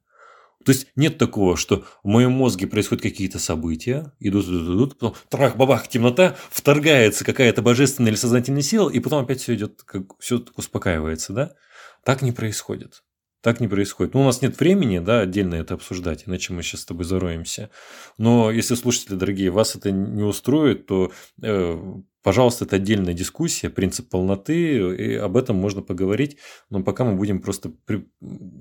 То 0.65 0.71
есть 0.73 0.87
нет 0.95 1.17
такого, 1.17 1.55
что 1.55 1.85
в 2.03 2.07
моем 2.07 2.31
мозге 2.31 2.67
происходят 2.67 3.01
какие-то 3.01 3.39
события, 3.39 4.11
идут, 4.19 4.45
идут, 4.45 4.75
идут, 4.75 4.99
потом 4.99 5.15
трах, 5.29 5.55
бабах, 5.55 5.87
темнота, 5.87 6.35
вторгается 6.51 7.23
какая-то 7.23 7.61
божественная 7.61 8.11
или 8.11 8.17
сознательная 8.17 8.61
сила, 8.61 8.89
и 8.89 8.99
потом 8.99 9.23
опять 9.23 9.41
все 9.41 9.55
идет, 9.55 9.83
как 9.83 10.19
все 10.19 10.43
успокаивается, 10.55 11.33
да? 11.33 11.51
Так 12.03 12.21
не 12.21 12.31
происходит. 12.31 13.03
Так 13.41 13.61
не 13.61 13.69
происходит. 13.69 14.13
Ну, 14.13 14.21
у 14.21 14.25
нас 14.25 14.41
нет 14.41 14.59
времени, 14.59 14.99
да, 14.99 15.21
отдельно 15.21 15.55
это 15.55 15.75
обсуждать, 15.75 16.23
иначе 16.27 16.51
мы 16.51 16.61
сейчас 16.61 16.81
с 16.81 16.85
тобой 16.85 17.05
зароемся. 17.05 17.69
Но 18.17 18.51
если 18.51 18.75
слушатели, 18.75 19.15
дорогие, 19.15 19.49
вас 19.49 19.75
это 19.75 19.91
не 19.91 20.23
устроит, 20.23 20.87
то 20.87 21.13
э, 21.41 21.81
Пожалуйста, 22.29 22.65
это 22.65 22.75
отдельная 22.75 23.15
дискуссия, 23.15 23.71
принцип 23.71 24.07
полноты, 24.07 24.77
и 24.95 25.15
об 25.15 25.35
этом 25.35 25.55
можно 25.55 25.81
поговорить, 25.81 26.37
но 26.69 26.83
пока 26.83 27.03
мы 27.03 27.15
будем 27.15 27.41
просто 27.41 27.71
при... 27.87 28.07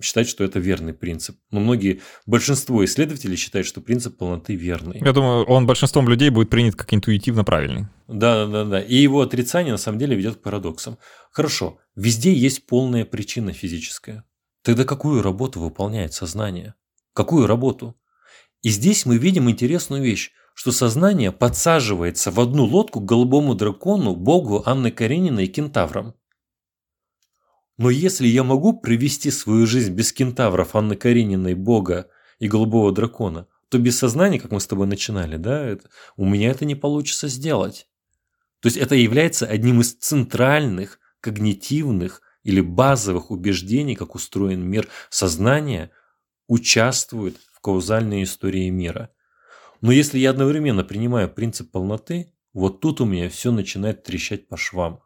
считать, 0.00 0.26
что 0.26 0.42
это 0.42 0.58
верный 0.58 0.94
принцип. 0.94 1.36
Но 1.50 1.60
многие, 1.60 2.00
большинство 2.24 2.82
исследователей 2.82 3.36
считают, 3.36 3.66
что 3.66 3.82
принцип 3.82 4.16
полноты 4.16 4.54
верный. 4.54 5.02
Я 5.04 5.12
думаю, 5.12 5.44
он 5.44 5.66
большинством 5.66 6.08
людей 6.08 6.30
будет 6.30 6.48
принят 6.48 6.76
как 6.76 6.94
интуитивно 6.94 7.44
правильный. 7.44 7.88
Да, 8.06 8.46
да, 8.46 8.64
да, 8.64 8.64
да. 8.64 8.80
И 8.80 8.94
его 8.96 9.20
отрицание 9.20 9.72
на 9.72 9.78
самом 9.78 9.98
деле 9.98 10.16
ведет 10.16 10.36
к 10.36 10.40
парадоксам. 10.40 10.96
Хорошо, 11.30 11.78
везде 11.94 12.32
есть 12.32 12.64
полная 12.64 13.04
причина 13.04 13.52
физическая. 13.52 14.24
Тогда 14.62 14.84
какую 14.84 15.20
работу 15.20 15.60
выполняет 15.60 16.14
сознание? 16.14 16.72
Какую 17.12 17.46
работу? 17.46 17.98
И 18.62 18.70
здесь 18.70 19.04
мы 19.04 19.18
видим 19.18 19.50
интересную 19.50 20.02
вещь 20.02 20.32
что 20.58 20.72
сознание 20.72 21.30
подсаживается 21.30 22.32
в 22.32 22.40
одну 22.40 22.64
лодку 22.64 22.98
к 22.98 23.04
голубому 23.04 23.54
дракону, 23.54 24.16
богу 24.16 24.64
Анны 24.66 24.90
Карениной 24.90 25.44
и 25.44 25.46
кентаврам. 25.46 26.16
Но 27.76 27.90
если 27.90 28.26
я 28.26 28.42
могу 28.42 28.72
привести 28.76 29.30
свою 29.30 29.68
жизнь 29.68 29.94
без 29.94 30.12
кентавров, 30.12 30.74
Анны 30.74 30.96
Карениной, 30.96 31.54
бога 31.54 32.10
и 32.40 32.48
голубого 32.48 32.90
дракона, 32.90 33.46
то 33.68 33.78
без 33.78 33.98
сознания, 33.98 34.40
как 34.40 34.50
мы 34.50 34.58
с 34.58 34.66
тобой 34.66 34.88
начинали, 34.88 35.36
да, 35.36 35.64
это, 35.64 35.88
у 36.16 36.24
меня 36.24 36.50
это 36.50 36.64
не 36.64 36.74
получится 36.74 37.28
сделать. 37.28 37.86
То 38.58 38.66
есть 38.66 38.78
это 38.78 38.96
является 38.96 39.46
одним 39.46 39.80
из 39.80 39.94
центральных 39.94 40.98
когнитивных 41.20 42.20
или 42.42 42.62
базовых 42.62 43.30
убеждений, 43.30 43.94
как 43.94 44.16
устроен 44.16 44.68
мир. 44.68 44.88
Сознание 45.08 45.92
участвует 46.48 47.36
в 47.52 47.60
каузальной 47.60 48.24
истории 48.24 48.68
мира– 48.70 49.10
но 49.80 49.92
если 49.92 50.18
я 50.18 50.30
одновременно 50.30 50.84
принимаю 50.84 51.28
принцип 51.28 51.70
полноты, 51.70 52.32
вот 52.52 52.80
тут 52.80 53.00
у 53.00 53.04
меня 53.04 53.28
все 53.28 53.52
начинает 53.52 54.02
трещать 54.02 54.48
по 54.48 54.56
швам. 54.56 55.00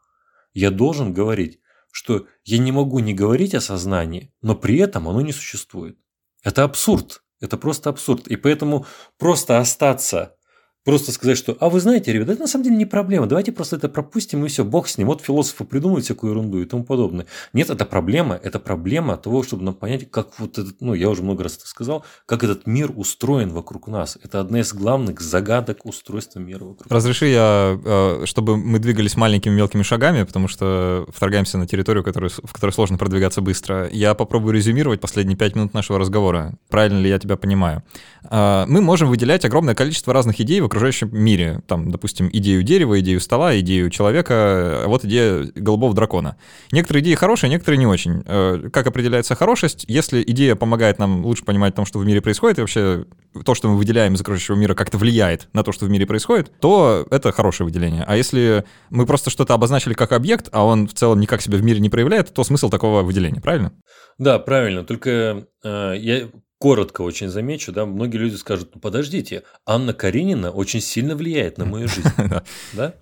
Я 0.55 0.71
должен 0.71 1.13
говорить, 1.13 1.61
что 1.91 2.27
я 2.45 2.59
не 2.59 2.73
могу 2.73 2.99
не 3.01 3.15
говорить 3.15 3.55
о 3.55 3.61
сознании, 3.61 4.35
но 4.41 4.55
при 4.55 4.79
этом 4.79 5.09
оно 5.09 5.21
не 5.21 5.33
существует. 5.33 5.99
Это 6.43 6.65
абсурд. 6.65 7.23
Это 7.41 7.57
просто 7.57 7.91
абсурд. 7.91 8.29
И 8.29 8.37
поэтому 8.37 8.87
просто 9.19 9.59
остаться 9.59 10.37
Просто 10.85 11.13
сказать, 11.13 11.39
что, 11.39 11.57
а 11.61 11.69
вы 11.69 11.79
знаете, 11.79 12.13
ребята, 12.13 12.33
это 12.33 12.43
на 12.43 12.49
самом 12.49 12.65
деле 12.65 12.77
не 12.77 12.87
проблема, 12.87 13.27
давайте 13.27 13.53
просто 13.53 13.77
это 13.77 13.89
пропустим 13.89 14.45
и 14.45 14.49
все, 14.49 14.65
бог 14.65 14.89
с 14.89 14.99
ним. 14.99 15.07
Вот 15.07 15.23
философы 15.23 15.65
придумывают 15.65 16.05
всякую 16.05 16.33
ерунду 16.33 16.61
и 16.61 16.65
тому 16.65 16.83
подобное. 16.83 17.27
Нет, 17.53 17.71
это 17.71 17.85
проблема, 17.85 18.35
это 18.43 18.59
проблема 18.59 19.17
того, 19.17 19.45
чтобы 19.45 19.63
нам 19.63 19.75
понять, 19.75 20.11
как 20.11 20.41
вот 20.41 20.59
этот, 20.59 20.81
ну, 20.81 20.95
я 20.95 21.09
уже 21.09 21.23
много 21.23 21.45
раз 21.45 21.57
это 21.57 21.69
сказал, 21.69 22.05
как 22.27 22.43
этот 22.43 22.67
мир 22.67 22.91
устроен 22.97 23.51
вокруг 23.51 23.87
нас. 23.87 24.19
Это 24.25 24.41
одна 24.41 24.59
из 24.59 24.73
главных 24.75 25.21
загадок 25.21 25.87
устройства 25.87 26.41
мира 26.41 26.65
вокруг 26.65 26.91
Разреши 26.91 27.27
я, 27.27 27.79
э, 27.85 28.23
чтобы 28.25 28.57
мы 28.57 28.81
двигались 28.81 29.17
маленькими 29.17 29.55
мелкими 29.55 29.83
шагами, 29.83 30.25
потому 30.25 30.49
что 30.49 31.07
вторгаемся 31.15 31.59
на 31.59 31.69
территорию, 31.69 32.03
которую, 32.03 32.31
в 32.31 32.53
которой 32.53 32.73
сложно 32.73 32.99
продвигаться 32.99 33.41
быстро. 33.41 33.89
Я 33.89 34.15
попробую 34.15 34.53
резюмировать 34.53 35.01
последние 35.01 35.37
пять 35.37 35.55
минут 35.55 35.75
нашего 35.75 36.01
разговора. 36.01 36.59
Правильно 36.69 36.99
ли 36.99 37.09
я 37.09 37.21
тебя 37.21 37.37
понимаю? 37.37 37.85
Э, 38.29 38.65
мы 38.67 38.81
можем 38.81 39.09
выделять 39.09 39.45
огромное 39.45 39.77
количество 39.77 40.13
разных 40.13 40.41
идей 40.41 40.61
окружающем 40.73 41.11
мире. 41.13 41.61
Там, 41.67 41.91
допустим, 41.91 42.31
идею 42.33 42.63
дерева, 42.63 42.99
идею 43.01 43.21
стола, 43.21 43.59
идею 43.61 43.91
человека, 43.91 44.35
а 44.35 44.85
вот 44.89 45.05
идея 45.05 45.51
голубого 45.55 45.95
дракона. 45.95 46.37
Некоторые 46.73 47.03
идеи 47.03 47.15
хорошие, 47.15 47.51
некоторые 47.51 47.79
не 47.79 47.87
очень. 47.87 48.23
Э, 48.27 48.71
как 48.73 48.87
определяется 48.87 49.35
хорошесть? 49.35 49.85
Если 49.87 50.23
идея 50.23 50.57
помогает 50.57 50.99
нам 50.99 51.25
лучше 51.27 51.45
понимать 51.45 51.75
том, 51.75 51.85
что 51.85 51.99
в 51.99 52.07
мире 52.07 52.23
происходит, 52.23 52.59
и 52.59 52.61
вообще 52.63 53.05
то, 53.45 53.55
что 53.55 53.69
мы 53.69 53.77
выделяем 53.77 54.15
из 54.15 54.21
окружающего 54.23 54.57
мира, 54.57 54.75
как-то 54.75 54.97
влияет 54.97 55.49
на 55.53 55.63
то, 55.63 55.73
что 55.73 55.85
в 55.85 55.91
мире 55.91 56.07
происходит, 56.07 56.51
то 56.59 57.07
это 57.11 57.33
хорошее 57.33 57.67
выделение. 57.67 58.05
А 58.07 58.17
если 58.17 58.65
мы 58.89 59.05
просто 59.05 59.29
что-то 59.29 59.53
обозначили 59.53 59.93
как 59.93 60.13
объект, 60.13 60.49
а 60.53 60.65
он 60.65 60.89
в 60.89 60.95
целом 60.95 61.21
никак 61.21 61.43
себя 61.43 61.59
в 61.59 61.63
мире 61.63 61.81
не 61.81 61.91
проявляет, 61.91 62.33
то 62.33 62.45
смысл 62.45 62.71
такого 62.71 63.03
выделения, 63.03 63.41
правильно? 63.41 63.73
Да, 64.19 64.39
правильно. 64.39 64.85
Только 64.85 65.47
э, 65.63 65.95
я 65.99 66.29
коротко 66.63 67.03
очень 67.03 67.29
замечу, 67.29 67.73
да, 67.73 67.87
многие 67.87 68.19
люди 68.19 68.37
скажут, 68.37 68.71
ну 68.73 68.81
подождите, 68.81 69.43
Анна 69.67 69.93
Каренина 69.93 70.53
очень 70.53 70.81
сильно 70.81 71.17
влияет 71.17 71.59
на 71.59 71.65
мою 71.65 71.89
жизнь. 71.89 72.09
Да? 72.73 72.95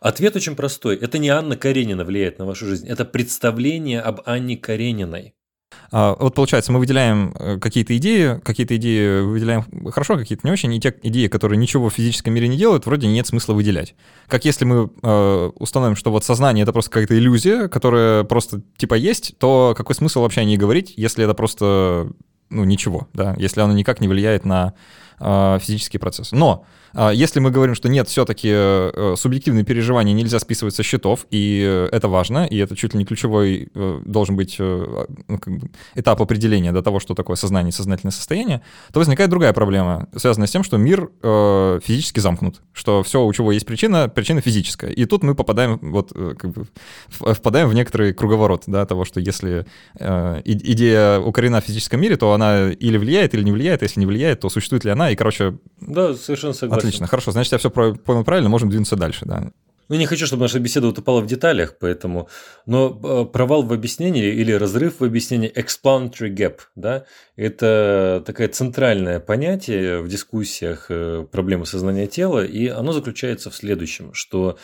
Ответ 0.00 0.36
очень 0.36 0.56
простой. 0.56 0.96
Это 0.96 1.18
не 1.18 1.28
Анна 1.28 1.58
Каренина 1.58 2.04
влияет 2.04 2.38
на 2.38 2.46
вашу 2.46 2.64
жизнь, 2.64 2.88
это 2.88 3.04
представление 3.04 4.00
об 4.00 4.22
Анне 4.24 4.56
Карениной. 4.56 5.34
А, 5.92 6.16
вот 6.18 6.34
получается, 6.34 6.72
мы 6.72 6.78
выделяем 6.78 7.34
э, 7.38 7.58
какие-то 7.58 7.94
идеи, 7.98 8.40
какие-то 8.42 8.74
идеи 8.76 9.20
выделяем 9.20 9.66
хорошо, 9.90 10.16
какие-то 10.16 10.46
не 10.46 10.52
очень, 10.52 10.72
и 10.72 10.80
те 10.80 10.94
идеи, 11.02 11.26
которые 11.26 11.58
ничего 11.58 11.90
в 11.90 11.92
физическом 11.92 12.32
мире 12.32 12.48
не 12.48 12.56
делают, 12.56 12.86
вроде 12.86 13.06
нет 13.06 13.26
смысла 13.26 13.52
выделять. 13.52 13.94
Как 14.28 14.46
если 14.46 14.64
мы 14.64 14.90
э, 15.02 15.50
установим, 15.56 15.94
что 15.94 16.10
вот 16.10 16.24
сознание— 16.24 16.62
это 16.64 16.72
просто 16.72 16.90
какая-то 16.90 17.18
иллюзия, 17.18 17.68
которая 17.68 18.24
просто 18.24 18.62
типа 18.78 18.94
есть, 18.94 19.36
то 19.36 19.74
какой 19.76 19.94
смысл 19.94 20.22
вообще 20.22 20.40
о 20.40 20.44
ней 20.44 20.56
говорить, 20.56 20.94
если 20.96 21.22
это 21.22 21.34
просто 21.34 22.08
ну, 22.54 22.64
ничего, 22.64 23.08
да, 23.12 23.34
если 23.36 23.60
оно 23.60 23.72
никак 23.72 24.00
не 24.00 24.08
влияет 24.08 24.44
на 24.44 24.74
э, 25.20 25.58
физический 25.60 25.98
процесс. 25.98 26.32
Но 26.32 26.64
если 27.12 27.40
мы 27.40 27.50
говорим, 27.50 27.74
что 27.74 27.88
нет, 27.88 28.08
все-таки 28.08 28.48
э, 28.52 29.14
субъективные 29.16 29.64
переживания 29.64 30.14
нельзя 30.14 30.38
списывать 30.38 30.74
со 30.74 30.82
счетов, 30.84 31.26
и 31.30 31.62
э, 31.66 31.88
это 31.90 32.08
важно, 32.08 32.46
и 32.46 32.56
это 32.56 32.76
чуть 32.76 32.94
ли 32.94 32.98
не 32.98 33.04
ключевой 33.04 33.68
э, 33.74 34.00
должен 34.04 34.36
быть 34.36 34.56
ну, 34.58 35.38
как 35.40 35.58
бы 35.58 35.70
этап 35.94 36.22
определения 36.22 36.72
до 36.72 36.82
того, 36.82 37.00
что 37.00 37.14
такое 37.14 37.36
сознание 37.36 37.70
и 37.70 37.72
сознательное 37.72 38.12
состояние, 38.12 38.62
то 38.92 39.00
возникает 39.00 39.30
другая 39.30 39.52
проблема, 39.52 40.08
связанная 40.16 40.46
с 40.46 40.50
тем, 40.50 40.62
что 40.62 40.76
мир 40.76 41.10
физически 41.20 42.20
замкнут, 42.20 42.62
что 42.72 43.02
все, 43.02 43.24
у 43.24 43.32
чего 43.32 43.50
есть 43.52 43.66
причина, 43.66 44.08
причина 44.08 44.40
физическая. 44.40 44.90
И 44.90 45.04
тут 45.04 45.24
мы 45.24 45.34
попадаем, 45.34 45.78
вот, 45.82 46.12
как 46.12 46.52
бы, 46.52 46.66
впадаем 47.08 47.68
в 47.68 47.74
некоторый 47.74 48.12
круговорот, 48.12 48.64
да, 48.66 48.86
того, 48.86 49.04
что 49.04 49.20
если 49.20 49.66
идея 49.98 51.18
укорена 51.18 51.60
в 51.60 51.64
физическом 51.64 52.00
мире, 52.00 52.16
то 52.16 52.32
она 52.32 52.70
или 52.70 52.96
влияет, 52.98 53.34
или 53.34 53.42
не 53.42 53.52
влияет, 53.52 53.82
а 53.82 53.84
если 53.84 54.00
не 54.00 54.06
влияет, 54.06 54.40
то 54.40 54.48
существует 54.48 54.84
ли 54.84 54.90
она, 54.90 55.10
и, 55.10 55.16
короче... 55.16 55.58
Да, 55.80 56.14
совершенно 56.14 56.52
согласен. 56.52 56.83
Отлично, 56.88 57.06
хорошо. 57.06 57.32
Значит, 57.32 57.52
я 57.52 57.58
все 57.58 57.70
понял 57.70 58.24
правильно, 58.24 58.48
можем 58.48 58.70
двинуться 58.70 58.96
дальше, 58.96 59.24
да. 59.24 59.50
Ну, 59.88 59.96
не 59.96 60.06
хочу, 60.06 60.26
чтобы 60.26 60.42
наша 60.42 60.58
беседа 60.60 60.86
утопала 60.86 61.20
в 61.20 61.26
деталях, 61.26 61.76
поэтому... 61.78 62.28
Но 62.64 62.98
э, 63.02 63.30
провал 63.30 63.62
в 63.62 63.72
объяснении 63.72 64.32
или 64.32 64.52
разрыв 64.52 65.00
в 65.00 65.04
объяснении 65.04 65.52
explanatory 65.52 66.34
gap, 66.34 66.60
да, 66.74 67.04
это 67.36 68.22
такое 68.24 68.48
центральное 68.48 69.20
понятие 69.20 70.00
в 70.00 70.08
дискуссиях 70.08 70.86
э, 70.88 71.26
проблемы 71.30 71.66
сознания 71.66 72.06
тела, 72.06 72.44
и 72.44 72.68
оно 72.68 72.92
заключается 72.92 73.50
в 73.50 73.54
следующем, 73.54 74.14
что 74.14 74.58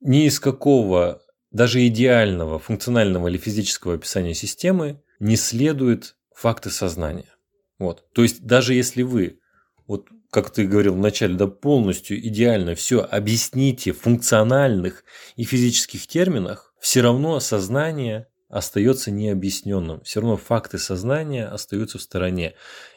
ни 0.00 0.26
из 0.26 0.38
какого 0.38 1.22
даже 1.50 1.86
идеального 1.86 2.58
функционального 2.58 3.28
или 3.28 3.38
физического 3.38 3.94
описания 3.94 4.34
системы 4.34 5.00
не 5.18 5.36
следует 5.36 6.16
факты 6.34 6.68
сознания. 6.68 7.34
Вот. 7.78 8.04
То 8.12 8.22
есть 8.22 8.44
даже 8.44 8.74
если 8.74 9.02
вы 9.02 9.40
вот 9.86 10.08
как 10.30 10.50
ты 10.50 10.66
говорил 10.66 10.94
вначале, 10.94 11.34
да 11.34 11.46
полностью 11.46 12.18
идеально 12.26 12.74
все 12.74 13.00
объясните 13.00 13.92
в 13.92 14.00
функциональных 14.00 15.04
и 15.36 15.44
физических 15.44 16.06
терминах, 16.06 16.74
все 16.80 17.00
равно 17.00 17.40
сознание 17.40 18.28
остается 18.48 19.10
необъясненным. 19.10 20.02
Все 20.02 20.20
равно 20.20 20.36
факты 20.36 20.78
сознания 20.78 21.46
остаются 21.46 21.98
в 21.98 22.02
стороне. 22.02 22.54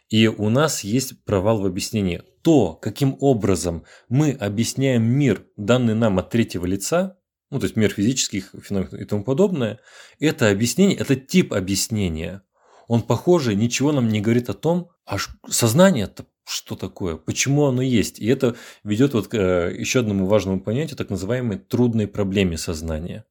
И 0.10 0.28
у 0.28 0.50
нас 0.50 0.84
есть 0.84 1.24
провал 1.24 1.62
в 1.62 1.66
объяснении. 1.66 2.24
То, 2.42 2.74
каким 2.74 3.16
образом 3.20 3.86
мы 4.10 4.32
объясняем 4.32 5.04
мир, 5.04 5.46
данный 5.58 5.96
нам 5.96 6.20
от 6.20 6.30
третьего 6.30 6.66
лица, 6.66 7.18
ну, 7.50 7.60
то 7.60 7.66
есть 7.66 7.76
мир 7.76 7.92
физических 7.92 8.54
феноменов 8.62 8.94
и 8.94 9.06
тому 9.06 9.24
подобное, 9.24 9.80
это 10.20 10.50
объяснение, 10.50 10.98
это 10.98 11.16
тип 11.16 11.54
объяснения. 11.54 12.44
Он, 12.88 13.02
похоже, 13.02 13.56
ничего 13.56 13.92
нам 13.92 14.10
не 14.10 14.22
говорит 14.22 14.50
о 14.50 14.54
том, 14.54 14.90
а 15.06 15.18
сознание-то 15.50 16.26
что 16.46 16.76
такое, 16.76 17.16
почему 17.16 17.66
оно 17.66 17.82
есть. 17.82 18.20
И 18.20 18.28
это 18.28 18.56
ведет 18.84 19.14
вот 19.14 19.28
к 19.28 19.36
э, 19.36 19.76
еще 19.78 20.00
одному 20.00 20.26
важному 20.26 20.60
понятию, 20.60 20.98
так 20.98 21.10
называемой 21.10 21.58
трудной 21.58 22.08
проблеме 22.08 22.58
сознания 22.58 23.26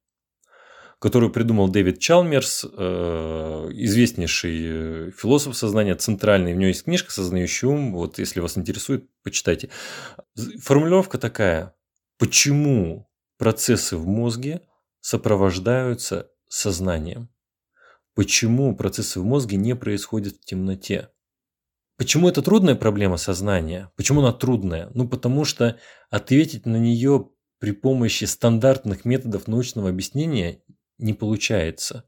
которую 1.01 1.31
придумал 1.31 1.67
Дэвид 1.67 1.97
Чалмерс, 1.97 2.63
э, 2.63 3.69
известнейший 3.73 4.59
э, 4.61 5.11
философ 5.17 5.57
сознания, 5.57 5.95
центральный. 5.95 6.53
У 6.53 6.57
него 6.57 6.67
есть 6.67 6.83
книжка 6.83 7.11
«Сознающий 7.11 7.67
ум». 7.67 7.93
Вот, 7.93 8.19
если 8.19 8.39
вас 8.39 8.55
интересует, 8.55 9.09
почитайте. 9.23 9.71
Формулировка 10.59 11.17
такая. 11.17 11.73
Почему 12.19 13.09
процессы 13.39 13.97
в 13.97 14.05
мозге 14.05 14.61
сопровождаются 14.99 16.29
сознанием? 16.47 17.29
Почему 18.13 18.75
процессы 18.75 19.19
в 19.19 19.25
мозге 19.25 19.57
не 19.57 19.75
происходят 19.75 20.35
в 20.35 20.45
темноте? 20.45 21.09
Почему 21.97 22.29
это 22.29 22.41
трудная 22.41 22.75
проблема 22.75 23.17
сознания? 23.17 23.91
Почему 23.95 24.21
она 24.21 24.33
трудная? 24.33 24.89
Ну, 24.93 25.07
потому 25.07 25.45
что 25.45 25.77
ответить 26.09 26.65
на 26.65 26.77
нее 26.77 27.29
при 27.59 27.71
помощи 27.71 28.25
стандартных 28.25 29.05
методов 29.05 29.47
научного 29.47 29.89
объяснения 29.89 30.61
не 30.97 31.13
получается. 31.13 32.05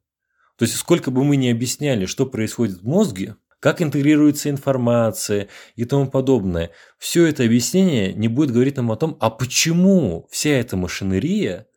То 0.57 0.65
есть 0.65 0.75
сколько 0.75 1.11
бы 1.11 1.23
мы 1.23 1.35
ни 1.35 1.47
объясняли, 1.47 2.05
что 2.05 2.25
происходит 2.25 2.81
в 2.81 2.87
мозге, 2.87 3.35
как 3.59 3.81
интегрируется 3.81 4.49
информация 4.49 5.47
и 5.75 5.85
тому 5.85 6.09
подобное, 6.09 6.71
все 6.97 7.25
это 7.25 7.43
объяснение 7.43 8.13
не 8.13 8.27
будет 8.27 8.51
говорить 8.51 8.75
нам 8.75 8.91
о 8.91 8.97
том, 8.97 9.15
а 9.19 9.29
почему 9.29 10.27
вся 10.29 10.49
эта 10.49 10.75
машинерия, 10.75 11.67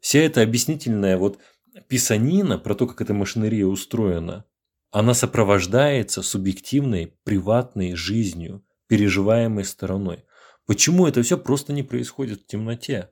вся 0.00 0.20
эта 0.20 0.42
объяснительная 0.42 1.16
вот 1.16 1.38
писанина 1.88 2.58
про 2.58 2.74
то, 2.74 2.86
как 2.86 3.00
эта 3.00 3.12
машинерия 3.12 3.66
устроена, 3.66 4.44
она 4.92 5.14
сопровождается 5.14 6.22
субъективной, 6.22 7.14
приватной 7.24 7.94
жизнью, 7.94 8.62
переживаемой 8.88 9.64
стороной. 9.64 10.24
Почему 10.66 11.06
это 11.06 11.22
все 11.22 11.38
просто 11.38 11.72
не 11.72 11.82
происходит 11.82 12.42
в 12.42 12.46
темноте? 12.46 13.10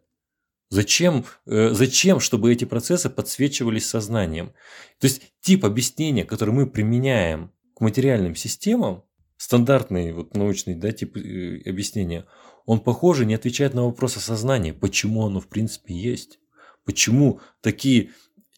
Зачем, 0.69 1.25
э, 1.47 1.71
зачем, 1.71 2.21
чтобы 2.21 2.53
эти 2.53 2.65
процессы 2.65 3.09
подсвечивались 3.09 3.89
сознанием? 3.89 4.53
То 5.01 5.07
есть 5.07 5.23
тип 5.41 5.65
объяснения, 5.65 6.25
который 6.25 6.55
мы 6.55 6.69
применяем 6.69 7.51
к 7.75 7.81
материальным 7.81 8.37
системам, 8.37 9.03
стандартный 9.39 10.13
вот 10.13 10.37
научный 10.37 10.75
да, 10.75 10.93
тип 10.93 11.17
э, 11.17 11.63
объяснения, 11.67 12.27
он, 12.67 12.81
похоже, 12.81 13.25
не 13.25 13.35
отвечает 13.35 13.73
на 13.73 13.85
вопрос 13.87 14.19
о 14.19 14.21
сознании, 14.21 14.73
почему 14.73 15.25
оно 15.25 15.41
в 15.41 15.49
принципе 15.49 15.95
есть. 15.95 16.39
Почему 16.85 17.41
такие 17.63 18.11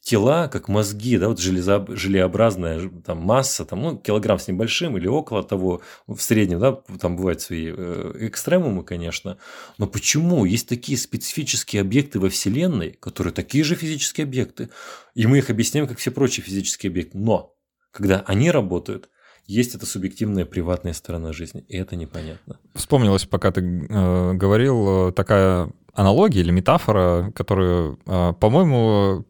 тела, 0.03 0.49
как 0.49 0.69
мозги, 0.69 1.17
да, 1.17 1.29
вот 1.29 1.39
железо, 1.39 1.85
желеобразная 1.89 2.91
там, 3.05 3.19
масса, 3.19 3.65
там, 3.65 3.83
ну, 3.83 3.97
килограмм 3.97 4.39
с 4.39 4.49
небольшим 4.49 4.97
или 4.97 5.07
около 5.07 5.45
того, 5.45 5.81
в 6.09 6.19
среднем, 6.19 6.59
да, 6.59 6.73
там 7.01 7.17
бывают 7.17 7.41
свои 7.41 7.73
э, 7.75 8.13
экстремумы, 8.19 8.83
конечно, 8.83 9.39
но 9.79 9.87
почему? 9.87 10.45
Есть 10.45 10.69
такие 10.69 10.99
специфические 10.99 11.83
объекты 11.83 12.19
во 12.19 12.29
Вселенной, 12.29 12.91
которые 12.91 13.33
такие 13.33 13.63
же 13.63 13.77
физические 13.77 14.25
объекты, 14.25 14.71
и 15.15 15.27
мы 15.27 15.39
их 15.39 15.51
объясняем, 15.51 15.87
как 15.87 15.99
все 15.99 16.11
прочие 16.11 16.45
физические 16.45 16.91
объекты, 16.91 17.19
но 17.19 17.55
когда 17.93 18.25
они 18.27 18.51
работают, 18.51 19.09
есть 19.47 19.75
эта 19.77 19.87
субъективная 19.87 20.47
приватная 20.47 20.95
сторона 20.95 21.33
жизни, 21.33 21.65
и 21.69 21.77
это 21.77 21.95
непонятно. 21.95 22.59
Вспомнилось, 22.75 23.25
пока 23.25 23.53
ты 23.53 23.61
э, 23.61 24.33
говорил, 24.35 25.09
э, 25.09 25.13
такая 25.13 25.73
аналогия 25.95 26.41
или 26.41 26.51
метафора, 26.51 27.33
которую, 27.35 27.99
э, 28.07 28.33
по-моему, 28.41 29.25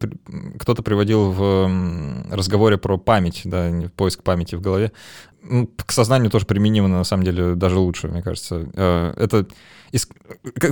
кто-то 0.59 0.81
приводил 0.81 1.31
в 1.31 2.25
разговоре 2.31 2.77
про 2.77 2.97
память, 2.97 3.41
да, 3.45 3.69
поиск 3.95 4.23
памяти 4.23 4.55
в 4.55 4.61
голове. 4.61 4.91
Ну, 5.43 5.67
к 5.67 5.91
сознанию 5.91 6.31
тоже 6.31 6.45
применимо, 6.45 6.87
на 6.87 7.03
самом 7.03 7.23
деле, 7.23 7.55
даже 7.55 7.77
лучше, 7.77 8.07
мне 8.07 8.21
кажется. 8.21 8.65
Э, 8.73 9.13
это 9.17 9.45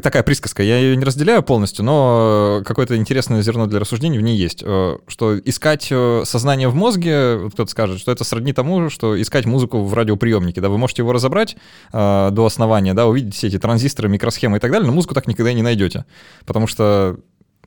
такая 0.01 0.23
присказка, 0.23 0.63
я 0.63 0.79
ее 0.79 0.97
не 0.97 1.03
разделяю 1.03 1.43
полностью, 1.43 1.85
но 1.85 2.63
какое-то 2.65 2.95
интересное 2.97 3.41
зерно 3.43 3.67
для 3.67 3.79
рассуждений 3.79 4.17
в 4.17 4.21
ней 4.21 4.35
есть. 4.35 4.63
Э, 4.65 4.97
что 5.07 5.37
искать 5.37 5.89
э, 5.91 6.23
сознание 6.25 6.69
в 6.69 6.75
мозге, 6.75 7.49
кто-то 7.49 7.69
скажет, 7.69 7.99
что 7.99 8.11
это 8.11 8.23
сродни 8.23 8.53
тому, 8.53 8.89
что 8.89 9.21
искать 9.21 9.45
музыку 9.45 9.83
в 9.83 9.93
радиоприемнике. 9.93 10.61
Да, 10.61 10.69
вы 10.69 10.77
можете 10.77 11.03
его 11.03 11.13
разобрать 11.13 11.55
э, 11.93 12.29
до 12.31 12.45
основания, 12.45 12.93
да, 12.93 13.05
увидеть 13.07 13.35
все 13.35 13.47
эти 13.47 13.59
транзисторы, 13.59 14.09
микросхемы 14.09 14.57
и 14.57 14.59
так 14.59 14.71
далее, 14.71 14.87
но 14.87 14.93
музыку 14.93 15.13
так 15.13 15.27
никогда 15.27 15.53
не 15.53 15.61
найдете. 15.61 16.05
Потому 16.45 16.65
что 16.65 17.19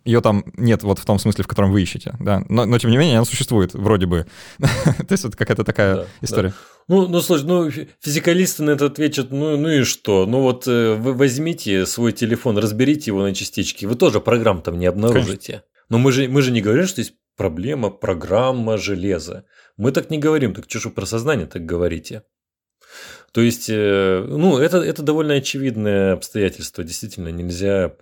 ее 0.05 0.21
там 0.21 0.45
нет 0.57 0.83
вот 0.83 0.99
в 0.99 1.05
том 1.05 1.19
смысле, 1.19 1.45
в 1.45 1.47
котором 1.47 1.73
вы 1.73 1.83
ищете, 1.83 2.15
да. 2.21 2.45
Но, 2.49 2.67
но 2.67 2.79
тем 2.79 2.91
не 2.91 2.97
менее, 2.97 3.17
она 3.17 3.25
существует, 3.25 3.75
вроде 3.75 4.07
бы. 4.07 4.27
То 4.59 5.07
есть 5.11 5.25
вот 5.25 5.37
какая-то 5.37 5.65
такая 5.65 5.97
да, 5.97 6.07
история. 6.21 6.49
Да. 6.51 6.55
Ну, 6.89 7.09
ну, 7.09 7.21
слушай, 7.23 7.45
ну, 7.45 7.71
физикалисты 8.01 8.63
на 8.63 8.71
это 8.71 8.87
отвечат, 8.87 9.31
ну, 9.31 9.57
ну 9.57 9.69
и 9.69 9.83
что? 9.85 10.27
Ну 10.27 10.41
вот 10.41 10.69
э, 10.69 10.95
вы 10.95 11.15
возьмите 11.15 11.87
свой 11.87 12.13
телефон, 12.13 12.59
разберите 12.59 13.11
его 13.11 13.23
на 13.23 13.35
частички, 13.35 13.87
вы 13.87 13.95
тоже 13.95 14.21
программ 14.21 14.61
там 14.61 14.79
не 14.79 14.87
обнаружите. 14.87 15.53
Конечно. 15.53 15.69
Но 15.89 15.99
мы 15.99 16.13
же, 16.13 16.29
мы 16.29 16.43
же 16.43 16.51
не 16.51 16.61
говорим, 16.61 16.87
что 16.87 17.01
есть 17.01 17.15
проблема, 17.37 17.91
программа 17.91 18.77
железа. 18.77 19.45
Мы 19.77 19.93
так 19.93 20.11
не 20.11 20.19
говорим, 20.19 20.55
так 20.55 20.67
что 20.69 20.81
же 20.81 20.91
про 20.91 21.07
сознание 21.07 21.47
так 21.47 21.65
говорите? 21.65 22.23
То 23.35 23.41
есть, 23.41 23.67
э, 23.69 24.25
ну, 24.29 24.59
это, 24.59 24.79
это 24.79 25.03
довольно 25.03 25.35
очевидное 25.35 26.13
обстоятельство. 26.13 26.85
Действительно, 26.85 27.29
нельзя 27.29 27.93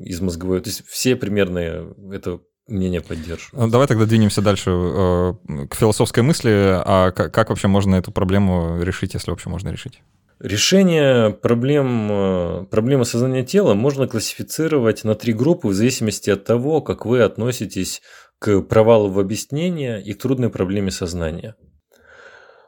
из 0.00 0.20
мозговой... 0.20 0.60
То 0.60 0.68
есть, 0.68 0.84
все 0.88 1.14
примерно 1.14 1.94
это 2.12 2.40
мнение 2.66 3.00
поддерживают. 3.00 3.52
Ну, 3.66 3.70
давай 3.70 3.86
тогда 3.86 4.04
двинемся 4.04 4.42
дальше 4.42 4.70
э, 4.72 5.34
к 5.70 5.76
философской 5.76 6.24
мысли. 6.24 6.50
А 6.50 7.12
как 7.12 7.50
вообще 7.50 7.68
можно 7.68 7.94
эту 7.94 8.10
проблему 8.10 8.82
решить, 8.82 9.14
если 9.14 9.30
вообще 9.30 9.48
можно 9.48 9.68
решить? 9.68 10.02
Решение 10.40 11.30
проблем, 11.30 12.08
э, 12.10 12.64
проблемы 12.68 13.04
сознания 13.04 13.44
тела 13.44 13.74
можно 13.74 14.08
классифицировать 14.08 15.04
на 15.04 15.14
три 15.14 15.32
группы 15.32 15.68
в 15.68 15.72
зависимости 15.72 16.30
от 16.30 16.44
того, 16.44 16.80
как 16.80 17.06
вы 17.06 17.22
относитесь 17.22 18.02
к 18.40 18.60
провалу 18.62 19.08
в 19.08 19.20
объяснении 19.20 20.02
и 20.02 20.14
к 20.14 20.20
трудной 20.20 20.50
проблеме 20.50 20.90
сознания. 20.90 21.54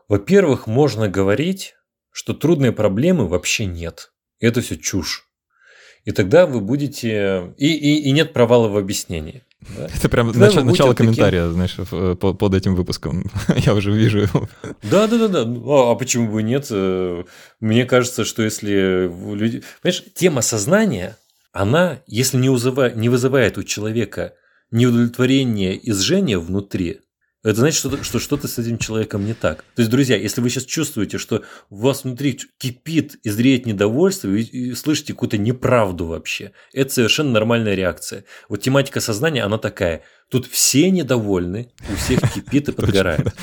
Во-первых, 0.06 0.68
можно 0.68 1.08
говорить 1.08 1.74
что 2.12 2.34
трудной 2.34 2.72
проблемы 2.72 3.26
вообще 3.26 3.66
нет. 3.66 4.12
Это 4.38 4.60
все 4.60 4.76
чушь. 4.76 5.26
И 6.04 6.10
тогда 6.10 6.46
вы 6.46 6.60
будете... 6.60 7.54
И, 7.58 7.72
и, 7.72 8.02
и 8.02 8.12
нет 8.12 8.32
провала 8.32 8.68
в 8.68 8.76
объяснении. 8.76 9.44
Да? 9.76 9.88
Это 9.94 10.08
прям 10.08 10.32
нач... 10.32 10.54
начало 10.54 10.94
комментария, 10.94 11.42
таким... 11.42 11.54
знаешь, 11.54 11.76
под 12.18 12.54
этим 12.54 12.74
выпуском. 12.74 13.30
Я 13.56 13.74
уже 13.74 13.92
вижу. 13.92 14.28
Да, 14.82 15.06
да, 15.06 15.18
да, 15.18 15.28
да. 15.28 15.40
А, 15.42 15.92
а 15.92 15.94
почему 15.94 16.30
бы 16.30 16.42
нет? 16.42 16.66
Э, 16.70 17.22
мне 17.60 17.84
кажется, 17.84 18.24
что 18.24 18.42
если 18.42 19.08
люди. 19.34 19.62
Понимаешь, 19.80 20.04
тема 20.14 20.42
сознания, 20.42 21.16
она, 21.52 22.00
если 22.08 22.36
не 22.38 22.48
вызывает, 22.48 22.96
не 22.96 23.08
вызывает 23.08 23.56
у 23.56 23.62
человека 23.62 24.34
неудовлетворение 24.72 25.76
и 25.76 25.92
жжение 25.92 26.40
внутри, 26.40 27.00
это 27.44 27.58
значит, 27.58 27.78
что, 27.78 28.02
что 28.04 28.18
что-то 28.20 28.46
с 28.46 28.58
этим 28.58 28.78
человеком 28.78 29.26
не 29.26 29.34
так. 29.34 29.64
То 29.74 29.82
есть, 29.82 29.90
друзья, 29.90 30.16
если 30.16 30.40
вы 30.40 30.48
сейчас 30.48 30.64
чувствуете, 30.64 31.18
что 31.18 31.42
у 31.70 31.76
вас 31.76 32.04
внутри 32.04 32.38
кипит 32.58 33.16
и 33.24 33.30
зреет 33.30 33.66
недовольство, 33.66 34.28
и, 34.28 34.42
и 34.42 34.74
слышите 34.74 35.12
какую-то 35.12 35.38
неправду 35.38 36.06
вообще, 36.06 36.52
это 36.72 36.92
совершенно 36.92 37.32
нормальная 37.32 37.74
реакция. 37.74 38.24
Вот 38.48 38.60
тематика 38.60 39.00
сознания, 39.00 39.42
она 39.42 39.58
такая. 39.58 40.02
Тут 40.30 40.46
все 40.46 40.90
недовольны, 40.90 41.72
у 41.92 41.96
всех 41.96 42.20
кипит 42.32 42.68
и 42.68 42.72
подгорает. 42.76 43.34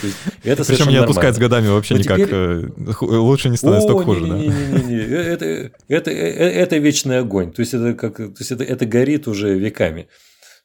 Это 0.45 0.63
Причем 0.63 0.89
не 0.89 0.97
отпускает 0.97 1.35
с 1.35 1.37
годами 1.37 1.67
вообще 1.67 1.95
никак. 1.95 2.19
Э, 2.19 2.69
лучше 3.01 3.49
не 3.49 3.57
становится, 3.57 3.89
только 3.89 4.05
хуже. 4.05 4.25
Это 5.89 6.77
вечный 6.77 7.19
огонь. 7.19 7.51
То 7.51 7.59
есть 7.59 7.73
это 7.73 7.93
как, 7.93 8.15
то 8.15 8.33
есть 8.39 8.51
это, 8.51 8.63
это 8.63 8.85
горит 8.85 9.27
уже 9.27 9.59
веками. 9.59 10.07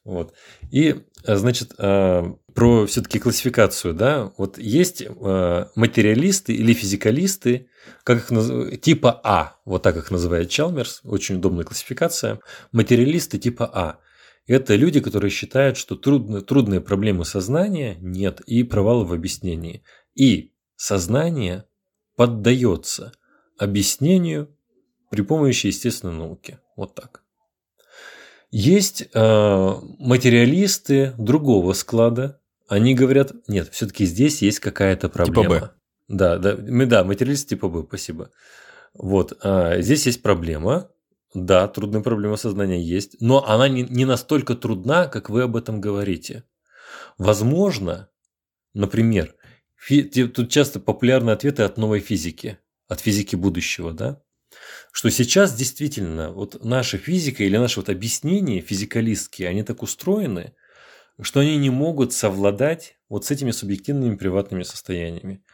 Вот. 0.04 0.34
И, 0.70 0.94
э, 1.24 1.36
значит, 1.36 1.72
э, 1.78 2.22
про 2.54 2.86
все-таки 2.86 3.18
классификацию, 3.18 3.94
да, 3.94 4.32
вот 4.36 4.58
есть 4.58 5.02
э, 5.02 5.66
материалисты 5.74 6.54
или 6.54 6.72
физикалисты, 6.72 7.68
как 8.04 8.18
их 8.18 8.30
наз... 8.30 8.78
типа 8.80 9.20
А, 9.24 9.56
вот 9.64 9.82
так 9.82 9.96
их 9.96 10.10
называет 10.10 10.50
Чалмерс, 10.50 11.00
очень 11.04 11.36
удобная 11.36 11.64
классификация. 11.64 12.40
Материалисты 12.72 13.38
типа 13.38 13.70
А– 13.72 13.98
это 14.46 14.74
люди, 14.76 15.00
которые 15.00 15.30
считают, 15.30 15.76
что 15.76 15.96
трудно, 15.96 16.42
трудные 16.42 16.80
проблемы 16.80 17.24
сознания 17.24 17.96
нет 18.00 18.40
и 18.42 18.62
провалы 18.62 19.06
в 19.06 19.12
объяснении. 19.12 19.82
И 20.14 20.52
сознание 20.76 21.64
поддается 22.16 23.12
объяснению 23.58 24.54
при 25.10 25.22
помощи 25.22 25.68
естественной 25.68 26.14
науки. 26.14 26.58
Вот 26.76 26.94
так. 26.94 27.22
Есть 28.50 29.08
э, 29.12 29.72
материалисты 29.98 31.14
другого 31.18 31.72
склада. 31.72 32.40
Они 32.68 32.94
говорят, 32.94 33.32
нет, 33.46 33.68
все-таки 33.72 34.04
здесь 34.06 34.42
есть 34.42 34.60
какая-то 34.60 35.08
проблема. 35.08 35.54
Типа 35.54 35.66
Б. 35.66 35.70
Да, 36.08 36.38
да, 36.38 36.56
мы, 36.56 36.86
да, 36.86 37.04
материалисты 37.04 37.50
типа 37.50 37.68
Б, 37.68 37.84
спасибо. 37.86 38.30
Вот, 38.94 39.36
а, 39.42 39.80
здесь 39.80 40.06
есть 40.06 40.22
проблема. 40.22 40.90
Да, 41.34 41.66
трудная 41.66 42.00
проблема 42.00 42.36
сознания 42.36 42.80
есть, 42.80 43.20
но 43.20 43.44
она 43.46 43.68
не, 43.68 43.82
не 43.82 44.04
настолько 44.04 44.54
трудна, 44.54 45.08
как 45.08 45.28
вы 45.30 45.42
об 45.42 45.56
этом 45.56 45.80
говорите. 45.80 46.44
Возможно, 47.18 48.08
например, 48.72 49.34
фи, 49.74 50.04
тут 50.04 50.48
часто 50.50 50.78
популярны 50.78 51.32
ответы 51.32 51.64
от 51.64 51.76
новой 51.76 51.98
физики, 51.98 52.58
от 52.88 53.00
физики 53.00 53.34
будущего, 53.34 53.92
да? 53.92 54.22
Что 54.92 55.10
сейчас 55.10 55.54
действительно 55.56 56.30
вот 56.30 56.64
наша 56.64 56.98
физика 56.98 57.42
или 57.42 57.56
наши 57.56 57.80
вот 57.80 57.88
объяснения 57.88 58.60
физикалистские, 58.60 59.48
они 59.48 59.64
так 59.64 59.82
устроены, 59.82 60.54
что 61.20 61.40
они 61.40 61.56
не 61.56 61.70
могут 61.70 62.12
совладать 62.12 62.96
вот 63.08 63.24
с 63.24 63.30
этими 63.30 63.50
субъективными 63.50 64.16
приватными 64.16 64.62
состояниями. 64.62 65.44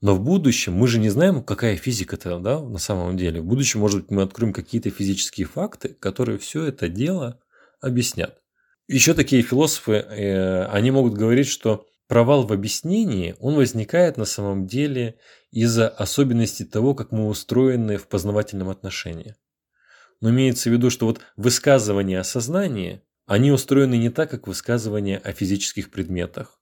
Но 0.00 0.14
в 0.14 0.20
будущем 0.20 0.74
мы 0.74 0.86
же 0.86 1.00
не 1.00 1.08
знаем, 1.08 1.42
какая 1.42 1.76
физика-то 1.76 2.38
да, 2.38 2.60
на 2.60 2.78
самом 2.78 3.16
деле. 3.16 3.40
В 3.40 3.44
будущем, 3.44 3.80
может 3.80 4.02
быть, 4.02 4.10
мы 4.10 4.22
откроем 4.22 4.52
какие-то 4.52 4.90
физические 4.90 5.46
факты, 5.46 5.88
которые 5.88 6.38
все 6.38 6.64
это 6.64 6.88
дело 6.88 7.40
объяснят. 7.80 8.40
Еще 8.86 9.14
такие 9.14 9.42
философы, 9.42 9.92
э, 9.92 10.64
они 10.66 10.90
могут 10.90 11.14
говорить, 11.14 11.48
что 11.48 11.86
провал 12.06 12.46
в 12.46 12.52
объяснении, 12.52 13.34
он 13.38 13.54
возникает 13.54 14.16
на 14.16 14.24
самом 14.24 14.66
деле 14.66 15.18
из-за 15.50 15.88
особенностей 15.88 16.64
того, 16.64 16.94
как 16.94 17.12
мы 17.12 17.28
устроены 17.28 17.96
в 17.96 18.08
познавательном 18.08 18.70
отношении. 18.70 19.34
Но 20.20 20.30
имеется 20.30 20.70
в 20.70 20.72
виду, 20.72 20.90
что 20.90 21.06
вот 21.06 21.20
высказывания 21.36 22.18
о 22.18 22.24
сознании, 22.24 23.02
они 23.28 23.52
устроены 23.52 23.98
не 23.98 24.10
так, 24.10 24.30
как 24.30 24.48
высказывания 24.48 25.18
о 25.18 25.32
физических 25.32 25.90
предметах. 25.90 26.60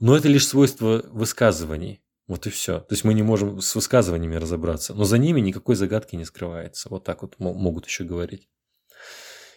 Но 0.00 0.16
это 0.16 0.28
лишь 0.28 0.48
свойство 0.48 1.04
высказываний. 1.12 2.02
Вот 2.26 2.46
и 2.46 2.50
все. 2.50 2.80
То 2.80 2.92
есть 2.94 3.04
мы 3.04 3.14
не 3.14 3.22
можем 3.22 3.60
с 3.60 3.74
высказываниями 3.74 4.36
разобраться, 4.36 4.94
но 4.94 5.04
за 5.04 5.18
ними 5.18 5.40
никакой 5.40 5.76
загадки 5.76 6.16
не 6.16 6.24
скрывается. 6.24 6.88
Вот 6.88 7.04
так 7.04 7.22
вот 7.22 7.38
могут 7.38 7.86
еще 7.86 8.04
говорить. 8.04 8.48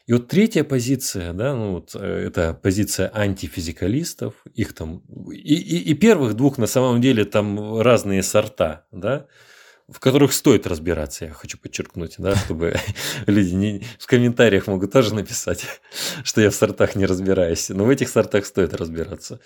И 0.06 0.14
вот 0.14 0.28
третья 0.28 0.64
позиция, 0.64 1.34
да, 1.34 1.56
ну 1.56 1.74
вот 1.74 1.96
э, 1.96 2.00
это 2.00 2.54
позиция 2.54 3.12
антифизикалистов, 3.14 4.34
их 4.54 4.74
там, 4.74 5.04
и, 5.32 5.54
и, 5.54 5.92
и 5.92 5.94
первых 5.94 6.34
двух 6.34 6.58
на 6.58 6.68
самом 6.68 7.00
деле 7.00 7.26
там 7.26 7.80
разные 7.80 8.24
сорта, 8.24 8.88
да, 8.92 9.28
в 9.92 10.00
которых 10.00 10.34
стоит 10.34 10.68
разбираться, 10.68 11.26
я 11.26 11.32
хочу 11.32 11.58
подчеркнуть, 11.58 12.16
да, 12.18 12.36
чтобы 12.36 12.76
люди 13.28 13.54
не, 13.54 13.84
в 13.98 14.08
комментариях 14.08 14.68
могут 14.68 14.92
тоже 14.92 15.14
написать, 15.14 15.66
что 16.24 16.42
я 16.42 16.50
в 16.50 16.56
сортах 16.56 16.96
не 16.96 17.06
разбираюсь, 17.06 17.70
но 17.70 17.86
в 17.86 17.90
этих 17.90 18.10
сортах 18.10 18.46
стоит 18.46 18.74
разбираться. 18.74 19.40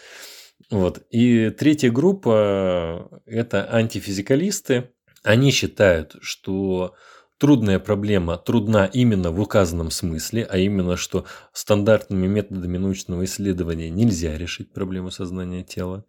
Вот. 0.70 1.02
И 1.10 1.50
третья 1.50 1.92
группа– 1.92 3.10
это 3.26 3.68
антифизикалисты. 3.74 4.92
Они 5.24 5.52
считают, 5.52 6.16
что 6.22 6.96
трудная 7.38 7.80
проблема 7.80 8.38
трудна 8.38 8.86
именно 8.86 9.32
в 9.32 9.40
указанном 9.40 9.92
смысле, 9.92 10.48
а 10.50 10.58
именно, 10.58 10.98
что 10.98 11.26
стандартными 11.52 12.28
методами 12.28 12.78
научного 12.78 13.26
исследования 13.26 13.90
нельзя 13.90 14.38
решить 14.38 14.74
проблему 14.74 15.12
сознания 15.12 15.64
тела. 15.64 16.06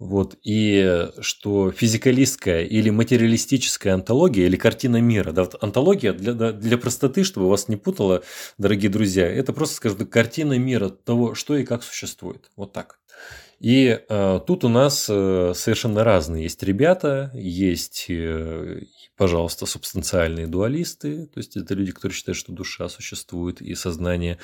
Вот, 0.00 0.36
и 0.42 1.08
что 1.20 1.70
физикалистская 1.70 2.64
или 2.64 2.88
материалистическая 2.88 3.92
антология 3.92 4.46
или 4.46 4.56
картина 4.56 4.98
мира, 5.00 5.30
да, 5.32 5.44
вот 5.44 5.62
антология 5.62 6.14
для, 6.14 6.32
для 6.52 6.78
простоты, 6.78 7.22
чтобы 7.22 7.50
вас 7.50 7.68
не 7.68 7.76
путало, 7.76 8.22
дорогие 8.56 8.90
друзья, 8.90 9.28
это 9.28 9.52
просто, 9.52 9.76
скажем 9.76 10.06
картина 10.06 10.58
мира 10.58 10.88
того, 10.88 11.34
что 11.34 11.54
и 11.54 11.64
как 11.64 11.82
существует. 11.82 12.50
Вот 12.56 12.72
так. 12.72 12.98
И 13.60 14.00
э, 14.08 14.40
тут 14.46 14.64
у 14.64 14.70
нас 14.70 15.06
э, 15.10 15.52
совершенно 15.54 16.02
разные 16.02 16.44
есть 16.44 16.62
ребята, 16.62 17.30
есть, 17.34 18.06
э, 18.08 18.80
пожалуйста, 19.20 19.66
субстанциальные 19.66 20.46
дуалисты, 20.46 21.26
то 21.26 21.40
есть 21.40 21.54
это 21.54 21.74
люди, 21.74 21.92
которые 21.92 22.16
считают, 22.16 22.38
что 22.38 22.52
душа 22.52 22.88
существует 22.88 23.60
и 23.60 23.74
сознание 23.74 24.38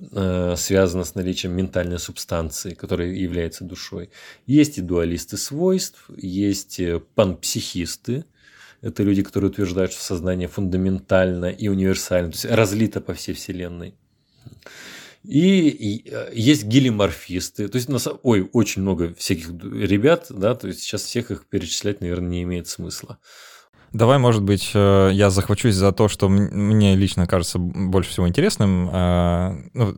э, 0.00 0.54
связано 0.56 1.04
с 1.04 1.14
наличием 1.14 1.54
ментальной 1.54 1.98
субстанции, 1.98 2.72
которая 2.72 3.08
является 3.08 3.62
душой. 3.62 4.08
Есть 4.46 4.78
и 4.78 4.80
дуалисты 4.80 5.36
свойств, 5.36 6.06
есть 6.16 6.80
э, 6.80 6.98
панпсихисты, 7.14 8.24
это 8.80 9.02
люди, 9.02 9.22
которые 9.22 9.50
утверждают, 9.50 9.92
что 9.92 10.02
сознание 10.02 10.48
фундаментально 10.48 11.50
и 11.50 11.68
универсально, 11.68 12.30
то 12.30 12.36
есть 12.36 12.46
разлито 12.46 13.02
по 13.02 13.12
всей 13.12 13.34
Вселенной. 13.34 13.96
И, 15.24 16.08
э, 16.10 16.30
есть 16.32 16.64
гелиморфисты, 16.64 17.68
то 17.68 17.76
есть, 17.76 17.90
на, 17.90 17.98
ой, 18.22 18.48
очень 18.54 18.80
много 18.80 19.12
всяких 19.12 19.50
ребят, 19.50 20.28
да, 20.30 20.54
то 20.54 20.68
есть 20.68 20.80
сейчас 20.80 21.02
всех 21.02 21.30
их 21.30 21.44
перечислять, 21.50 22.00
наверное, 22.00 22.30
не 22.30 22.42
имеет 22.44 22.66
смысла. 22.66 23.18
Давай, 23.92 24.18
может 24.18 24.42
быть, 24.42 24.70
э, 24.74 25.10
я 25.12 25.28
захвачусь 25.30 25.74
за 25.74 25.92
то, 25.92 26.08
что 26.08 26.28
мне 26.28 26.96
лично 26.96 27.26
кажется 27.26 27.58
больше 27.58 28.10
всего 28.10 28.26
интересным. 28.26 28.88
Э, 28.92 29.56
ну, 29.74 29.94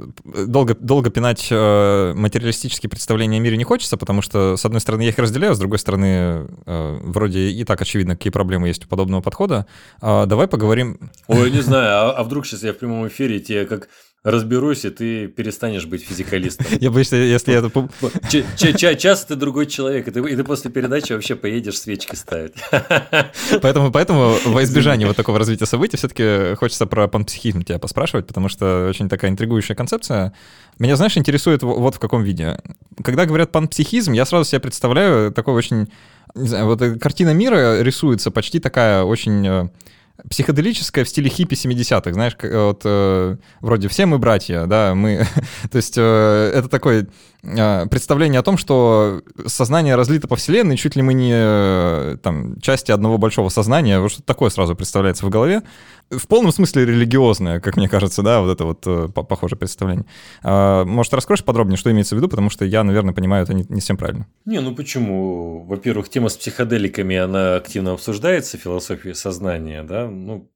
долго, 0.47 0.75
долго 0.75 1.11
пинать 1.11 1.51
материалистические 1.51 2.91
представления 2.91 3.37
о 3.37 3.41
мире 3.41 3.57
не 3.57 3.65
хочется, 3.65 3.97
потому 3.97 4.23
что, 4.23 4.57
с 4.57 4.65
одной 4.65 4.81
стороны, 4.81 5.03
я 5.03 5.11
их 5.11 5.19
разделяю, 5.19 5.55
с 5.55 5.59
другой 5.59 5.79
стороны, 5.79 6.47
вроде 6.67 7.51
и 7.51 7.65
так 7.65 7.81
очевидно, 7.81 8.17
какие 8.17 8.33
проблемы 8.33 8.69
есть 8.69 8.85
у 8.85 8.89
подобного 8.89 9.21
подхода. 9.21 9.67
Давай 10.01 10.49
поговорим... 10.49 11.11
Ой, 11.29 11.51
не 11.51 11.61
знаю, 11.61 12.09
а, 12.09 12.13
а 12.13 12.25
вдруг 12.25 12.47
сейчас 12.47 12.63
я 12.63 12.73
в 12.73 12.79
прямом 12.79 13.07
эфире 13.09 13.41
тебе 13.41 13.65
как 13.67 13.89
разберусь, 14.25 14.87
и 14.87 14.91
ты 14.91 15.29
перестанешь 15.29 15.85
быть 15.85 16.03
физикалистом. 16.03 16.67
Я 16.81 16.91
боюсь, 16.91 17.13
если 17.13 17.53
я 17.53 17.59
это... 17.59 18.97
Час 18.97 19.27
ты 19.27 19.37
другой 19.37 19.67
человек, 19.67 20.09
и 20.09 20.11
ты 20.11 20.45
после 20.45 20.71
передачи 20.71 21.13
вообще 21.13 21.35
поедешь 21.37 21.79
свечки 21.79 22.15
ставить. 22.15 22.55
Поэтому, 23.63 23.93
поэтому 23.93 24.37
во 24.47 24.63
избежание 24.63 25.07
вот 25.07 25.17
такого 25.17 25.39
развития 25.39 25.67
событий 25.67 25.97
все-таки 25.97 26.55
хочется 26.57 26.87
про 26.87 27.07
панпсихизм 27.09 27.63
тебя 27.63 27.79
поспрашивать, 27.79 28.27
потому 28.27 28.49
что 28.49 28.87
очень 28.89 29.09
такая 29.09 29.31
интригующая 29.31 29.77
концепция. 29.77 30.33
Меня, 30.79 30.97
знаешь, 30.97 31.17
интересует 31.17 31.63
вот 31.63 31.97
в 31.97 31.99
каком 31.99 32.23
виде. 32.23 32.59
Когда 33.03 33.27
говорят 33.27 33.53
панпсихизм, 33.53 34.13
я 34.13 34.25
сразу 34.25 34.49
себе 34.49 34.61
представляю 34.61 35.33
такой 35.33 35.55
очень... 35.55 35.89
Не 36.35 36.49
знаю, 36.49 36.67
вот 36.67 36.81
картина 37.01 37.35
мира 37.35 37.83
рисуется 37.83 38.31
почти 38.31 38.59
такая 38.59 39.05
очень 39.05 39.71
э, 40.19 40.29
психоделическая 40.29 41.05
в 41.05 41.09
стиле 41.09 41.29
хиппи 41.29 41.55
70-х, 41.55 42.13
знаешь, 42.13 42.37
вот 42.43 42.83
э, 42.85 43.37
вроде 43.61 43.89
все 43.89 44.07
мы 44.07 44.19
братья, 44.19 44.67
да, 44.67 44.95
мы, 44.95 45.27
то 45.71 45.77
есть 45.77 45.95
э, 45.97 46.53
это 46.55 46.69
такое 46.69 47.09
э, 47.43 47.87
представление 47.87 48.41
о 48.41 48.43
том, 48.43 48.57
что 48.57 49.23
сознание 49.47 49.97
разлито 49.97 50.29
по 50.29 50.37
вселенной, 50.37 50.77
чуть 50.77 50.97
ли 50.97 51.03
мы 51.03 51.15
не 51.15 51.33
э, 51.35 52.17
там 52.23 52.61
части 52.61 52.93
одного 52.93 53.19
большого 53.19 53.49
сознания, 53.49 54.01
вот 54.01 54.11
что-то 54.11 54.27
такое 54.27 54.51
сразу 54.51 54.75
представляется 54.75 55.27
в 55.27 55.31
голове, 55.31 55.63
в 56.11 56.27
полном 56.29 56.53
смысле 56.53 56.85
религиозное, 56.85 57.61
как 57.61 57.77
мне 57.77 57.89
кажется, 57.89 58.23
да, 58.23 58.41
вот 58.41 58.53
это 58.53 58.65
вот 58.65 58.87
э, 58.87 59.09
похожее 59.09 59.59
представление. 59.59 60.05
Э, 60.43 60.85
может, 60.85 61.15
раскроешь 61.15 61.45
подробнее, 61.45 61.77
что 61.77 61.91
имеется 61.91 62.15
в 62.15 62.19
виду, 62.19 62.29
потому 62.29 62.51
что 62.51 62.65
я, 62.65 62.85
наверное, 62.85 63.15
понимаю 63.15 63.45
это 63.45 63.55
не, 63.55 63.65
не 63.69 63.81
всем 63.81 63.97
правильно. 63.97 64.27
Не, 64.45 64.61
ну 64.61 64.75
почему? 64.75 65.65
Во-первых, 65.65 66.09
тема 66.09 66.29
с 66.29 66.37
психоделиками, 66.37 67.17
она 67.17 67.57
активно 67.57 67.93
обсуждается 67.93 68.59
в 68.59 68.61
философии 68.61 69.13
сознания, 69.13 69.83
да, 69.83 70.04
ну, 70.09 70.51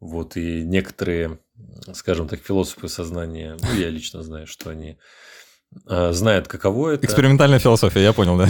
вот, 0.00 0.36
и 0.36 0.64
некоторые, 0.64 1.38
скажем 1.92 2.28
так, 2.28 2.40
философы 2.40 2.88
сознания, 2.88 3.56
ну, 3.60 3.72
я 3.74 3.88
лично 3.88 4.22
знаю, 4.22 4.46
что 4.46 4.70
они 4.70 4.98
а, 5.86 6.12
знают, 6.12 6.48
каково 6.48 6.94
это. 6.94 7.06
Экспериментальная 7.06 7.58
философия, 7.58 8.02
я 8.02 8.12
понял, 8.12 8.36
да. 8.36 8.48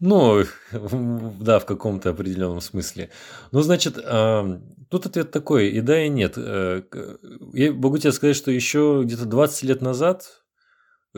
Ну, 0.00 0.44
да, 1.40 1.58
в 1.58 1.66
каком-то 1.66 2.10
определенном 2.10 2.60
смысле. 2.60 3.10
Ну, 3.52 3.60
значит, 3.62 3.98
а, 4.02 4.60
тут 4.88 5.06
ответ 5.06 5.30
такой, 5.30 5.68
и 5.68 5.80
да, 5.80 6.04
и 6.04 6.08
нет. 6.08 6.34
Э, 6.36 6.82
я 7.52 7.72
могу 7.72 7.98
тебе 7.98 8.12
сказать, 8.12 8.36
что 8.36 8.50
еще 8.50 9.02
где-то 9.04 9.26
20 9.26 9.62
лет 9.64 9.82
назад 9.82 10.37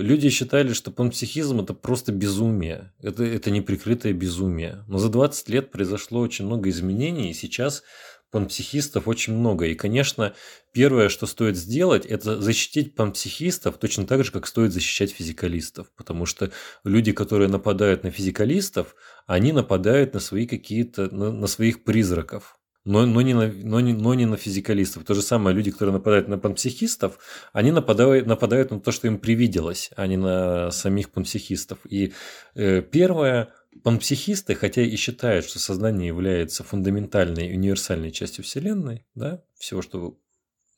люди 0.01 0.31
считали, 0.31 0.73
что 0.73 0.91
панпсихизм– 0.91 1.61
это 1.63 1.75
просто 1.75 2.13
безумие. 2.13 2.93
Это, 3.01 3.25
это 3.25 3.51
неприкрытое 3.51 4.13
безумие. 4.13 4.85
Но 4.89 4.99
за 4.99 5.09
20 5.09 5.49
лет 5.49 5.71
произошло 5.71 6.21
очень 6.21 6.47
много 6.47 6.69
изменений, 6.71 7.31
и 7.31 7.35
сейчас 7.35 7.83
панпсихистов 8.31 9.09
очень 9.09 9.35
много. 9.35 9.67
И, 9.67 9.75
конечно, 9.75 10.35
первое, 10.73 11.09
что 11.09 11.27
стоит 11.27 11.57
сделать, 11.57 12.07
это 12.07 12.41
защитить 12.41 12.95
панпсихистов 12.95 13.79
точно 13.79 14.07
так 14.07 14.25
же, 14.25 14.33
как 14.33 14.47
стоит 14.47 14.73
защищать 14.73 15.11
физикалистов. 15.11 15.91
Потому 15.97 16.27
что 16.27 16.53
люди, 16.85 17.13
которые 17.13 17.49
нападают 17.49 18.05
на 18.05 18.11
физикалистов, 18.11 18.95
они 19.27 19.53
нападают 19.53 20.15
на 20.15 20.21
свои 20.21 20.47
какие-то, 20.47 21.15
на, 21.15 21.33
на 21.33 21.47
своих 21.47 21.85
призраков. 21.85 22.60
Но, 22.85 23.05
но, 23.05 23.21
не 23.21 23.35
на, 23.35 23.47
но, 23.47 23.81
не, 23.81 23.93
но 23.93 24.15
не 24.15 24.25
на 24.25 24.37
физикалистов. 24.37 25.05
То 25.05 25.15
же 25.15 25.21
самое, 25.21 25.55
люди, 25.55 25.71
которые 25.71 25.93
нападают 25.93 26.29
на 26.29 26.39
панпсихистов, 26.39 27.19
они 27.53 27.73
нападают, 27.73 28.27
нападают 28.27 28.71
на 28.71 28.81
то, 28.81 28.91
что 28.91 29.07
им 29.07 29.19
привиделось, 29.19 29.91
а 29.97 30.07
не 30.07 30.17
на 30.17 30.71
самих 30.71 31.11
панпсихистов. 31.11 31.79
И 31.89 32.15
э, 32.55 32.81
первое, 32.81 33.53
Панпсихисты, 33.85 34.57
хотя 34.57 34.83
и 34.83 34.97
считают, 34.97 35.47
что 35.47 35.59
сознание 35.59 36.09
является 36.09 36.65
фундаментальной 36.65 37.55
универсальной 37.55 38.11
частью 38.11 38.45
Вселенной, 38.45 39.07
да, 39.15 39.43
всего, 39.59 39.81
что 39.81 40.19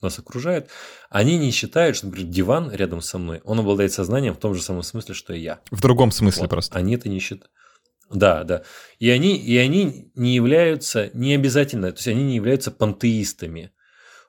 нас 0.02 0.18
окружает, 0.18 0.68
они 1.08 1.38
не 1.38 1.50
считают, 1.52 1.96
что, 1.96 2.06
например, 2.06 2.30
диван 2.30 2.70
рядом 2.70 3.00
со 3.00 3.18
мной, 3.18 3.40
он 3.44 3.60
обладает 3.60 3.92
сознанием 3.92 4.34
в 4.34 4.38
том 4.38 4.54
же 4.54 4.62
самом 4.62 4.82
смысле, 4.82 5.14
что 5.14 5.32
и 5.32 5.40
я. 5.40 5.60
В 5.70 5.80
другом 5.80 6.10
смысле 6.10 6.42
вот. 6.42 6.50
просто. 6.50 6.78
Они 6.78 6.94
это 6.94 7.08
не 7.08 7.18
считают. 7.18 7.50
Да, 8.12 8.44
да. 8.44 8.62
И 8.98 9.10
они, 9.10 9.36
и 9.36 9.56
они 9.56 10.10
не 10.14 10.34
являются, 10.34 11.10
не 11.14 11.34
обязательно, 11.34 11.92
то 11.92 11.98
есть 11.98 12.08
они 12.08 12.22
не 12.22 12.36
являются 12.36 12.70
пантеистами. 12.70 13.72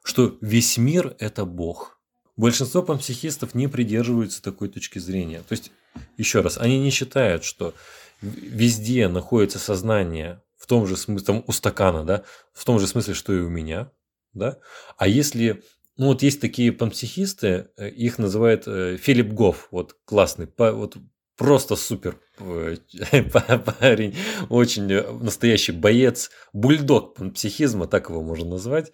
что 0.03 0.37
весь 0.41 0.77
мир– 0.77 1.15
это 1.19 1.45
Бог. 1.45 1.99
Большинство 2.35 2.83
панпсихистов 2.83 3.55
не 3.55 3.67
придерживаются 3.67 4.41
такой 4.41 4.67
точки 4.67 4.99
зрения. 4.99 5.43
То 5.47 5.53
есть, 5.53 5.71
еще 6.17 6.41
раз, 6.41 6.57
они 6.57 6.79
не 6.79 6.89
считают, 6.89 7.43
что 7.43 7.73
везде 8.21 9.07
находится 9.07 9.59
сознание 9.59 10.41
в 10.57 10.65
том 10.65 10.87
же 10.87 10.95
смысле, 10.95 11.25
там, 11.25 11.43
у 11.45 11.51
стакана, 11.51 12.05
да, 12.05 12.23
в 12.53 12.63
том 12.63 12.79
же 12.79 12.87
смысле, 12.87 13.13
что 13.13 13.33
и 13.33 13.39
у 13.39 13.49
меня, 13.49 13.91
да. 14.33 14.59
А 14.97 15.09
если, 15.09 15.61
ну 15.97 16.07
вот 16.07 16.23
есть 16.23 16.39
такие 16.39 16.71
панпсихисты, 16.71 17.67
э, 17.75 17.89
их 17.89 18.17
называют 18.17 18.63
э, 18.65 18.97
Филипп 18.97 19.33
Гофф, 19.33 19.67
вот 19.71 19.97
классный, 20.05 20.47
вот 20.57 20.97
просто 21.37 21.75
супер 21.75 22.19
э, 22.39 22.77
парень, 23.79 24.15
очень 24.49 24.83
настоящий 25.23 25.71
боец, 25.71 26.31
бульдог 26.53 27.15
психизма, 27.33 27.87
так 27.87 28.09
его 28.09 28.21
можно 28.21 28.51
назвать. 28.51 28.91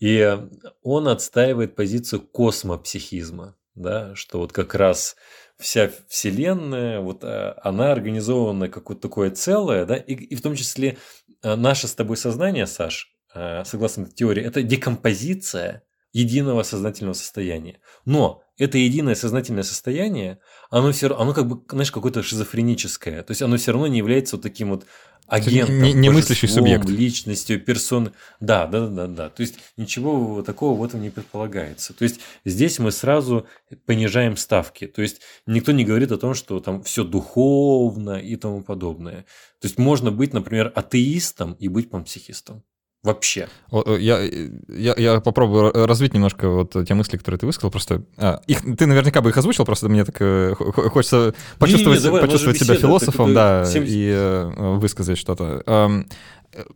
И 0.00 0.38
он 0.82 1.08
отстаивает 1.08 1.74
позицию 1.74 2.22
космопсихизма, 2.22 3.56
да, 3.74 4.14
что 4.14 4.38
вот 4.38 4.52
как 4.52 4.74
раз 4.74 5.16
вся 5.58 5.90
Вселенная, 6.08 7.00
вот 7.00 7.22
э, 7.22 7.54
она 7.62 7.92
организована 7.92 8.68
как 8.68 8.88
вот 8.88 9.00
такое 9.00 9.30
целое, 9.30 9.84
да, 9.84 9.96
и, 9.96 10.14
и 10.14 10.34
в 10.34 10.42
том 10.42 10.54
числе 10.54 10.98
э, 11.42 11.54
наше 11.54 11.88
с 11.88 11.94
тобой 11.94 12.16
сознание, 12.16 12.66
Саш, 12.66 13.12
э, 13.34 13.64
согласно 13.64 14.06
теории, 14.06 14.42
это 14.42 14.62
декомпозиция 14.62 15.82
единого 16.14 16.62
сознательного 16.62 17.12
состояния. 17.12 17.80
Но 18.06 18.42
это 18.56 18.78
единое 18.78 19.16
сознательное 19.16 19.64
состояние, 19.64 20.38
оно 20.70 20.92
все 20.92 21.14
оно 21.14 21.34
как 21.34 21.46
бы, 21.46 21.60
знаешь, 21.68 21.90
какое-то 21.90 22.22
шизофреническое. 22.22 23.22
То 23.22 23.32
есть 23.32 23.42
оно 23.42 23.56
все 23.58 23.72
равно 23.72 23.88
не 23.88 23.98
является 23.98 24.36
вот 24.36 24.42
таким 24.42 24.70
вот 24.70 24.86
агентом, 25.26 25.82
не, 25.82 25.92
не 25.92 26.10
мыслящий 26.10 26.48
субъект. 26.48 26.88
личностью, 26.88 27.60
персон. 27.60 28.12
Да, 28.38 28.66
да, 28.66 28.86
да, 28.86 29.08
да. 29.08 29.28
То 29.28 29.42
есть 29.42 29.56
ничего 29.76 30.42
такого 30.42 30.78
в 30.78 30.84
этом 30.84 31.02
не 31.02 31.10
предполагается. 31.10 31.94
То 31.94 32.04
есть 32.04 32.20
здесь 32.44 32.78
мы 32.78 32.92
сразу 32.92 33.46
понижаем 33.84 34.36
ставки. 34.36 34.86
То 34.86 35.02
есть 35.02 35.20
никто 35.46 35.72
не 35.72 35.84
говорит 35.84 36.12
о 36.12 36.18
том, 36.18 36.34
что 36.34 36.60
там 36.60 36.84
все 36.84 37.02
духовно 37.02 38.20
и 38.20 38.36
тому 38.36 38.62
подобное. 38.62 39.22
То 39.60 39.66
есть 39.66 39.78
можно 39.78 40.12
быть, 40.12 40.32
например, 40.32 40.72
атеистом 40.76 41.54
и 41.54 41.66
быть 41.66 41.90
панпсихистом. 41.90 42.62
Вообще. 43.04 43.48
Я, 43.70 44.20
я, 44.68 44.94
я 44.96 45.20
попробую 45.20 45.72
развить 45.86 46.14
немножко 46.14 46.48
вот 46.48 46.74
те 46.86 46.94
мысли, 46.94 47.16
которые 47.16 47.38
ты 47.38 47.46
высказал. 47.46 47.70
Просто 47.70 48.02
а, 48.16 48.40
их, 48.46 48.62
ты 48.76 48.86
наверняка 48.86 49.20
бы 49.20 49.30
их 49.30 49.36
озвучил, 49.36 49.64
просто 49.64 49.88
мне 49.88 50.04
так 50.04 50.16
э, 50.20 50.54
хочется 50.54 51.34
почувствовать, 51.58 51.98
не, 51.98 52.02
не, 52.02 52.08
давай, 52.08 52.22
почувствовать 52.22 52.58
себя 52.58 52.74
беседа, 52.74 52.88
философом, 52.88 53.34
да, 53.34 53.64
70... 53.66 53.94
и 53.94 54.10
э, 54.10 54.76
высказать 54.78 55.18
что-то 55.18 55.62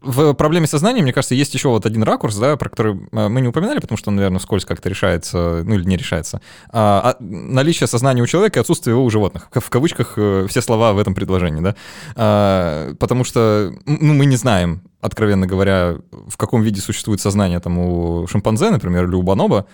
в 0.01 0.35
проблеме 0.35 0.67
сознания, 0.67 1.03
мне 1.03 1.13
кажется, 1.13 1.35
есть 1.35 1.55
еще 1.55 1.69
вот 1.69 1.87
один 1.87 2.03
ракурс, 2.03 2.37
да, 2.37 2.57
про 2.57 2.69
который 2.69 3.01
э, 3.13 3.29
мы 3.29 3.41
не 3.41 3.49
упоминали, 3.49 3.79
потому 3.79 3.99
что 3.99 4.11
он, 4.11 4.17
наверное, 4.17 4.39
вскользь 4.39 4.65
как-то 4.65 4.89
решается, 4.89 5.63
ну 5.65 5.75
или 5.75 5.85
не 5.85 5.97
решается. 5.97 6.41
А, 6.71 7.15
а 7.15 7.17
наличие 7.21 7.87
сознания 7.87 8.23
у 8.23 8.27
человека 8.27 8.59
и 8.59 8.61
отсутствие 8.61 8.95
его 8.95 9.05
у 9.05 9.11
животных. 9.11 9.49
В 9.53 9.71
кавычках 9.71 10.15
э, 10.17 10.47
все 10.49 10.61
слова 10.61 10.93
в 10.93 10.99
этом 10.99 11.15
предложении, 11.15 11.61
да. 11.61 11.77
А, 12.17 12.95
потому 12.95 13.25
что 13.25 13.73
ну, 13.87 14.15
мы 14.15 14.27
не 14.27 14.37
знаем, 14.37 14.83
откровенно 15.01 15.47
говоря, 15.47 15.97
в 16.11 16.37
каком 16.37 16.63
виде 16.63 16.81
существует 16.81 17.21
сознание 17.21 17.61
там 17.61 17.79
у 17.79 18.27
шимпанзе, 18.27 18.71
например, 18.71 19.05
или 19.07 19.15
у 19.15 19.23
бонобо, 19.23 19.67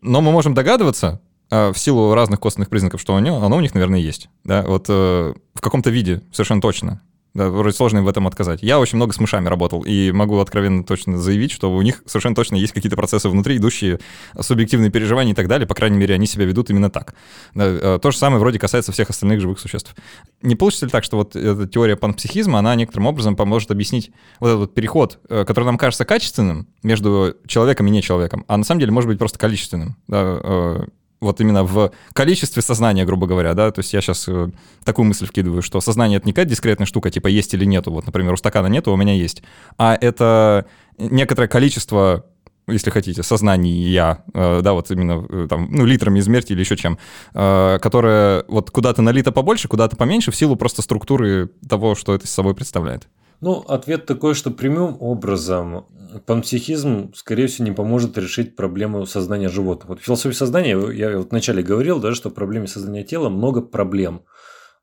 но 0.00 0.20
мы 0.20 0.32
можем 0.32 0.54
догадываться, 0.54 1.20
а, 1.50 1.72
в 1.72 1.78
силу 1.78 2.14
разных 2.14 2.40
костных 2.40 2.68
признаков, 2.68 3.00
что 3.00 3.14
оно, 3.16 3.44
оно 3.44 3.56
у 3.56 3.60
них, 3.60 3.74
наверное, 3.74 3.98
есть. 3.98 4.28
Да? 4.44 4.62
Вот 4.62 4.86
э, 4.88 5.34
в 5.54 5.60
каком-то 5.60 5.90
виде, 5.90 6.22
совершенно 6.32 6.60
точно. 6.60 7.02
Да, 7.32 7.48
вроде 7.48 7.76
сложно 7.76 7.98
им 7.98 8.04
в 8.04 8.08
этом 8.08 8.26
отказать. 8.26 8.60
Я 8.62 8.80
очень 8.80 8.96
много 8.96 9.12
с 9.12 9.20
мышами 9.20 9.48
работал, 9.48 9.82
и 9.82 10.10
могу 10.10 10.38
откровенно 10.38 10.82
точно 10.82 11.16
заявить, 11.16 11.52
что 11.52 11.72
у 11.72 11.80
них 11.80 12.02
совершенно 12.06 12.34
точно 12.34 12.56
есть 12.56 12.72
какие-то 12.72 12.96
процессы 12.96 13.28
внутри, 13.28 13.58
идущие 13.58 14.00
субъективные 14.38 14.90
переживания 14.90 15.32
и 15.32 15.36
так 15.36 15.46
далее. 15.46 15.66
По 15.66 15.74
крайней 15.74 15.96
мере, 15.96 16.14
они 16.14 16.26
себя 16.26 16.44
ведут 16.44 16.70
именно 16.70 16.90
так. 16.90 17.14
Да, 17.54 17.66
э, 17.66 17.98
то 18.02 18.10
же 18.10 18.18
самое 18.18 18.40
вроде 18.40 18.58
касается 18.58 18.90
всех 18.90 19.10
остальных 19.10 19.40
живых 19.40 19.60
существ. 19.60 19.94
Не 20.42 20.56
получится 20.56 20.86
ли 20.86 20.90
так, 20.90 21.04
что 21.04 21.18
вот 21.18 21.36
эта 21.36 21.68
теория 21.68 21.96
панпсихизма, 21.96 22.58
она 22.58 22.74
некоторым 22.74 23.06
образом 23.06 23.36
поможет 23.36 23.70
объяснить 23.70 24.10
вот 24.40 24.48
этот 24.48 24.60
вот 24.60 24.74
переход, 24.74 25.20
э, 25.28 25.44
который 25.44 25.66
нам 25.66 25.78
кажется 25.78 26.04
качественным 26.04 26.66
между 26.82 27.36
человеком 27.46 27.86
и 27.86 27.90
не 27.90 28.02
человеком, 28.02 28.44
а 28.48 28.56
на 28.56 28.64
самом 28.64 28.80
деле 28.80 28.90
может 28.90 29.08
быть 29.08 29.18
просто 29.18 29.38
количественным. 29.38 29.96
Да, 30.08 30.40
э, 30.42 30.84
вот 31.20 31.40
именно 31.40 31.64
в 31.64 31.92
количестве 32.12 32.62
сознания, 32.62 33.04
грубо 33.04 33.26
говоря, 33.26 33.54
да, 33.54 33.70
то 33.70 33.80
есть 33.80 33.92
я 33.92 34.00
сейчас 34.00 34.26
э, 34.28 34.50
такую 34.84 35.06
мысль 35.06 35.26
вкидываю, 35.26 35.62
что 35.62 35.80
сознание— 35.80 36.16
это 36.18 36.26
не 36.26 36.32
какая-то 36.32 36.50
дискретная 36.50 36.86
штука, 36.86 37.10
типа 37.10 37.28
есть 37.28 37.52
или 37.54 37.64
нету, 37.64 37.92
вот, 37.92 38.06
например, 38.06 38.32
у 38.32 38.36
стакана 38.36 38.66
нету, 38.68 38.90
а 38.90 38.94
у 38.94 38.96
меня 38.96 39.12
есть, 39.12 39.42
а 39.76 39.96
это 40.00 40.66
некоторое 40.98 41.48
количество 41.48 42.24
если 42.68 42.90
хотите, 42.90 43.24
сознание 43.24 43.92
я, 43.92 44.22
э, 44.32 44.60
да, 44.62 44.74
вот 44.74 44.90
именно 44.92 45.26
э, 45.28 45.46
там, 45.50 45.66
ну, 45.70 45.84
литрами 45.84 46.20
измерьте 46.20 46.54
или 46.54 46.60
еще 46.60 46.76
чем, 46.76 46.98
которое 47.32 48.44
вот 48.46 48.70
куда-то 48.70 49.02
налито 49.02 49.32
побольше, 49.32 49.66
куда-то 49.66 49.96
поменьше 49.96 50.30
в 50.30 50.36
силу 50.36 50.54
просто 50.54 50.80
структуры 50.82 51.50
того, 51.68 51.96
что 51.96 52.14
это 52.14 52.28
собой 52.28 52.54
представляет. 52.54 53.08
Ну, 53.40 53.60
ответ 53.60 54.06
такой, 54.06 54.34
что 54.34 54.50
прямым 54.50 54.96
образом 55.00 55.86
панпсихизм, 56.26 57.12
скорее 57.14 57.46
всего, 57.46 57.68
не 57.68 57.74
поможет 57.74 58.18
решить 58.18 58.54
проблему 58.54 59.06
сознания 59.06 59.48
животных. 59.48 59.88
Вот 59.88 60.00
в 60.00 60.04
философии 60.04 60.34
сознания, 60.34 60.78
я 60.92 61.16
вот 61.16 61.30
вначале 61.30 61.62
говорил, 61.62 62.00
да, 62.00 62.14
что 62.14 62.30
в 62.30 62.34
проблеме 62.34 62.66
сознания 62.66 63.04
тела 63.04 63.28
много 63.28 63.62
проблем. 63.62 64.24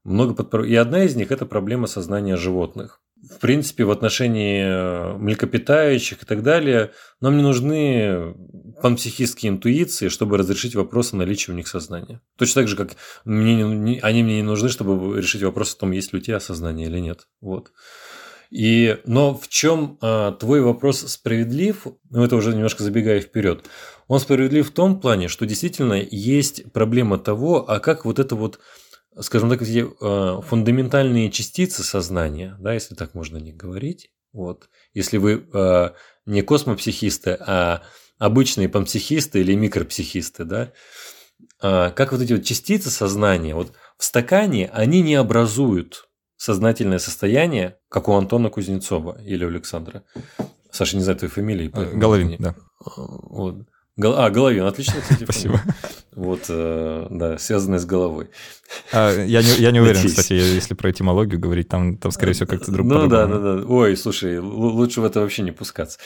Много 0.03 0.33
подпро... 0.33 0.63
И 0.65 0.73
одна 0.73 1.03
из 1.03 1.15
них– 1.15 1.31
это 1.33 1.45
проблема 1.45 1.85
сознания 1.87 2.37
животных. 2.37 3.01
В 3.29 3.39
принципе, 3.39 3.83
в 3.83 3.91
отношении 3.91 4.63
э, 4.63 5.17
млекопитающих 5.17 6.23
и 6.23 6.25
так 6.25 6.43
далее, 6.43 6.91
нам 7.19 7.35
не 7.35 7.43
нужны 7.43 8.35
панпсихистские 8.81 9.51
интуиции, 9.51 10.07
чтобы 10.07 10.37
разрешить 10.37 10.75
вопрос 10.75 11.13
о 11.13 11.17
наличии 11.17 11.51
у 11.51 11.55
них 11.55 11.67
сознания. 11.67 12.21
Точно 12.37 12.61
так 12.61 12.69
же, 12.69 12.77
как 12.77 12.91
мне, 13.25 13.99
они 14.01 14.23
мне 14.23 14.37
не 14.37 14.43
нужны, 14.43 14.69
чтобы 14.69 15.17
решить 15.19 15.43
вопрос 15.43 15.73
о 15.73 15.79
том, 15.79 15.91
есть 15.91 16.13
ли 16.13 16.19
у 16.19 16.21
тебя 16.21 16.39
сознание 16.39 16.87
или 16.87 16.99
нет. 16.99 17.27
Вот. 17.41 17.71
И, 18.49 18.97
но 19.05 19.33
в 19.35 19.47
чем 19.47 19.97
а, 20.01 20.31
твой 20.31 20.61
вопрос 20.61 20.99
справедлив, 21.01 21.87
ну 22.09 22.23
это 22.23 22.35
уже 22.35 22.53
немножко 22.53 22.83
забегая 22.83 23.19
вперед, 23.19 23.65
он 24.07 24.19
справедлив 24.19 24.69
в 24.69 24.73
том 24.73 24.99
плане, 24.99 25.27
что 25.27 25.45
действительно 25.45 25.95
есть 25.95 26.71
проблема 26.71 27.17
того, 27.17 27.69
а 27.69 27.79
как 27.79 28.05
вот 28.05 28.19
это 28.19 28.35
вот, 28.35 28.59
скажем 29.19 29.49
так, 29.49 29.61
эти 29.61 29.85
а, 30.01 30.41
фундаментальные 30.41 31.29
частицы 31.31 31.83
сознания, 31.83 32.55
да, 32.59 32.73
если 32.73 32.95
так 32.95 33.13
можно 33.13 33.37
не 33.37 33.51
говорить, 33.51 34.11
вот, 34.31 34.69
если 34.93 35.17
вы 35.17 35.45
а, 35.53 35.93
не 36.25 36.41
космопсихисты, 36.41 37.37
а 37.39 37.81
обычные 38.17 38.69
панпсихисты 38.69 39.41
или 39.41 39.55
микропсихисты, 39.55 40.45
да, 40.45 40.71
а, 41.61 41.91
как 41.91 42.11
вот 42.11 42.21
эти 42.21 42.33
вот 42.33 42.43
частицы 42.43 42.89
сознания, 42.89 43.55
вот 43.55 43.73
в 43.97 44.03
стакане 44.03 44.69
они 44.73 45.01
не 45.01 45.15
образуют 45.15 46.06
сознательное 46.37 46.99
состояние, 46.99 47.77
как 47.89 48.07
у 48.07 48.13
Антона 48.13 48.49
Кузнецова 48.49 49.21
или 49.23 49.43
у 49.43 49.49
Александра. 49.49 50.03
Саша, 50.71 50.95
не 50.95 51.03
знаю 51.03 51.17
твоей 51.17 51.33
фамилии. 51.33 51.67
Головин, 51.67 52.35
да. 52.39 52.55
Вот. 52.95 53.65
А, 53.99 54.29
Головин, 54.29 54.63
отлично, 54.63 55.01
кстати. 55.01 55.23
Спасибо. 55.23 55.61
Вот, 56.13 56.45
э, 56.49 57.07
да, 57.09 57.37
связанное 57.37 57.79
с 57.79 57.85
головой. 57.85 58.29
А, 58.91 59.11
я, 59.11 59.41
не, 59.41 59.49
я 59.59 59.71
не 59.71 59.79
уверен, 59.79 59.97
Надеюсь. 59.97 60.15
кстати, 60.15 60.33
если 60.33 60.73
про 60.75 60.91
этимологию 60.91 61.39
говорить, 61.39 61.67
там, 61.67 61.97
там 61.97 62.11
скорее 62.11 62.33
всего, 62.33 62.47
как-то 62.47 62.71
друг 62.71 62.87
Ну 62.87 63.07
да, 63.07 63.25
да, 63.25 63.39
да. 63.39 63.65
Ой, 63.67 63.97
слушай, 63.97 64.39
лучше 64.39 65.01
в 65.01 65.05
это 65.05 65.21
вообще 65.21 65.41
не 65.43 65.51
пускаться. 65.51 65.99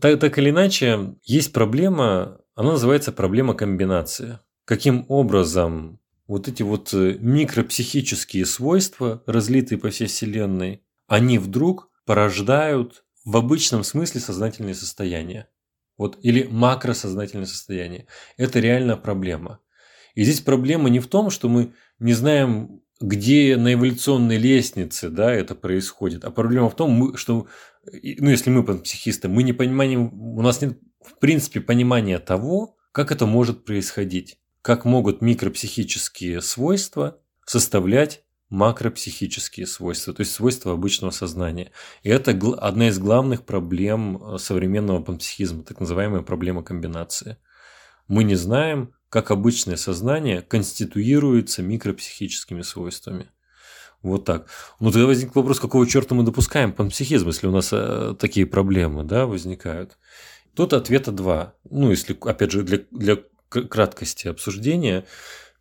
Так, 0.00 0.18
так 0.20 0.38
или 0.38 0.50
иначе, 0.50 1.14
есть 1.24 1.52
проблема, 1.52 2.38
она 2.54 2.72
называется 2.72 3.12
проблема 3.12 3.54
комбинации. 3.54 4.38
Каким 4.64 5.06
образом 5.08 5.98
вот 6.26 6.48
эти 6.48 6.62
вот 6.62 6.92
э, 6.94 7.16
микропсихические 7.18 8.46
свойства, 8.46 9.22
разлитые 9.26 9.78
по 9.78 9.90
всей 9.90 10.06
Вселенной, 10.06 10.82
они 11.06 11.38
вдруг 11.38 11.90
порождают 12.06 13.04
в 13.24 13.36
обычном 13.36 13.84
смысле 13.84 14.20
сознательные 14.20 14.74
состояния. 14.74 15.48
Вот, 15.98 16.18
или 16.22 16.44
макросознательное 16.44 17.46
состояние. 17.46 18.06
Это 18.36 18.60
реально 18.60 18.96
проблема. 18.96 19.60
И 20.14 20.24
здесь 20.24 20.40
проблема 20.40 20.90
не 20.90 21.00
в 21.00 21.06
том, 21.06 21.30
что 21.30 21.48
мы 21.48 21.74
не 21.98 22.14
знаем, 22.14 22.82
где 23.00 23.56
на 23.56 23.74
эволюционной 23.74 24.38
лестнице 24.38 25.10
да, 25.10 25.32
это 25.32 25.54
происходит, 25.54 26.24
а 26.24 26.30
проблема 26.30 26.70
в 26.70 26.76
том, 26.76 27.16
что, 27.16 27.46
ну, 27.84 28.30
если 28.30 28.50
мы 28.50 28.78
психисты, 28.78 29.28
мы 29.28 29.42
не 29.42 29.52
понимаем, 29.52 30.12
у 30.14 30.40
нас 30.40 30.60
нет 30.60 30.78
в 31.00 31.18
принципе 31.18 31.60
понимания 31.60 32.18
того, 32.18 32.76
как 32.92 33.10
это 33.10 33.26
может 33.26 33.64
происходить 33.64 34.38
как 34.62 34.84
могут 34.84 35.20
микропсихические 35.20 36.40
свойства 36.40 37.18
составлять 37.44 38.24
макропсихические 38.48 39.66
свойства, 39.66 40.12
то 40.12 40.20
есть 40.20 40.32
свойства 40.32 40.72
обычного 40.72 41.10
сознания. 41.10 41.72
И 42.02 42.10
это 42.10 42.38
одна 42.58 42.88
из 42.88 42.98
главных 42.98 43.44
проблем 43.44 44.22
э, 44.22 44.38
современного 44.38 45.02
панпсихизма, 45.02 45.62
так 45.64 45.80
называемая 45.80 46.20
проблема 46.20 46.62
комбинации. 46.62 47.38
Мы 48.08 48.24
не 48.24 48.34
знаем, 48.34 48.92
как 49.08 49.30
обычное 49.30 49.76
сознание 49.76 50.42
конституируется 50.42 51.62
микропсихическими 51.62 52.60
свойствами. 52.60 53.30
Вот 54.02 54.26
так. 54.26 54.48
Ну, 54.80 54.90
тогда 54.90 55.06
возник 55.06 55.34
вопрос, 55.34 55.58
какого 55.58 55.86
черта 55.86 56.14
мы 56.14 56.22
допускаем 56.22 56.72
панпсихизм, 56.72 57.28
если 57.28 57.46
у 57.46 57.52
нас 57.52 57.70
э, 57.72 58.14
такие 58.18 58.44
проблемы 58.44 59.04
да, 59.04 59.26
возникают. 59.26 59.96
Тут 60.54 60.74
ответа 60.74 61.10
два. 61.10 61.54
Ну, 61.70 61.88
если, 61.88 62.14
опять 62.20 62.50
же, 62.50 62.64
для, 62.64 62.80
для 62.90 63.16
краткости 63.52 64.28
обсуждения. 64.28 65.04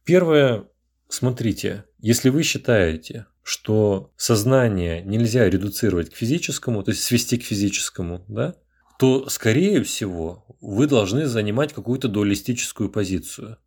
Первое, 0.04 0.66
смотрите, 1.10 1.86
если 2.00 2.30
вы 2.30 2.44
считаете, 2.44 3.28
что 3.44 4.12
сознание 4.18 5.02
нельзя 5.04 5.50
редуцировать 5.50 6.10
к 6.10 6.16
физическому, 6.16 6.84
то 6.84 6.92
есть 6.92 7.04
свести 7.04 7.38
к 7.38 7.44
физическому, 7.44 8.24
да, 8.28 8.56
то, 9.00 9.30
скорее 9.30 9.84
всего, 9.84 10.46
вы 10.62 10.88
должны 10.88 11.26
занимать 11.26 11.74
какую-то 11.74 12.08
дуалистическую 12.08 12.90
позицию. 12.90 13.58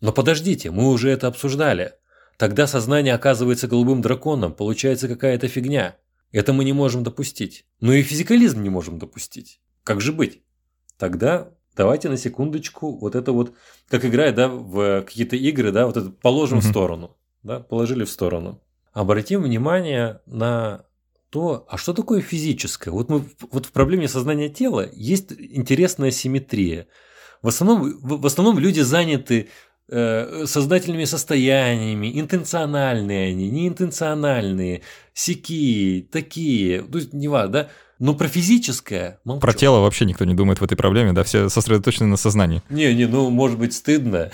Но 0.00 0.12
подождите, 0.12 0.70
мы 0.70 0.90
уже 0.90 1.10
это 1.10 1.28
обсуждали. 1.28 1.94
Тогда 2.36 2.66
сознание 2.66 3.14
оказывается 3.14 3.68
голубым 3.68 4.02
драконом, 4.02 4.52
получается 4.52 5.08
какая-то 5.08 5.48
фигня. 5.48 5.96
Это 6.30 6.52
мы 6.52 6.64
не 6.64 6.72
можем 6.72 7.04
допустить. 7.04 7.66
Но 7.80 7.92
и 7.92 8.02
физикализм 8.02 8.62
не 8.62 8.68
можем 8.68 8.98
допустить. 8.98 9.60
Как 9.84 10.00
же 10.00 10.12
быть? 10.12 10.42
Тогда 10.98 11.52
давайте 11.76 12.08
на 12.08 12.16
секундочку 12.16 12.98
вот 12.98 13.14
это 13.14 13.32
вот, 13.32 13.54
как 13.88 14.04
играет, 14.04 14.34
да, 14.34 14.48
в 14.48 15.02
какие-то 15.02 15.36
игры, 15.36 15.72
да, 15.72 15.86
вот 15.86 15.96
это 15.96 16.10
положим 16.10 16.58
mm-hmm. 16.58 16.62
в 16.62 16.70
сторону, 16.70 17.16
да, 17.42 17.60
положили 17.60 18.04
в 18.04 18.10
сторону. 18.10 18.60
Обратим 18.92 19.42
внимание 19.42 20.20
на 20.26 20.84
то, 21.30 21.64
а 21.68 21.78
что 21.78 21.94
такое 21.94 22.20
физическое? 22.20 22.90
Вот, 22.90 23.08
мы, 23.08 23.24
вот 23.50 23.66
в 23.66 23.72
проблеме 23.72 24.06
сознания 24.06 24.50
тела 24.50 24.86
есть 24.92 25.32
интересная 25.32 26.10
симметрия. 26.10 26.88
В 27.40 27.48
основном, 27.48 27.98
в 28.00 28.26
основном 28.26 28.58
люди 28.58 28.80
заняты 28.80 29.48
э, 29.88 30.44
сознательными 30.44 31.06
состояниями, 31.06 32.20
интенциональные 32.20 33.30
они, 33.30 33.50
неинтенциональные, 33.50 34.82
сякие, 35.14 36.02
такие, 36.02 36.84
ну, 36.86 37.00
не 37.12 37.28
важно, 37.28 37.52
да? 37.52 37.68
Но 38.02 38.16
про 38.16 38.26
физическое 38.26 39.20
молчу. 39.22 39.40
Про 39.40 39.52
тело 39.52 39.78
вообще 39.78 40.04
никто 40.06 40.24
не 40.24 40.34
думает 40.34 40.60
в 40.60 40.64
этой 40.64 40.74
проблеме, 40.74 41.12
да, 41.12 41.22
все 41.22 41.48
сосредоточены 41.48 42.08
на 42.08 42.16
сознании. 42.16 42.60
Не, 42.68 42.92
не, 42.96 43.06
ну, 43.06 43.30
может 43.30 43.60
быть, 43.60 43.74
стыдно. 43.74 44.28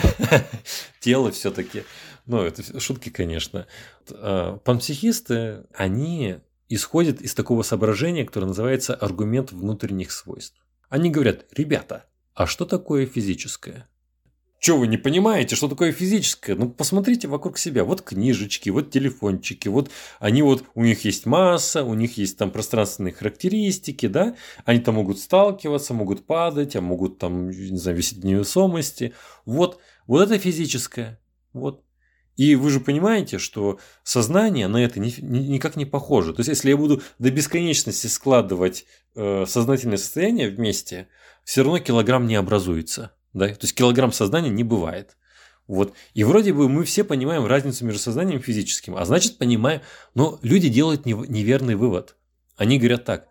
Тело 1.01 1.31
все-таки. 1.33 1.83
Ну, 2.25 2.41
это 2.41 2.81
шутки, 2.81 3.11
конечно. 3.11 3.66
А, 4.11 4.57
панпсихисты, 4.57 5.64
они 5.75 6.37
исходят 6.71 7.21
из 7.21 7.35
такого 7.35 7.62
соображения, 7.62 8.25
которое 8.25 8.47
называется 8.47 8.95
аргумент 8.95 9.53
внутренних 9.53 10.12
свойств. 10.12 10.57
Они 10.89 11.11
говорят, 11.11 11.45
ребята, 11.55 12.07
а 12.33 12.47
что 12.47 12.64
такое 12.64 13.05
физическое? 13.05 13.87
Что 14.61 14.76
вы 14.76 14.88
не 14.88 14.96
понимаете, 14.96 15.54
что 15.54 15.68
такое 15.68 15.92
физическое? 15.92 16.56
Ну, 16.56 16.68
посмотрите 16.68 17.28
вокруг 17.28 17.59
себя. 17.59 17.84
Вот 17.84 18.02
книжечки, 18.02 18.70
вот 18.70 18.90
телефончики, 18.90 19.68
вот 19.68 19.88
они 20.18 20.42
вот, 20.42 20.64
у 20.74 20.82
них 20.82 21.04
есть 21.04 21.26
масса, 21.26 21.84
у 21.84 21.94
них 21.94 22.18
есть 22.18 22.36
там 22.38 22.50
пространственные 22.50 23.12
характеристики, 23.12 24.06
да? 24.06 24.34
Они 24.64 24.80
там 24.80 24.96
могут 24.96 25.20
сталкиваться, 25.20 25.94
могут 25.94 26.26
падать, 26.26 26.74
а 26.74 26.80
могут 26.80 27.18
там, 27.18 27.50
не 27.50 27.78
знаю, 27.78 27.96
висеть 27.96 28.24
невесомости. 28.24 29.14
Вот, 29.44 29.78
вот 30.09 30.22
это 30.22 30.36
физическое. 30.38 31.20
Вот. 31.52 31.84
И 32.36 32.56
вы 32.56 32.70
же 32.70 32.80
понимаете, 32.80 33.38
что 33.38 33.78
сознание 34.02 34.66
на 34.66 34.78
это 34.78 34.98
ни, 34.98 35.12
ни, 35.20 35.38
никак 35.46 35.76
не 35.76 35.86
похоже. 35.86 36.32
То 36.32 36.40
есть, 36.40 36.48
если 36.48 36.70
я 36.70 36.76
буду 36.76 37.00
до 37.20 37.30
бесконечности 37.30 38.09
складывать 38.09 38.86
э, 39.14 39.44
сознательное 39.46 39.98
состояние 39.98 40.48
вместе, 40.48 41.09
все 41.44 41.62
равно 41.62 41.78
килограмм 41.78 42.26
не 42.26 42.34
образуется. 42.34 43.12
Да? 43.33 43.49
То 43.49 43.59
есть 43.62 43.74
килограмм 43.74 44.12
сознания 44.12 44.51
не 44.51 44.64
бывает. 44.64 45.16
Вот. 45.66 45.93
И 46.14 46.24
вроде 46.24 46.53
бы 46.55 46.68
мы 46.68 46.85
все 46.85 47.05
понимаем 47.05 47.47
разницу 47.47 47.85
между 47.85 48.01
сознанием 48.01 48.41
и 48.41 48.43
физическим. 48.43 48.97
А 48.97 49.05
значит, 49.05 49.37
понимаем, 49.37 49.83
но 50.14 50.39
люди 50.43 50.68
делают 50.68 51.05
неверный 51.05 51.74
вывод. 51.74 52.16
Они 52.57 52.79
говорят 52.79 53.05
так. 53.05 53.29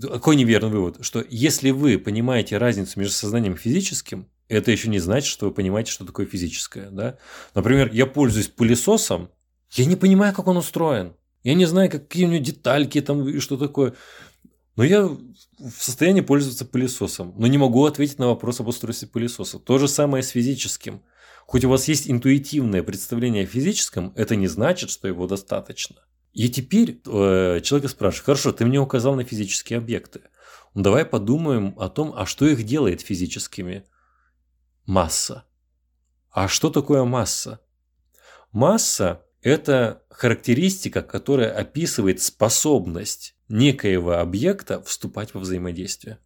Какой 0.00 0.36
неверный 0.36 0.70
вывод? 0.70 1.04
Что 1.04 1.22
если 1.28 1.70
вы 1.70 1.98
понимаете 1.98 2.56
разницу 2.56 2.98
между 2.98 3.14
сознанием 3.14 3.52
и 3.52 3.58
физическим, 3.58 4.28
это 4.48 4.70
еще 4.70 4.88
не 4.88 4.98
значит, 4.98 5.28
что 5.28 5.46
вы 5.46 5.52
понимаете, 5.52 5.90
что 5.90 6.06
такое 6.06 6.26
физическое. 6.26 6.88
Да? 6.90 7.18
Например, 7.54 7.90
я 7.92 8.06
пользуюсь 8.06 8.48
пылесосом, 8.48 9.30
я 9.72 9.84
не 9.84 9.96
понимаю, 9.96 10.34
как 10.34 10.46
он 10.46 10.56
устроен. 10.56 11.14
Я 11.42 11.54
не 11.54 11.66
знаю, 11.66 11.90
какие 11.90 12.24
у 12.24 12.28
него 12.28 12.42
детальки 12.42 13.00
там 13.02 13.28
и 13.28 13.38
что 13.40 13.58
такое. 13.58 13.94
Но 14.76 14.82
я 14.82 15.06
в 15.06 15.18
состоянии 15.78 16.20
пользоваться 16.20 16.64
пылесосом, 16.64 17.34
но 17.36 17.46
не 17.46 17.58
могу 17.58 17.84
ответить 17.84 18.18
на 18.18 18.26
вопрос 18.26 18.60
об 18.60 18.68
устройстве 18.68 19.06
пылесоса. 19.06 19.58
То 19.58 19.78
же 19.78 19.86
самое 19.86 20.22
с 20.22 20.30
физическим. 20.30 21.02
Хоть 21.46 21.64
у 21.64 21.68
вас 21.68 21.86
есть 21.88 22.10
интуитивное 22.10 22.82
представление 22.82 23.44
о 23.44 23.46
физическом, 23.46 24.12
это 24.16 24.34
не 24.34 24.48
значит, 24.48 24.90
что 24.90 25.06
его 25.06 25.26
достаточно. 25.26 25.96
И 26.32 26.48
теперь 26.48 27.00
э, 27.06 27.60
человек 27.62 27.90
спрашивает, 27.90 28.24
хорошо, 28.24 28.52
ты 28.52 28.64
мне 28.64 28.80
указал 28.80 29.14
на 29.14 29.24
физические 29.24 29.78
объекты. 29.78 30.22
Ну, 30.74 30.82
давай 30.82 31.04
подумаем 31.04 31.74
о 31.78 31.88
том, 31.88 32.12
а 32.16 32.26
что 32.26 32.46
их 32.46 32.64
делает 32.64 33.02
физическими. 33.02 33.84
Масса. 34.86 35.44
А 36.30 36.48
что 36.48 36.70
такое 36.70 37.04
масса? 37.04 37.60
Масса– 38.50 39.22
это 39.42 40.02
характеристика, 40.10 41.02
которая 41.02 41.52
описывает 41.52 42.20
способность 42.20 43.33
некоего 43.48 44.18
объекта 44.18 44.82
вступать 44.82 45.34
во 45.34 45.40
взаимодействие. 45.40 46.18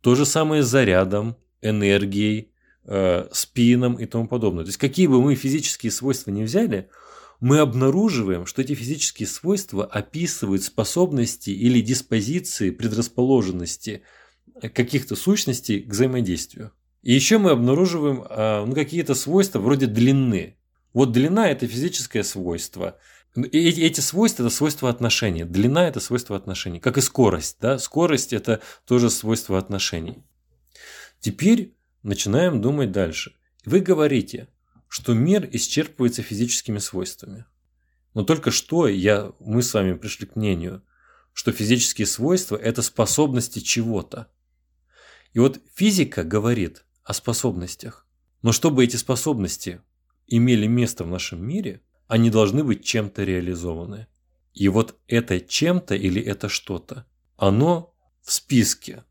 То 0.00 0.14
же 0.14 0.26
самое 0.26 0.62
с 0.62 0.68
зарядом, 0.68 1.36
энергией, 1.62 2.52
э, 2.84 3.28
спином 3.32 3.94
и 3.94 4.06
тому 4.06 4.28
подобное. 4.28 4.64
То 4.64 4.68
есть 4.68 4.78
какие 4.78 5.06
бы 5.06 5.20
мы 5.20 5.34
физические 5.34 5.92
свойства 5.92 6.30
не 6.30 6.42
взяли, 6.42 6.88
мы 7.40 7.58
обнаруживаем, 7.58 8.46
что 8.46 8.62
эти 8.62 8.74
физические 8.74 9.26
свойства 9.26 9.86
описывают 9.86 10.62
способности 10.62 11.50
или 11.50 11.80
диспозиции, 11.80 12.70
предрасположенности 12.70 14.02
каких-то 14.74 15.16
сущностей 15.16 15.80
к 15.80 15.90
взаимодействию. 15.90 16.72
И 17.02 17.14
еще 17.14 17.38
мы 17.38 17.50
обнаруживаем 17.50 18.22
э, 18.22 18.64
ну, 18.66 18.74
какие-то 18.74 19.14
свойства 19.14 19.58
вроде 19.58 19.86
длины. 19.86 20.58
Вот 20.92 21.12
длина– 21.12 21.48
это 21.50 21.66
физическое 21.66 22.22
свойство– 22.22 22.98
эти, 23.34 23.80
эти 23.80 24.00
свойства– 24.00 24.42
это 24.44 24.54
свойства 24.54 24.90
отношений. 24.90 25.44
Длина– 25.44 25.86
это 25.88 26.00
свойство 26.00 26.36
отношений. 26.36 26.80
Как 26.80 26.98
и 26.98 27.00
скорость. 27.00 27.58
Да? 27.60 27.78
Скорость– 27.78 28.32
это 28.32 28.60
тоже 28.84 29.10
свойство 29.10 29.58
отношений. 29.58 30.24
Теперь 31.20 31.76
начинаем 32.02 32.60
думать 32.60 32.92
дальше. 32.92 33.34
Вы 33.64 33.80
говорите, 33.80 34.48
что 34.88 35.14
мир 35.14 35.48
исчерпывается 35.52 36.22
физическими 36.22 36.78
свойствами. 36.78 37.44
Но 38.14 38.24
только 38.24 38.50
что 38.50 38.88
я, 38.88 39.32
мы 39.38 39.62
с 39.62 39.72
вами 39.72 39.94
пришли 39.94 40.26
к 40.26 40.34
мнению, 40.34 40.82
что 41.32 41.52
физические 41.52 42.06
свойства– 42.06 42.56
это 42.62 42.82
способности 42.82 43.60
чего-то. 43.60 44.26
И 45.32 45.38
вот 45.38 45.60
физика 45.76 46.24
говорит 46.24 46.84
о 47.04 47.14
способностях. 47.14 48.08
Но 48.42 48.50
чтобы 48.50 48.82
эти 48.82 48.96
способности 48.96 49.80
имели 50.26 50.66
место 50.66 51.04
в 51.04 51.08
нашем 51.08 51.46
мире– 51.46 51.82
они 52.10 52.28
должны 52.28 52.64
быть 52.64 52.84
чем-то 52.84 53.22
реализованы. 53.22 54.08
И 54.52 54.68
вот 54.68 54.98
это 55.06 55.38
чем-то 55.40 55.94
или 55.94 56.20
это 56.20 56.48
что-то, 56.48 57.06
оно 57.36 57.94
в 58.20 58.32
списке 58.32 59.04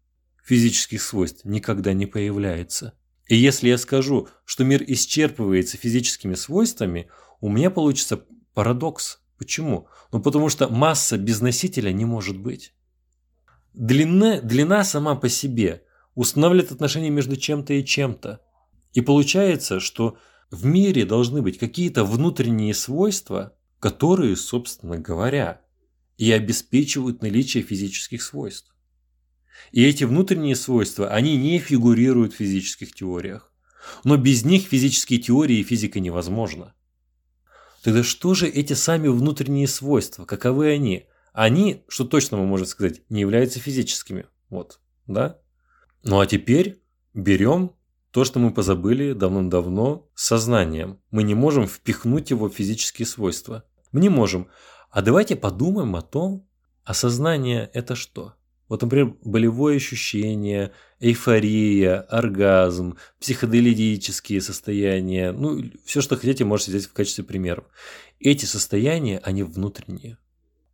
физических 0.44 1.02
свойств 1.02 1.46
никогда 1.46 1.94
не 1.94 2.08
появляется. 2.08 2.94
И 3.30 3.38
если 3.38 3.70
я 3.70 3.78
скажу, 3.78 4.28
что 4.44 4.66
мир 4.66 4.84
исчерпывается 4.86 5.78
физическими 5.78 6.34
свойствами, 6.34 7.10
у 7.40 7.50
меня 7.50 7.72
получится 7.72 8.26
парадокс. 8.54 9.22
Почему? 9.38 9.88
Ну 10.12 10.22
потому 10.22 10.50
что 10.50 10.68
масса 10.68 11.18
без 11.18 11.40
носителя 11.40 11.94
не 11.94 12.04
может 12.04 12.38
быть. 12.38 12.74
Длина, 13.74 14.42
длина 14.42 14.84
сама 14.84 15.16
по 15.16 15.30
себе 15.30 15.84
устанавливает 16.16 16.74
отношения 16.74 17.12
между 17.12 17.38
чем-то 17.38 17.76
и 17.76 17.86
чем-то. 17.86 18.42
И 18.92 19.00
получается, 19.00 19.80
что 19.80 20.18
в 20.52 20.66
мире 20.66 21.06
должны 21.06 21.42
быть 21.42 21.58
какие-то 21.58 22.04
внутренние 22.04 22.74
свойства, 22.74 23.56
которые, 23.80 24.36
собственно 24.36 24.98
говоря, 24.98 25.62
и 26.18 26.32
обеспечивают 26.32 27.22
наличие 27.22 27.64
физических 27.64 28.22
свойств. 28.22 28.76
И 29.72 29.84
эти 29.84 30.04
внутренние 30.04 30.56
свойства, 30.56 31.10
они 31.10 31.38
не 31.38 31.60
фигурируют 31.60 32.34
в 32.34 32.38
физических 32.38 32.94
теориях. 32.94 33.54
Но 34.04 34.18
без 34.18 34.44
них 34.44 34.64
физические 34.64 35.20
теории 35.20 35.60
и 35.60 35.64
физика 35.64 36.00
невозможна. 36.00 36.74
Тогда 37.84 38.04
что 38.04 38.34
же 38.34 38.48
эти 38.48 38.74
сами 38.74 39.08
внутренние 39.08 39.68
свойства? 39.68 40.26
Каковы 40.26 40.72
они? 40.72 41.06
Они, 41.32 41.84
что 41.88 42.04
точно 42.06 42.38
мы 42.38 42.46
можем 42.46 42.66
сказать, 42.66 43.02
не 43.10 43.22
являются 43.22 43.60
физическими. 43.60 44.26
Вот, 44.50 44.82
да? 45.08 45.40
Ну 46.04 46.20
а 46.20 46.26
теперь 46.26 46.82
берем 47.14 47.74
то, 48.12 48.24
что 48.26 48.40
мы 48.40 48.52
позабыли 48.52 49.14
давно-давно 49.14 50.10
сознанием. 50.16 51.00
Мы 51.12 51.24
не 51.24 51.36
можем 51.36 51.68
впихнуть 51.68 52.32
его 52.32 52.50
в 52.50 52.54
физические 52.54 53.06
свойства. 53.06 53.64
Мы 53.92 54.02
не 54.02 54.10
можем. 54.10 54.48
А 54.90 55.02
давайте 55.02 55.36
подумаем 55.36 55.96
о 55.96 56.02
том, 56.02 56.48
а 56.84 56.94
сознание 56.94 57.70
это 57.74 57.96
что? 57.96 58.34
Вот, 58.68 58.84
например, 58.84 59.16
болевое 59.24 59.78
ощущение, 59.78 60.72
эйфория, 61.00 62.02
оргазм, 62.02 62.98
психоделические 63.20 64.42
состояния, 64.42 65.32
ну, 65.32 65.64
все, 65.86 66.02
что 66.02 66.16
хотите, 66.16 66.46
можете 66.46 66.72
взять 66.72 66.86
в 66.86 66.94
качестве 66.94 67.24
примеров. 67.24 67.66
Эти 68.20 68.46
состояния, 68.46 69.20
они 69.24 69.42
внутренние. 69.42 70.18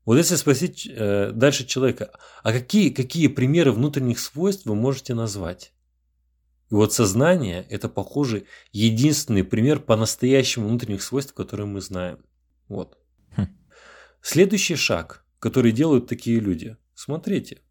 Вот 0.04 0.18
если 0.18 0.36
спросить 0.36 0.88
э, 0.90 1.32
дальше 1.34 1.66
человека, 1.66 2.12
а 2.44 2.52
какие, 2.52 2.90
какие 2.90 3.28
примеры 3.28 3.72
внутренних 3.72 4.20
свойств 4.20 4.66
вы 4.66 4.76
можете 4.76 5.14
назвать? 5.14 5.74
И 6.76 6.78
вот 6.78 6.92
сознание– 6.92 7.66
это, 7.70 7.88
похоже, 7.88 8.48
единственный 8.74 9.46
пример 9.46 9.80
по-настоящему 9.80 10.68
внутренних 10.68 11.04
свойств, 11.04 11.34
которые 11.34 11.68
мы 11.68 11.80
знаем. 11.80 12.18
Вот. 12.68 12.98
Хм. 13.38 13.48
Следующий 14.22 14.76
шаг, 14.76 15.24
который 15.40 15.72
делают 15.72 16.08
такие 16.08 16.42
люди. 16.42 16.76
Смотрите, 16.94 17.62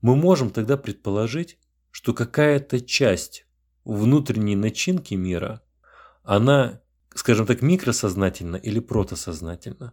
мы 0.00 0.16
можем 0.16 0.48
тогда 0.48 0.78
предположить, 0.78 1.58
что 1.90 2.14
какая-то 2.14 2.80
часть 2.80 3.44
внутренней 3.84 4.56
начинки 4.56 5.12
мира, 5.12 5.60
она, 6.22 6.80
скажем 7.14 7.44
так, 7.44 7.60
микросознательна 7.60 8.56
или 8.56 8.80
протосознательна. 8.80 9.92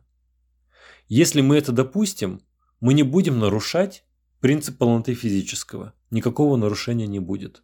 Если 1.10 1.42
мы 1.42 1.58
это 1.58 1.74
допустим, 1.74 2.40
мы 2.80 2.94
не 2.94 3.04
будем 3.04 3.40
нарушать 3.40 4.06
принцип 4.40 4.78
полноты 4.78 5.16
физического. 5.16 5.94
Никакого 6.12 6.56
нарушения 6.56 7.08
не 7.08 7.20
будет. 7.20 7.62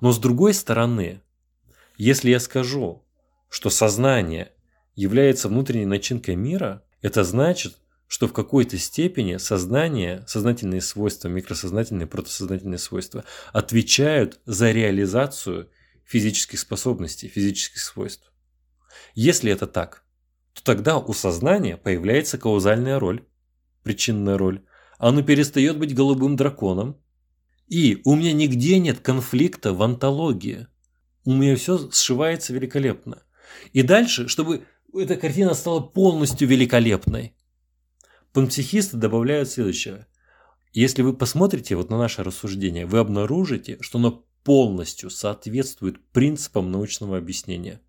Но 0.00 0.12
с 0.12 0.18
другой 0.18 0.54
стороны, 0.54 1.22
если 1.96 2.30
я 2.30 2.40
скажу, 2.40 3.04
что 3.48 3.70
сознание 3.70 4.52
является 4.94 5.48
внутренней 5.48 5.86
начинкой 5.86 6.36
мира, 6.36 6.82
это 7.02 7.24
значит, 7.24 7.76
что 8.06 8.26
в 8.26 8.32
какой-то 8.32 8.76
степени 8.76 9.36
сознание, 9.36 10.24
сознательные 10.26 10.80
свойства, 10.80 11.28
микросознательные, 11.28 12.06
протосознательные 12.06 12.78
свойства 12.78 13.24
отвечают 13.52 14.40
за 14.46 14.72
реализацию 14.72 15.70
физических 16.04 16.58
способностей, 16.58 17.28
физических 17.28 17.80
свойств. 17.80 18.32
Если 19.14 19.52
это 19.52 19.68
так, 19.68 20.02
то 20.54 20.64
тогда 20.64 20.98
у 20.98 21.12
сознания 21.12 21.76
появляется 21.76 22.36
каузальная 22.36 22.98
роль, 22.98 23.24
причинная 23.84 24.36
роль. 24.36 24.64
Оно 24.98 25.22
перестает 25.22 25.78
быть 25.78 25.94
голубым 25.94 26.34
драконом. 26.34 27.00
И 27.70 28.02
у 28.04 28.16
меня 28.16 28.32
нигде 28.32 28.78
нет 28.80 28.98
конфликта 28.98 29.72
в 29.72 29.82
антологии. 29.82 30.66
У 31.24 31.32
меня 31.32 31.54
все 31.54 31.90
сшивается 31.92 32.52
великолепно. 32.52 33.22
И 33.72 33.82
дальше, 33.82 34.26
чтобы 34.26 34.64
эта 34.92 35.16
картина 35.16 35.54
стала 35.54 35.80
полностью 35.80 36.48
великолепной, 36.48 37.34
Панпсихисты 38.32 38.96
добавляют 38.96 39.48
следующее. 39.48 40.06
Если 40.72 41.02
вы 41.02 41.16
посмотрите 41.16 41.76
вот 41.76 41.90
на 41.90 41.98
наше 41.98 42.22
рассуждение, 42.24 42.86
вы 42.86 42.98
обнаружите, 42.98 43.78
что 43.80 43.98
оно 43.98 44.24
полностью 44.44 45.08
соответствует 45.08 46.04
принципам 46.10 46.72
научного 46.72 47.18
объяснения. 47.18 47.80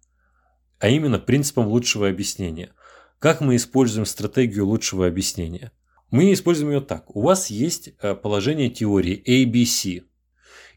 А 0.80 0.90
именно 0.90 1.20
принципам 1.20 1.68
лучшего 1.68 2.08
объяснения. 2.08 2.74
Как 3.18 3.42
мы 3.42 3.56
используем 3.56 4.06
стратегию 4.06 4.68
лучшего 4.68 5.08
объяснения? 5.08 5.72
Мы 6.12 6.34
используем 6.34 6.74
ее 6.74 6.82
так. 6.82 7.16
У 7.16 7.22
вас 7.22 7.50
есть 7.50 7.94
э, 8.02 8.16
положение 8.16 8.70
теории 8.70 9.24
ABC. 9.26 10.04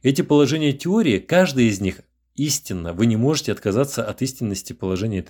Эти 0.02 0.22
положения 0.22 0.72
теории, 0.72 1.18
каждое 1.18 1.64
из 1.64 1.80
них 1.80 2.02
истинно. 2.36 2.92
Вы 2.92 3.06
не 3.06 3.16
можете 3.16 3.50
отказаться 3.50 4.04
от 4.04 4.22
истинности 4.22 4.72
положения 4.72 5.26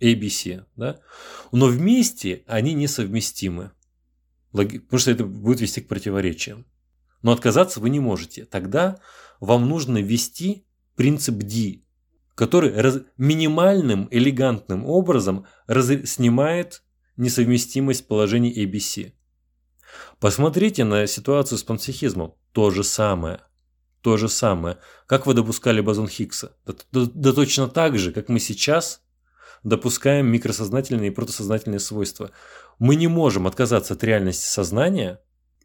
ABC, 0.00 0.64
да? 0.76 1.00
но 1.52 1.66
вместе 1.66 2.42
они 2.46 2.74
несовместимы, 2.74 3.70
потому 4.50 4.98
что 4.98 5.10
это 5.12 5.24
будет 5.24 5.60
вести 5.60 5.80
к 5.80 5.88
противоречиям. 5.88 6.66
Но 7.22 7.30
отказаться 7.30 7.78
вы 7.78 7.90
не 7.90 8.00
можете. 8.00 8.44
Тогда 8.44 8.98
вам 9.40 9.68
нужно 9.68 9.98
ввести 9.98 10.66
принцип 10.96 11.36
D, 11.36 11.82
который 12.34 12.74
раз, 12.74 13.00
минимальным, 13.16 14.08
элегантным 14.10 14.84
образом 14.84 15.46
раз, 15.66 15.86
снимает 16.06 16.82
несовместимость 17.16 18.06
положений 18.06 18.64
ABC. 18.64 19.12
Посмотрите 20.20 20.84
на 20.84 21.06
ситуацию 21.06 21.58
с 21.58 21.62
панпсихизмом. 21.62 22.34
То 22.52 22.70
же 22.70 22.84
самое. 22.84 23.40
То 24.00 24.16
же 24.16 24.28
самое. 24.28 24.78
Как 25.06 25.26
вы 25.26 25.34
допускали 25.34 25.80
бозон 25.80 26.08
Хиггса? 26.08 26.56
Да, 26.66 26.74
да, 26.92 27.10
да 27.12 27.32
точно 27.32 27.68
так 27.68 27.98
же, 27.98 28.12
как 28.12 28.28
мы 28.28 28.40
сейчас 28.40 29.02
допускаем 29.62 30.26
микросознательные 30.26 31.10
и 31.10 31.14
протосознательные 31.14 31.78
свойства. 31.78 32.32
Мы 32.78 32.96
не 32.96 33.06
можем 33.06 33.46
отказаться 33.46 33.94
от 33.94 34.02
реальности 34.02 34.46
сознания, 34.46 35.20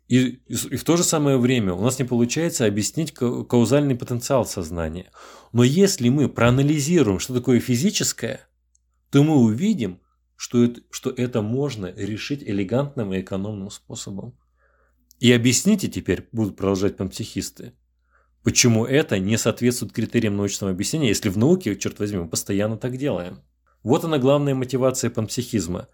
и, 0.07 0.39
и, 0.47 0.53
и 0.53 0.77
в 0.77 0.83
то 0.83 0.97
же 0.97 1.03
самое 1.03 1.37
время 1.37 1.73
у 1.73 1.81
нас 1.81 1.99
не 1.99 2.05
получается 2.05 2.65
объяснить 2.65 3.13
каузальный 3.13 3.95
потенциал 3.95 4.45
сознания. 4.45 5.11
Но 5.51 5.63
если 5.63 6.09
мы 6.09 6.29
проанализируем, 6.29 7.19
что 7.19 7.33
такое 7.33 7.59
физическое, 7.59 8.47
то 9.09 9.23
мы 9.23 9.35
увидим, 9.37 9.99
что 10.37 10.63
это, 10.63 10.81
что 10.91 11.09
это 11.09 11.41
можно 11.41 11.91
решить 11.93 12.41
элегантным 12.43 13.13
и 13.13 13.19
экономным 13.19 13.69
способом. 13.69 14.37
И 15.19 15.33
объясните 15.33 15.89
теперь, 15.89 16.29
будут 16.31 16.55
продолжать 16.55 16.95
панпсихисты, 16.95 17.73
почему 18.43 18.85
это 18.85 19.19
не 19.19 19.35
соответствует 19.37 19.91
критериям 19.91 20.37
научного 20.37 20.71
объяснения, 20.71 21.09
если 21.09 21.29
в 21.29 21.37
науке, 21.37 21.75
черт 21.75 21.99
возьми, 21.99 22.19
мы 22.19 22.29
постоянно 22.29 22.77
так 22.77 22.95
делаем. 22.97 23.41
Вот 23.83 24.05
она 24.05 24.19
главная 24.19 24.53
мотивация 24.53 25.09
панпсихизма. 25.09 25.87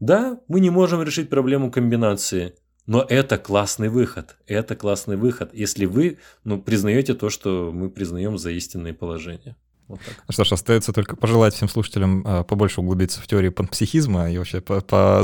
Да, 0.00 0.40
мы 0.48 0.60
не 0.60 0.70
можем 0.70 1.02
решить 1.02 1.28
проблему 1.28 1.70
комбинации, 1.70 2.54
но 2.86 3.04
это 3.06 3.38
классный 3.38 3.88
выход. 3.88 4.36
Это 4.46 4.76
классный 4.76 5.16
выход, 5.16 5.50
если 5.52 5.84
вы 5.84 6.18
ну, 6.44 6.60
признаете 6.60 7.14
то, 7.14 7.30
что 7.30 7.70
мы 7.72 7.90
признаем 7.90 8.38
за 8.38 8.50
истинное 8.50 8.94
положение. 8.94 9.56
Вот 9.88 10.00
так. 10.00 10.14
Ну 10.26 10.32
что 10.32 10.44
ж, 10.44 10.52
остается 10.52 10.92
только 10.92 11.14
пожелать 11.16 11.54
всем 11.54 11.68
слушателям 11.68 12.24
э, 12.26 12.44
побольше 12.44 12.80
углубиться 12.80 13.20
в 13.20 13.26
теорию 13.26 13.52
панпсихизма 13.52 14.30
и 14.30 14.38
вообще 14.38 14.62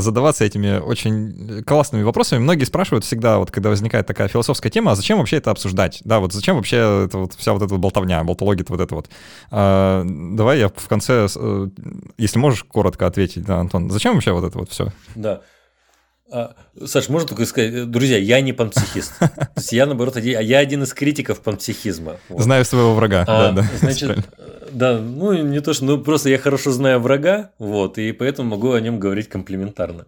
задаваться 0.00 0.44
этими 0.44 0.78
очень 0.78 1.64
классными 1.64 2.02
вопросами. 2.02 2.40
Многие 2.40 2.64
спрашивают 2.64 3.04
всегда, 3.04 3.38
вот 3.38 3.50
когда 3.50 3.70
возникает 3.70 4.06
такая 4.06 4.28
философская 4.28 4.70
тема, 4.70 4.92
а 4.92 4.94
зачем 4.94 5.18
вообще 5.18 5.36
это 5.36 5.50
обсуждать? 5.50 6.02
Да, 6.04 6.20
вот 6.20 6.32
зачем 6.32 6.56
вообще 6.56 7.04
это 7.06 7.18
вот, 7.18 7.34
вся 7.34 7.52
вот 7.52 7.62
эта 7.62 7.74
болтовня, 7.76 8.22
болтология 8.22 8.66
вот 8.68 8.80
это 8.80 8.94
вот. 8.94 9.08
А, 9.50 10.04
давай 10.04 10.58
я 10.58 10.68
в 10.68 10.88
конце, 10.88 11.26
э, 11.34 11.68
если 12.18 12.38
можешь 12.38 12.64
коротко 12.64 13.06
ответить, 13.06 13.44
да, 13.44 13.58
Антон, 13.58 13.90
зачем 13.90 14.14
вообще 14.14 14.32
вот 14.32 14.44
это 14.44 14.58
вот 14.58 14.70
все? 14.70 14.88
Да. 15.14 15.40
А, 16.32 16.54
Саш, 16.86 17.08
можно 17.08 17.28
только 17.28 17.46
сказать, 17.46 17.90
друзья, 17.90 18.16
я 18.18 18.40
не 18.40 18.52
панпсихист. 18.52 19.18
То 19.18 19.50
есть 19.56 19.72
я, 19.72 19.86
наоборот, 19.86 20.16
я 20.16 20.58
один 20.58 20.82
из 20.82 20.94
критиков 20.94 21.40
панпсихизма. 21.40 22.16
Вот. 22.28 22.42
Знаю 22.42 22.64
своего 22.64 22.94
врага. 22.94 23.24
А, 23.26 23.52
да, 23.52 23.62
да, 23.62 23.68
значит, 23.78 24.18
да, 24.72 24.98
ну 24.98 25.32
не 25.42 25.60
то, 25.60 25.72
что, 25.72 25.84
ну 25.84 25.98
просто 25.98 26.28
я 26.28 26.38
хорошо 26.38 26.70
знаю 26.70 27.00
врага, 27.00 27.50
вот, 27.58 27.98
и 27.98 28.12
поэтому 28.12 28.50
могу 28.50 28.72
о 28.72 28.80
нем 28.80 29.00
говорить 29.00 29.28
комплиментарно. 29.28 30.06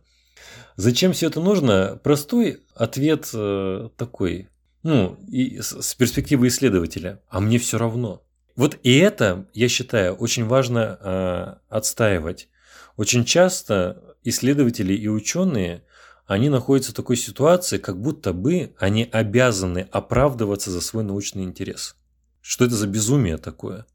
Зачем 0.76 1.12
все 1.12 1.26
это 1.26 1.40
нужно? 1.40 1.98
Простой 2.02 2.60
ответ 2.74 3.28
э, 3.34 3.88
такой, 3.96 4.48
ну, 4.82 5.18
и 5.28 5.60
с, 5.60 5.82
с 5.82 5.94
перспективы 5.94 6.48
исследователя. 6.48 7.20
А 7.28 7.40
мне 7.40 7.58
все 7.58 7.78
равно. 7.78 8.22
Вот 8.56 8.78
и 8.82 8.96
это, 8.98 9.46
я 9.54 9.68
считаю, 9.68 10.14
очень 10.14 10.46
важно 10.46 10.98
э, 11.00 11.54
отстаивать. 11.68 12.48
Очень 12.96 13.24
часто 13.24 14.02
исследователи 14.24 14.94
и 14.94 15.08
ученые 15.08 15.84
они 16.32 16.48
находятся 16.48 16.92
в 16.92 16.94
такой 16.94 17.16
ситуации, 17.16 17.78
как 17.78 18.00
будто 18.00 18.32
бы 18.32 18.74
они 18.78 19.08
обязаны 19.10 19.88
оправдываться 19.90 20.70
за 20.70 20.80
свой 20.80 21.04
научный 21.04 21.44
интерес. 21.44 21.96
Что 22.40 22.64
это 22.64 22.74
за 22.74 22.86
безумие 22.86 23.38
такое? 23.38 23.86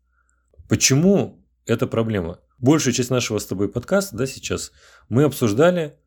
Почему 0.70 1.46
это 1.66 1.88
проблема? 1.88 2.40
Большая 2.60 2.94
часть 2.94 3.10
нашего 3.10 3.40
с 3.40 3.46
тобой 3.46 3.70
подкаста, 3.70 4.16
да, 4.16 4.26
сейчас, 4.26 4.72
мы 5.10 5.24
обсуждали, 5.24 5.98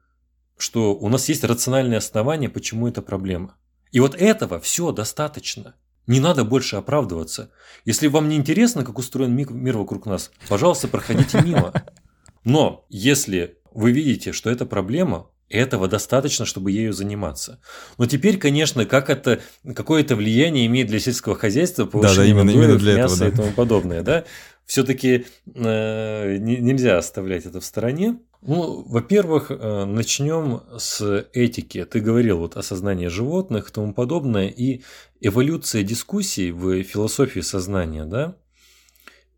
что 0.57 0.95
у 0.95 1.09
нас 1.09 1.29
есть 1.29 1.45
рациональные 1.45 1.99
основания, 1.99 2.49
почему 2.49 2.89
это 2.89 3.03
проблема. 3.03 3.57
И 3.93 4.01
вот 4.01 4.15
этого 4.15 4.61
все 4.61 4.93
достаточно. 4.93 5.75
Не 6.07 6.21
надо 6.21 6.45
больше 6.45 6.77
оправдываться. 6.77 7.51
Если 7.85 8.09
вам 8.09 8.29
не 8.29 8.37
интересно, 8.37 8.85
как 8.85 8.99
устроен 8.99 9.35
мир 9.35 9.79
вокруг 9.79 10.07
нас, 10.07 10.31
пожалуйста, 10.49 10.89
проходите 10.89 11.41
мимо. 11.43 11.73
Но 12.45 12.87
если 12.89 13.59
вы 13.73 13.93
видите, 13.93 14.33
что 14.33 14.51
это 14.51 14.67
проблема, 14.67 15.31
этого 15.51 15.89
достаточно, 15.89 16.47
чтобы 16.47 16.71
ею 16.71 16.93
заниматься. 16.93 17.61
Но 17.99 18.07
теперь, 18.07 18.39
конечно, 18.39 18.87
как 18.87 19.11
это, 19.11 19.41
какое 19.75 20.03
это 20.03 20.17
влияние 20.17 20.67
имеет 20.67 20.87
для 20.87 21.01
сельского 21.01 21.35
хозяйства, 21.35 21.85
повышение 21.85 22.35
да, 22.35 22.43
да, 22.43 22.43
именно, 22.43 22.51
именно 22.51 22.79
для 22.79 22.97
мяса 22.97 23.27
этого, 23.27 23.31
да. 23.31 23.35
и 23.35 23.37
тому 23.37 23.53
подобное, 23.53 24.03
да? 24.03 24.25
Все-таки 24.65 25.27
э, 25.53 26.37
не, 26.37 26.59
нельзя 26.59 26.97
оставлять 26.97 27.45
это 27.45 27.61
в 27.61 27.65
стороне. 27.65 28.21
Ну, 28.43 28.85
во-первых, 28.87 29.51
э, 29.51 29.85
начнем 29.85 30.63
с 30.79 31.27
этики. 31.33 31.85
Ты 31.85 31.99
говорил 31.99 32.39
вот 32.39 32.57
о 32.57 32.63
сознании 32.63 33.09
животных 33.09 33.69
и 33.69 33.73
тому 33.73 33.93
подобное, 33.93 34.47
и 34.47 34.83
эволюция 35.21 35.83
дискуссий 35.83 36.53
в 36.53 36.85
философии 36.85 37.41
сознания, 37.41 38.05
да, 38.05 38.37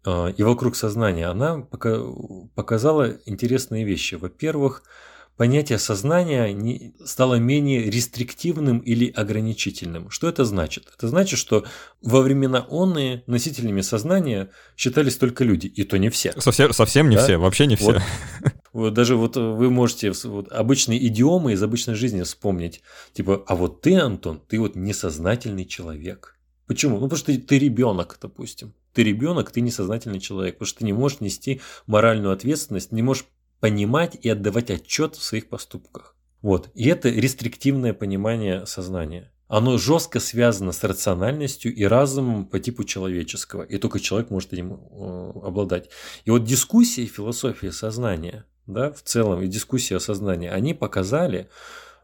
э, 0.04 0.34
и 0.36 0.42
вокруг 0.42 0.76
сознания, 0.76 1.28
она 1.28 1.60
пока, 1.60 1.98
показала 2.54 3.16
интересные 3.24 3.84
вещи. 3.86 4.16
Во-первых, 4.16 4.82
понятие 5.42 5.78
сознания 5.78 6.92
стало 7.04 7.34
менее 7.34 7.90
рестриктивным 7.90 8.78
или 8.78 9.10
ограничительным. 9.10 10.08
Что 10.08 10.28
это 10.28 10.44
значит? 10.44 10.86
Это 10.96 11.08
значит, 11.08 11.36
что 11.36 11.64
во 12.00 12.20
времена 12.20 12.64
онные 12.70 13.24
носителями 13.26 13.80
сознания 13.80 14.50
считались 14.76 15.16
только 15.16 15.42
люди, 15.42 15.66
и 15.66 15.82
то 15.82 15.98
не 15.98 16.10
все. 16.10 16.32
Совсем, 16.38 16.72
совсем 16.72 17.10
не 17.10 17.16
да? 17.16 17.24
все, 17.24 17.38
вообще 17.38 17.66
не 17.66 17.74
все. 17.74 17.94
Вот, 17.94 18.02
вот 18.72 18.94
даже 18.94 19.16
вот 19.16 19.36
вы 19.36 19.68
можете 19.68 20.12
вот 20.26 20.46
обычные 20.52 21.04
идиомы 21.08 21.54
из 21.54 21.62
обычной 21.64 21.96
жизни 21.96 22.22
вспомнить. 22.22 22.80
Типа, 23.12 23.42
а 23.48 23.56
вот 23.56 23.80
ты, 23.80 23.96
Антон, 23.96 24.40
ты 24.46 24.60
вот 24.60 24.76
несознательный 24.76 25.64
человек. 25.64 26.38
Почему? 26.68 27.00
Ну, 27.00 27.08
потому 27.08 27.18
что 27.18 27.32
ты, 27.32 27.38
ты 27.38 27.58
ребенок, 27.58 28.16
допустим. 28.22 28.74
Ты 28.92 29.02
ребенок, 29.02 29.50
ты 29.50 29.60
несознательный 29.60 30.20
человек, 30.20 30.54
потому 30.54 30.68
что 30.68 30.78
ты 30.78 30.84
не 30.84 30.92
можешь 30.92 31.18
нести 31.18 31.60
моральную 31.88 32.32
ответственность, 32.32 32.92
не 32.92 33.02
можешь 33.02 33.24
понимать 33.62 34.18
и 34.20 34.28
отдавать 34.28 34.72
отчет 34.72 35.14
в 35.14 35.22
своих 35.22 35.48
поступках. 35.48 36.16
Вот. 36.40 36.70
И 36.74 36.88
это 36.88 37.08
рестриктивное 37.08 37.94
понимание 37.94 38.66
сознания. 38.66 39.30
Оно 39.46 39.78
жестко 39.78 40.18
связано 40.18 40.72
с 40.72 40.82
рациональностью 40.82 41.72
и 41.72 41.84
разумом 41.84 42.46
по 42.46 42.58
типу 42.58 42.82
человеческого. 42.82 43.62
И 43.62 43.78
только 43.78 44.00
человек 44.00 44.30
может 44.30 44.52
этим 44.52 44.72
э, 44.72 45.32
обладать. 45.44 45.90
И 46.24 46.32
вот 46.32 46.42
дискуссии 46.42 47.06
философии 47.06 47.68
сознания, 47.68 48.46
да, 48.66 48.90
в 48.90 49.00
целом, 49.02 49.40
и 49.40 49.46
дискуссии 49.46 49.94
о 49.94 50.00
сознании, 50.00 50.48
они 50.48 50.74
показали, 50.74 51.48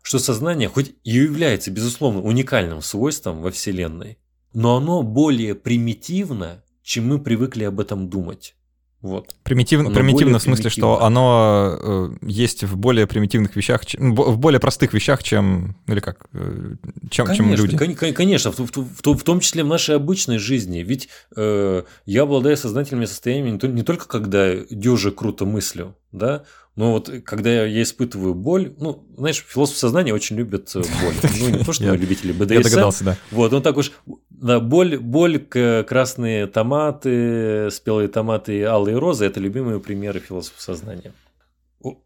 что 0.03 0.21
сознание 0.21 0.69
хоть 0.69 0.95
и 1.03 1.11
является, 1.11 1.73
безусловно, 1.73 2.21
уникальным 2.21 2.83
свойством 2.83 3.43
во 3.43 3.51
Вселенной, 3.51 4.19
но 4.53 4.77
оно 4.77 5.03
более 5.03 5.57
примитивно, 5.57 6.63
чем 6.85 7.09
мы 7.09 7.19
привыкли 7.19 7.65
об 7.65 7.81
этом 7.81 8.09
думать. 8.09 8.55
Вот. 9.01 9.37
Примитивно, 9.45 9.91
примитивно 9.91 10.41
в 10.41 10.43
смысле, 10.43 10.65
примитивно. 10.65 10.97
что 10.97 11.05
оно 11.05 11.79
э, 11.81 12.11
есть 12.23 12.65
в 12.65 12.77
более 12.77 13.07
примитивных 13.07 13.55
вещах, 13.55 13.87
чем, 13.87 14.17
в 14.17 14.39
более 14.39 14.59
простых 14.59 14.93
вещах, 14.93 15.23
чем 15.23 15.77
или 15.87 16.01
как, 16.01 16.27
э, 16.33 16.75
чем, 17.09 17.27
конечно, 17.27 17.47
чем 17.47 17.55
люди. 17.55 17.77
Кон- 17.77 18.13
конечно, 18.13 18.51
в, 18.51 18.59
в, 18.59 18.77
в, 18.77 19.17
в 19.17 19.23
том 19.23 19.39
числе 19.39 19.63
в 19.63 19.69
нашей 19.69 19.95
обычной 19.95 20.39
жизни. 20.39 20.81
Ведь 20.81 21.09
э, 21.37 21.85
я 22.07 22.23
обладаю 22.23 22.57
сознательными 22.57 23.05
состояниями 23.05 23.51
не, 23.51 23.69
не 23.73 23.83
только 23.85 24.09
когда 24.09 24.57
дюже 24.57 25.13
круто 25.13 25.45
мыслю, 25.45 25.95
да, 26.11 26.43
но 26.79 26.93
вот 26.93 27.11
когда 27.25 27.65
я 27.65 27.83
испытываю 27.83 28.37
боль, 28.37 28.73
ну, 28.79 29.05
знаешь, 29.17 29.45
философ 29.45 29.77
сознания 29.77 30.15
очень 30.15 30.37
любят 30.37 30.71
э, 30.77 30.79
боль. 30.79 31.15
Ну, 31.41 31.49
не 31.49 31.65
то, 31.65 31.73
что 31.73 31.83
мы 31.83 31.97
любители 31.97 32.31
БДСМ. 32.31 32.55
Я 32.55 32.63
догадался, 32.63 33.05
да. 33.05 33.17
Вот, 33.33 33.53
он 33.53 33.63
так 33.63 33.77
уж, 33.77 33.91
да, 34.31 34.61
боль, 34.61 34.97
боль, 34.97 35.41
красные 35.41 36.47
томаты, 36.47 37.69
спелые 37.73 38.07
томаты, 38.07 38.63
алые 38.63 38.97
розы– 38.97 39.25
это 39.27 39.41
любимые 39.41 39.81
примеры 39.81 40.21
философа 40.21 40.63
сознания. 40.63 41.13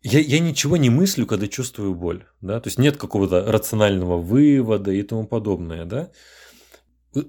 Я, 0.03 0.21
я 0.21 0.39
ничего 0.39 0.79
не 0.79 0.89
мыслю, 0.89 1.27
когда 1.27 1.49
чувствую 1.49 1.95
боль, 1.95 2.25
да, 2.41 2.59
то 2.59 2.69
есть 2.69 2.79
нет 2.79 2.97
какого-то 2.97 3.45
рационального 3.53 4.17
вывода 4.17 4.91
и 4.91 5.03
тому 5.03 5.27
подобное, 5.27 5.85
да. 5.85 6.11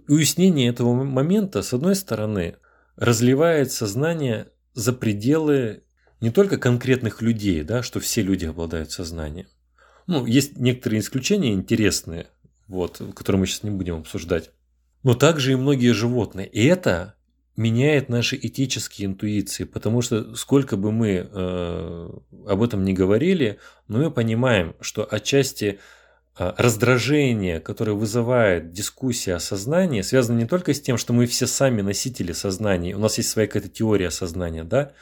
Уяснение 0.08 0.70
этого 0.70 0.94
момента, 0.94 1.62
с 1.62 1.74
одной 1.74 1.96
стороны, 1.96 2.56
разливает 2.96 3.74
сознание 3.74 4.48
за 4.74 4.94
пределы 4.94 5.84
не 6.24 6.32
только 6.32 6.58
конкретных 6.58 7.22
людей, 7.22 7.64
да, 7.64 7.84
что 7.84 8.00
все 8.00 8.22
люди 8.22 8.46
обладают 8.46 8.94
сознанием. 8.94 9.48
Ну, 10.08 10.26
есть 10.26 10.58
некоторые 10.58 11.02
исключения 11.02 11.52
интересные, 11.52 12.28
вот, 12.70 13.02
которые 13.14 13.42
мы 13.42 13.46
сейчас 13.46 13.64
не 13.64 13.72
будем 13.72 13.98
обсуждать. 13.98 14.52
Но 15.04 15.16
также 15.16 15.52
и 15.52 15.56
многие 15.56 15.92
животные. 15.92 16.48
И 16.48 16.64
это 16.64 17.16
меняет 17.58 18.08
наши 18.08 18.38
этические 18.38 19.08
интуиции, 19.08 19.66
потому 19.66 20.02
что 20.02 20.34
сколько 20.36 20.78
бы 20.78 20.94
мы 20.94 21.28
э, 21.30 22.10
об 22.48 22.64
этом 22.64 22.86
не 22.86 22.94
говорили, 22.94 23.60
но 23.90 23.98
мы 23.98 24.10
понимаем, 24.10 24.78
что 24.80 25.06
отчасти 25.06 25.82
э, 26.40 26.54
раздражение, 26.56 27.60
которое 27.60 27.98
вызывает 27.98 28.72
дискуссия 28.72 29.36
о 29.36 29.42
сознании, 29.42 30.00
связано 30.00 30.38
не 30.40 30.48
только 30.48 30.74
с 30.74 30.80
тем, 30.80 30.98
что 30.98 31.12
мы 31.12 31.26
все 31.26 31.48
сами 31.48 31.82
носители 31.82 32.32
сознания, 32.32 32.96
у 32.96 33.00
нас 33.00 33.18
есть 33.18 33.30
своя 33.30 33.46
какая-то 33.50 33.68
теория 33.68 34.10
сознания, 34.10 34.64
да, 34.64 34.94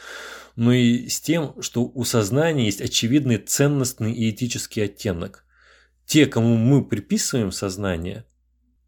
но 0.55 0.73
и 0.73 1.07
с 1.07 1.21
тем, 1.21 1.55
что 1.61 1.83
у 1.83 2.03
сознания 2.03 2.65
есть 2.65 2.81
очевидный 2.81 3.37
ценностный 3.37 4.13
и 4.13 4.29
этический 4.29 4.81
оттенок. 4.81 5.45
Те, 6.05 6.25
кому 6.25 6.57
мы 6.57 6.83
приписываем 6.83 7.51
сознание, 7.51 8.25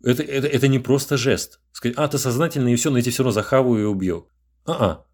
это, 0.03 0.23
это, 0.23 0.47
это 0.47 0.67
не 0.67 0.79
просто 0.79 1.17
жест. 1.17 1.59
Сказать, 1.71 1.97
а, 1.97 2.07
ты 2.07 2.17
сознательный, 2.17 2.73
и 2.73 2.75
все, 2.75 2.89
но 2.89 2.97
я 2.97 3.03
тебя 3.03 3.13
все 3.13 3.23
равно 3.23 3.31
захаваю 3.31 3.81
и 3.81 3.85
убью. 3.85 4.27
А-а. 4.65 5.05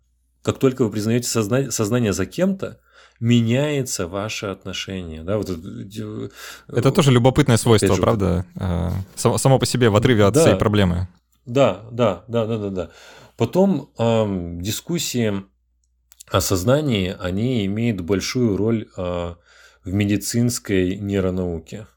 Как 0.42 0.58
только 0.58 0.84
вы 0.84 0.92
признаете 0.92 1.28
созна... 1.28 1.70
сознание 1.70 2.14
за 2.14 2.26
кем-то, 2.26 2.80
меняется 3.20 4.08
ваше 4.08 4.48
отношение. 4.48 5.24
Да? 5.24 5.38
Вот, 5.38 5.50
это, 5.50 6.32
это 6.68 6.92
тоже 6.92 7.12
любопытное 7.12 7.58
свойство, 7.58 7.96
же, 7.96 8.02
правда? 8.02 8.46
А, 8.56 8.94
само, 9.16 9.38
само 9.38 9.60
по 9.60 9.66
себе 9.66 9.90
в 9.90 9.96
отрыве 9.96 10.26
от 10.26 10.34
да, 10.34 10.42
всей 10.42 10.56
проблемы. 10.56 11.08
Да, 11.46 11.82
да, 11.92 12.24
да, 12.28 12.46
да, 12.46 12.58
да, 12.58 12.70
да. 12.70 12.90
Потом 13.38 13.92
эм, 13.98 14.62
дискуссии 14.62 15.44
о 16.32 16.42
сознании, 16.42 17.16
они 17.20 17.66
имеют 17.66 18.02
большую 18.02 18.58
роль 18.58 18.88
э, 18.96 19.02
в 19.84 19.94
медицинской 19.94 20.96
нейронауке. 20.98 21.88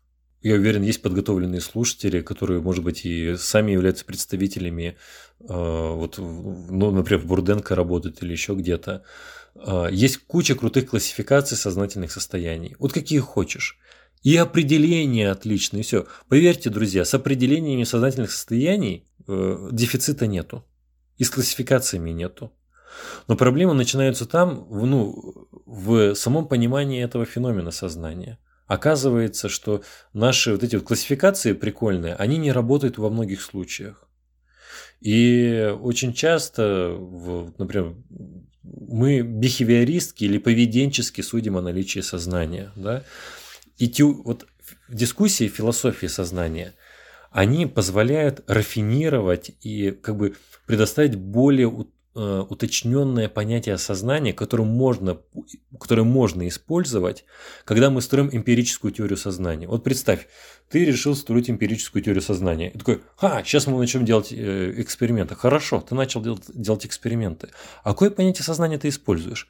Я 0.43 0.55
уверен, 0.55 0.83
есть 0.83 1.03
подготовленные 1.03 1.61
слушатели, 1.61 2.21
которые, 2.21 2.61
может 2.61 2.83
быть, 2.83 3.05
и 3.05 3.37
сами 3.37 3.73
являются 3.73 4.05
представителями, 4.05 4.97
э, 5.41 5.45
вот, 5.47 6.19
ну, 6.19 6.91
например, 6.91 7.23
в 7.23 7.27
Бурденко 7.27 7.75
работают 7.75 8.23
или 8.23 8.33
еще 8.33 8.55
где-то. 8.55 9.05
Э, 9.55 9.89
есть 9.91 10.19
куча 10.27 10.55
крутых 10.55 10.91
классификаций 10.91 11.57
сознательных 11.57 12.11
состояний. 12.11 12.75
Вот 12.79 12.93
какие 12.93 13.21
хочешь. 13.21 13.79
И 14.23 14.37
определение 14.37 15.31
отличное, 15.31 15.81
и 15.81 15.83
все. 15.83 16.07
Поверьте, 16.29 16.71
друзья, 16.71 17.05
с 17.05 17.15
определениями 17.15 17.85
сознательных 17.85 18.31
состояний 18.31 19.07
э, 19.27 19.69
дефицита 19.73 20.27
нету. 20.27 20.65
И 21.19 21.25
с 21.25 21.31
классификациями 21.31 22.11
нету. 22.11 22.53
Но 23.29 23.37
проблемы 23.37 23.75
начинаются 23.75 24.27
там, 24.27 24.67
ну, 24.71 25.49
в 25.67 26.15
самом 26.15 26.47
понимании 26.49 27.03
этого 27.03 27.25
феномена 27.25 27.71
сознания. 27.71 28.39
Оказывается, 28.67 29.49
что 29.49 29.83
наши 30.13 30.53
вот 30.53 30.63
эти 30.63 30.77
вот 30.77 30.85
классификации 30.85 31.53
прикольные, 31.53 32.15
они 32.15 32.39
не 32.39 32.53
работают 32.53 32.99
во 32.99 33.11
многих 33.11 33.43
случаях. 33.43 34.09
И 35.01 35.75
очень 35.81 36.13
часто, 36.13 36.97
например, 37.59 37.95
мы 38.63 39.21
бихевиористски 39.23 40.25
или 40.25 40.39
поведенчески 40.39 41.21
судим 41.21 41.57
о 41.57 41.63
наличии 41.63 42.01
сознания. 42.01 42.73
Да? 42.77 43.03
И 43.79 43.89
тю, 43.89 44.23
вот 44.23 44.47
дискуссии 44.89 45.49
философии 45.49 46.07
сознания, 46.07 46.75
они 47.31 47.67
позволяют 47.67 48.45
рафинировать 48.47 49.51
и 49.63 49.91
как 49.91 50.17
бы 50.17 50.37
предоставить 50.67 51.17
более 51.17 51.69
Э, 52.15 52.45
уточненное 52.47 53.31
понятие 53.31 53.79
сознания, 53.79 54.35
которое 54.35 54.65
можно, 54.65 55.17
которое 55.81 56.03
можно 56.03 56.47
использовать, 56.47 57.25
когда 57.65 57.89
мы 57.89 58.03
строим 58.03 58.29
эмпирическую 58.31 58.93
теорию 58.93 59.17
сознания. 59.17 59.67
Вот 59.67 59.83
представь, 59.83 60.29
ты 60.69 60.85
решил 60.85 61.17
строить 61.17 61.49
эмпирическую 61.49 62.03
теорию 62.03 62.21
сознания. 62.21 62.71
И 62.71 62.77
такой, 62.77 63.01
ха, 63.17 63.43
сейчас 63.45 63.67
мы 63.67 63.79
начнем 63.79 64.05
делать 64.05 64.31
э, 64.31 64.75
эксперименты. 64.77 65.35
Хорошо, 65.37 65.81
ты 65.81 65.95
начал 65.95 66.21
делать, 66.21 66.43
делать 66.53 66.85
эксперименты. 66.85 67.49
А 67.83 67.93
какое 67.93 68.11
понятие 68.11 68.45
сознания 68.45 68.77
ты 68.77 68.89
используешь? 68.89 69.49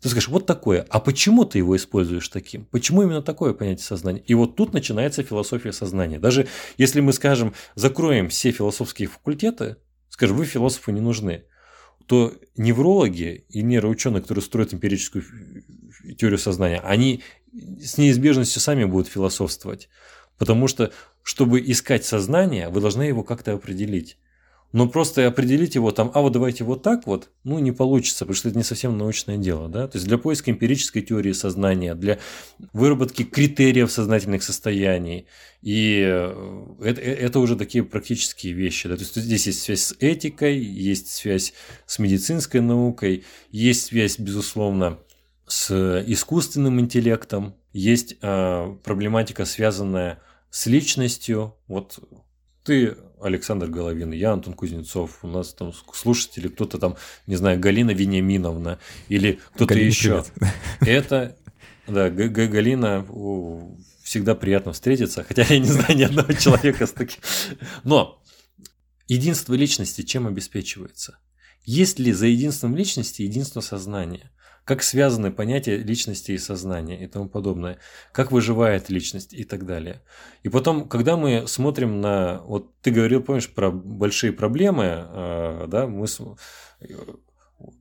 Ты 0.00 0.08
скажешь, 0.08 0.28
вот 0.28 0.46
такое. 0.46 0.86
А 0.90 1.00
почему 1.00 1.44
ты 1.44 1.58
его 1.58 1.74
используешь 1.74 2.28
таким? 2.28 2.66
Почему 2.66 3.02
именно 3.02 3.22
такое 3.22 3.54
понятие 3.54 3.86
сознания? 3.86 4.22
И 4.24 4.34
вот 4.34 4.54
тут 4.54 4.72
начинается 4.72 5.24
философия 5.24 5.72
сознания. 5.72 6.20
Даже 6.20 6.46
если 6.78 7.00
мы 7.00 7.12
скажем, 7.12 7.54
закроем 7.74 8.28
все 8.28 8.52
философские 8.52 9.08
факультеты, 9.08 9.78
скажем, 10.10 10.36
вы 10.36 10.44
философы 10.44 10.92
не 10.92 11.00
нужны 11.00 11.42
то 12.06 12.34
неврологи 12.56 13.44
и 13.48 13.62
нейроученые, 13.62 14.22
которые 14.22 14.42
строят 14.42 14.74
эмпирическую 14.74 15.24
теорию 16.18 16.38
сознания, 16.38 16.80
они 16.80 17.22
с 17.52 17.98
неизбежностью 17.98 18.60
сами 18.60 18.84
будут 18.84 19.08
философствовать. 19.08 19.88
Потому 20.38 20.68
что, 20.68 20.92
чтобы 21.22 21.60
искать 21.60 22.04
сознание, 22.04 22.68
вы 22.68 22.80
должны 22.80 23.02
его 23.04 23.22
как-то 23.22 23.52
определить. 23.52 24.18
Но 24.74 24.88
просто 24.88 25.28
определить 25.28 25.76
его 25.76 25.92
там, 25.92 26.10
а 26.14 26.20
вот 26.20 26.32
давайте 26.32 26.64
вот 26.64 26.82
так 26.82 27.06
вот, 27.06 27.30
ну 27.44 27.60
не 27.60 27.70
получится, 27.70 28.24
потому 28.24 28.34
что 28.34 28.48
это 28.48 28.58
не 28.58 28.64
совсем 28.64 28.98
научное 28.98 29.36
дело. 29.36 29.68
Да? 29.68 29.86
То 29.86 29.98
есть 29.98 30.08
для 30.08 30.18
поиска 30.18 30.50
эмпирической 30.50 31.00
теории 31.00 31.30
сознания, 31.30 31.94
для 31.94 32.18
выработки 32.72 33.22
критериев 33.22 33.92
сознательных 33.92 34.42
состояний. 34.42 35.28
И 35.62 36.02
э, 36.04 36.66
это, 36.82 37.00
э, 37.00 37.14
это 37.14 37.38
уже 37.38 37.54
такие 37.54 37.84
практические 37.84 38.54
вещи. 38.54 38.88
Да? 38.88 38.96
То 38.96 39.02
есть 39.02 39.14
здесь 39.14 39.46
есть 39.46 39.62
связь 39.62 39.82
с 39.84 39.96
этикой, 40.00 40.58
есть 40.58 41.06
связь 41.06 41.52
с 41.86 42.00
медицинской 42.00 42.60
наукой, 42.60 43.22
есть 43.52 43.84
связь, 43.84 44.18
безусловно, 44.18 44.98
с 45.46 46.02
искусственным 46.04 46.80
интеллектом, 46.80 47.54
есть 47.72 48.16
э, 48.20 48.76
проблематика, 48.82 49.44
связанная 49.44 50.20
с 50.50 50.66
личностью. 50.66 51.54
Вот 51.68 52.00
ты 52.64 52.96
Александр 53.24 53.68
Головин, 53.68 54.12
я 54.12 54.32
Антон 54.32 54.52
Кузнецов, 54.52 55.18
у 55.22 55.28
нас 55.28 55.54
там 55.54 55.72
слушатели, 55.92 56.48
кто-то 56.48 56.78
там, 56.78 56.96
не 57.26 57.36
знаю, 57.36 57.58
Галина 57.58 57.92
Вениаминовна 57.92 58.78
или 59.08 59.40
кто-то 59.54 59.74
еще. 59.74 60.24
Это, 60.80 61.36
да, 61.86 62.08
-Г 62.08 62.46
Галина, 62.46 63.06
всегда 64.02 64.34
приятно 64.34 64.72
встретиться, 64.72 65.24
хотя 65.24 65.42
я 65.48 65.58
не 65.58 65.66
знаю 65.66 65.96
ни 65.96 66.02
одного 66.02 66.32
человека 66.34 66.86
с 66.86 66.92
таким. 66.92 67.20
Но 67.82 68.22
единство 69.08 69.54
личности 69.54 70.02
чем 70.02 70.26
обеспечивается? 70.26 71.18
Есть 71.64 71.98
ли 71.98 72.12
за 72.12 72.26
единством 72.26 72.76
личности 72.76 73.22
единство 73.22 73.60
сознания? 73.60 74.30
Как 74.64 74.82
связаны 74.82 75.30
понятия 75.30 75.76
личности 75.76 76.32
и 76.32 76.38
сознания 76.38 77.04
и 77.04 77.06
тому 77.06 77.28
подобное? 77.28 77.78
Как 78.12 78.32
выживает 78.32 78.88
личность 78.88 79.34
и 79.34 79.44
так 79.44 79.66
далее? 79.66 80.00
И 80.42 80.48
потом, 80.48 80.88
когда 80.88 81.18
мы 81.18 81.46
смотрим 81.46 82.00
на... 82.00 82.40
Вот 82.46 82.74
ты 82.80 82.90
говорил, 82.90 83.22
помнишь, 83.22 83.52
про 83.52 83.70
большие 83.70 84.32
проблемы, 84.32 84.84
э, 84.84 85.66
да, 85.68 85.86
мы... 85.86 86.06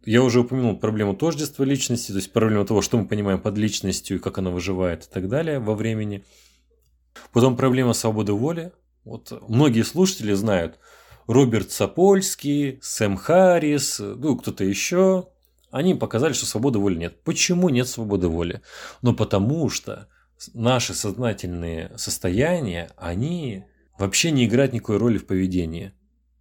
Я 0.05 0.23
уже 0.23 0.41
упомянул 0.41 0.77
проблему 0.77 1.15
тождества 1.15 1.63
личности, 1.63 2.11
то 2.11 2.17
есть 2.17 2.33
проблему 2.33 2.65
того, 2.65 2.81
что 2.81 2.97
мы 2.97 3.07
понимаем 3.07 3.39
под 3.39 3.57
личностью 3.57 4.17
и 4.17 4.19
как 4.19 4.37
она 4.37 4.49
выживает 4.49 5.05
и 5.05 5.09
так 5.09 5.29
далее 5.29 5.59
во 5.59 5.75
времени. 5.75 6.25
Потом 7.31 7.55
проблема 7.55 7.93
свободы 7.93 8.33
воли. 8.33 8.73
Вот 9.05 9.31
многие 9.47 9.83
слушатели 9.83 10.33
знают, 10.33 10.79
Роберт 11.27 11.71
Сапольский, 11.71 12.79
Сэм 12.81 13.15
Харрис, 13.15 13.99
ну, 13.99 14.37
кто-то 14.37 14.63
еще, 14.63 15.29
они 15.73 15.95
показали, 15.95 16.33
что 16.33 16.45
свободы 16.45 16.77
воли 16.77 16.95
нет. 16.95 17.23
Почему 17.23 17.69
нет 17.69 17.87
свободы 17.87 18.27
воли? 18.27 18.61
Ну, 19.01 19.15
потому 19.15 19.69
что 19.69 20.07
наши 20.53 20.93
сознательные 20.93 21.91
состояния, 21.97 22.91
они 22.95 23.63
вообще 23.97 24.29
не 24.29 24.45
играют 24.45 24.73
никакой 24.73 24.97
роли 24.97 25.17
в 25.17 25.25
поведении. 25.25 25.91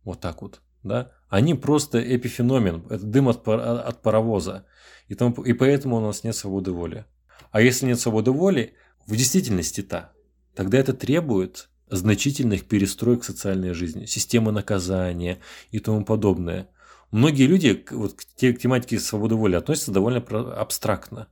Вот 0.05 0.21
так 0.21 0.43
вот, 0.43 0.61
да? 0.83 1.13
Они 1.31 1.55
просто 1.55 1.99
эпифеномен, 2.15 2.85
это 2.91 3.07
дым 3.07 3.31
от, 3.31 3.49
от 3.49 4.03
паровоза. 4.03 4.67
И, 5.09 5.15
тому, 5.15 5.33
и 5.43 5.55
поэтому 5.55 5.97
у 5.97 6.01
нас 6.01 6.25
нет 6.25 6.37
свободы 6.37 6.73
воли. 6.73 7.07
А 7.53 7.63
если 7.63 7.87
нет 7.87 7.99
свободы 7.99 8.33
воли, 8.33 8.75
в 9.07 9.17
действительности-то, 9.17 10.13
тогда 10.55 10.77
это 10.77 10.93
требует 10.93 11.71
значительных 11.89 12.67
перестроек 12.67 13.25
социальной 13.25 13.73
жизни, 13.73 14.05
системы 14.05 14.53
наказания 14.53 15.39
и 15.71 15.79
тому 15.79 16.05
подобное. 16.05 16.69
Многие 17.13 17.47
люди 17.47 17.85
вот, 17.91 18.15
к 18.15 18.59
тематике 18.59 18.99
свободы 18.99 19.35
воли 19.35 19.55
относятся 19.55 19.93
довольно 19.93 20.21
абстрактно. 20.59 21.29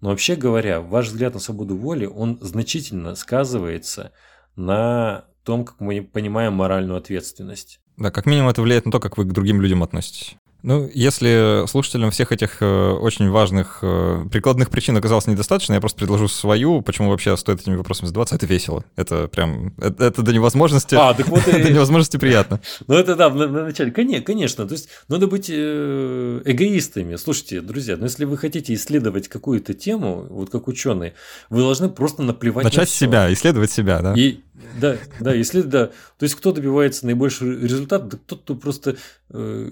Но 0.00 0.10
вообще 0.10 0.36
говоря, 0.36 0.80
ваш 0.80 1.06
взгляд 1.06 1.32
на 1.32 1.40
свободу 1.40 1.74
воли, 1.74 2.04
он 2.04 2.38
значительно 2.42 3.14
сказывается 3.14 4.12
на 4.56 5.24
том, 5.42 5.64
как 5.64 5.80
мы 5.80 6.02
понимаем 6.02 6.52
моральную 6.52 6.98
ответственность. 6.98 7.80
Да, 7.96 8.10
как 8.10 8.26
минимум 8.26 8.50
это 8.50 8.60
влияет 8.60 8.84
на 8.84 8.92
то, 8.92 9.00
как 9.00 9.16
вы 9.16 9.24
к 9.24 9.32
другим 9.32 9.62
людям 9.62 9.82
относитесь. 9.82 10.36
Ну, 10.66 10.90
если 10.92 11.64
слушателям 11.68 12.10
всех 12.10 12.32
этих 12.32 12.60
э, 12.60 12.90
очень 12.90 13.30
важных 13.30 13.78
э, 13.82 14.24
прикладных 14.32 14.68
причин 14.68 14.96
оказалось 14.96 15.28
недостаточно, 15.28 15.74
я 15.74 15.80
просто 15.80 15.96
предложу 15.96 16.26
свою, 16.26 16.82
почему 16.82 17.10
вообще 17.10 17.36
стоит 17.36 17.60
этими 17.60 17.76
вопросами 17.76 18.08
задаваться. 18.08 18.34
Это 18.34 18.46
весело. 18.46 18.84
Это 18.96 19.28
прям... 19.28 19.74
Это, 19.78 20.06
это 20.06 20.22
до 20.22 20.32
невозможности... 20.32 20.96
А, 20.96 21.14
так 21.14 21.28
вот 21.28 21.44
До 21.46 21.70
невозможности 21.70 22.16
приятно. 22.16 22.60
Ну, 22.88 22.96
это 22.96 23.14
да, 23.14 23.28
вначале. 23.28 23.92
Конечно, 23.92 24.66
то 24.66 24.72
есть 24.72 24.88
надо 25.06 25.28
быть 25.28 25.48
э, 25.48 26.42
эгоистами. 26.44 27.14
Слушайте, 27.14 27.60
друзья, 27.60 27.96
ну 27.96 28.02
если 28.02 28.24
вы 28.24 28.36
хотите 28.36 28.74
исследовать 28.74 29.28
какую-то 29.28 29.72
тему, 29.72 30.26
вот 30.28 30.50
как 30.50 30.66
ученые, 30.66 31.14
вы 31.48 31.60
должны 31.60 31.88
просто 31.90 32.24
наплевать 32.24 32.64
Начать 32.64 32.88
с 32.88 32.92
себя, 32.92 33.32
исследовать 33.32 33.70
себя, 33.70 34.00
да? 34.00 34.14
И, 34.16 34.40
да, 34.80 34.96
да, 35.20 35.32
если 35.32 35.62
да. 35.62 35.86
То 36.18 36.24
есть 36.24 36.34
кто 36.34 36.50
добивается 36.50 37.06
наибольший 37.06 37.60
результат, 37.60 38.08
да 38.08 38.18
тот, 38.26 38.40
кто 38.42 38.56
просто 38.56 38.96
э, 39.30 39.68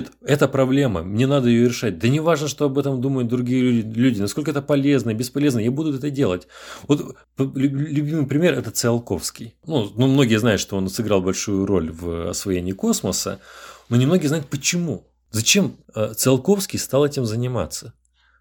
видит, 0.00 0.12
это 0.22 0.48
проблема, 0.48 1.02
мне 1.02 1.26
надо 1.26 1.48
ее 1.48 1.68
решать. 1.68 1.98
Да 1.98 2.08
не 2.08 2.20
важно, 2.20 2.48
что 2.48 2.66
об 2.66 2.78
этом 2.78 3.00
думают 3.00 3.28
другие 3.28 3.82
люди, 3.82 4.20
насколько 4.20 4.50
это 4.50 4.62
полезно, 4.62 5.14
бесполезно, 5.14 5.60
я 5.60 5.70
буду 5.70 5.94
это 5.94 6.10
делать. 6.10 6.48
Вот 6.88 7.16
любимый 7.36 8.26
пример 8.26 8.54
это 8.54 8.70
Циолковский. 8.70 9.54
Ну, 9.66 9.90
ну, 9.94 10.06
многие 10.06 10.38
знают, 10.38 10.60
что 10.60 10.76
он 10.76 10.88
сыграл 10.88 11.22
большую 11.22 11.66
роль 11.66 11.90
в 11.90 12.30
освоении 12.30 12.72
космоса, 12.72 13.40
но 13.88 13.96
немногие 13.96 14.28
знают 14.28 14.46
почему. 14.46 15.06
Зачем 15.30 15.76
э, 15.94 16.12
Циолковский 16.14 16.78
стал 16.78 17.06
этим 17.06 17.24
заниматься? 17.24 17.94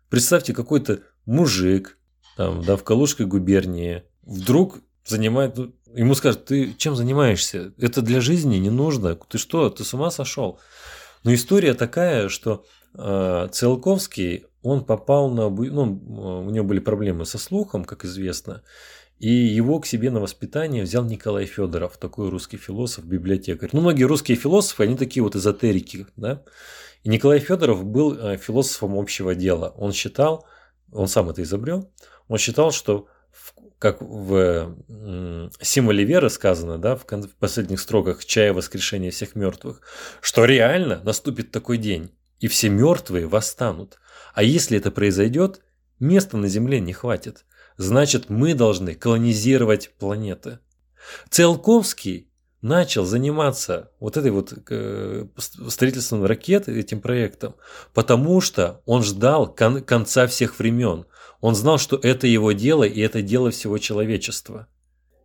Представьте, 0.10 0.54
какой-то 0.54 1.02
мужик 1.26 1.98
там, 2.36 2.64
да, 2.64 2.78
в 2.78 2.84
Калужской 2.84 3.26
губернии 3.26 4.04
вдруг 4.24 4.80
занимает, 5.06 5.58
ну, 5.58 5.74
ему 5.94 6.16
скажут, 6.16 6.46
ты 6.46 6.74
чем 6.78 6.96
занимаешься? 6.96 7.74
Это 7.78 8.02
для 8.02 8.22
жизни 8.22 8.58
не 8.58 8.70
нужно. 8.70 9.16
Ты 9.16 9.38
что, 9.38 9.70
ты 9.70 9.84
с 9.84 9.94
ума 9.94 10.10
сошел? 10.10 10.60
Но 11.24 11.34
история 11.34 11.74
такая, 11.74 12.30
что 12.30 12.66
э, 12.96 13.48
Циолковский, 13.52 14.46
он 14.62 14.84
попал 14.86 15.30
на... 15.30 15.50
Ну, 15.50 16.44
у 16.46 16.50
него 16.50 16.66
были 16.66 16.80
проблемы 16.80 17.26
со 17.26 17.38
слухом, 17.38 17.86
как 17.86 18.06
известно, 18.06 18.64
и 19.20 19.30
его 19.30 19.80
к 19.80 19.86
себе 19.86 20.12
на 20.12 20.22
воспитание 20.22 20.84
взял 20.84 21.04
Николай 21.04 21.46
Федоров, 21.46 21.98
такой 21.98 22.30
русский 22.30 22.56
философ, 22.56 23.04
библиотекарь. 23.04 23.70
Ну, 23.74 23.82
многие 23.82 24.04
русские 24.04 24.38
философы, 24.38 24.84
они 24.84 24.96
такие 24.96 25.22
вот 25.22 25.36
эзотерики, 25.36 26.08
да? 26.16 26.44
И 27.04 27.10
Николай 27.10 27.40
Федоров 27.40 27.84
был 27.84 28.18
э, 28.18 28.38
философом 28.38 28.98
общего 28.98 29.36
дела. 29.36 29.74
Он 29.78 29.92
считал, 29.92 30.46
он 30.92 31.08
сам 31.08 31.30
это 31.30 31.44
изобрел, 31.44 31.92
он 32.30 32.38
считал, 32.38 32.72
что 32.72 33.08
как 33.80 34.02
в 34.02 34.76
символе 35.62 36.04
веры 36.04 36.30
сказано, 36.30 36.78
да, 36.78 36.98
в, 36.98 37.06
последних 37.40 37.80
строках 37.80 38.26
«Чая 38.26 38.54
воскрешения 38.54 39.10
всех 39.10 39.36
мертвых», 39.36 39.82
что 40.22 40.44
реально 40.46 41.02
наступит 41.04 41.52
такой 41.52 41.78
день, 41.78 42.12
и 42.40 42.48
все 42.48 42.70
мертвые 42.70 43.26
восстанут. 43.26 43.98
А 44.34 44.44
если 44.44 44.78
это 44.78 44.92
произойдет, 44.92 45.62
места 46.00 46.38
на 46.38 46.50
Земле 46.50 46.82
не 46.82 46.94
хватит. 46.94 47.46
Значит, 47.78 48.30
мы 48.30 48.54
должны 48.54 48.96
колонизировать 48.96 49.92
планеты. 49.98 50.60
Циолковский 51.30 52.30
начал 52.62 53.06
заниматься 53.06 53.92
вот 54.02 54.18
этой 54.18 54.32
вот 54.32 54.54
э, 54.70 55.28
строительством 55.40 56.26
ракет, 56.26 56.68
этим 56.68 57.00
проектом, 57.00 57.56
потому 57.94 58.42
что 58.42 58.82
он 58.86 59.04
ждал 59.04 59.48
кон- 59.54 59.82
конца 59.82 60.28
всех 60.28 60.60
времен. 60.60 61.06
Он 61.42 61.56
знал, 61.56 61.78
что 61.78 61.98
это 62.02 62.28
его 62.28 62.52
дело, 62.52 62.84
и 62.84 63.00
это 63.00 63.22
дело 63.22 63.52
всего 63.52 63.78
человечества. 63.78 64.68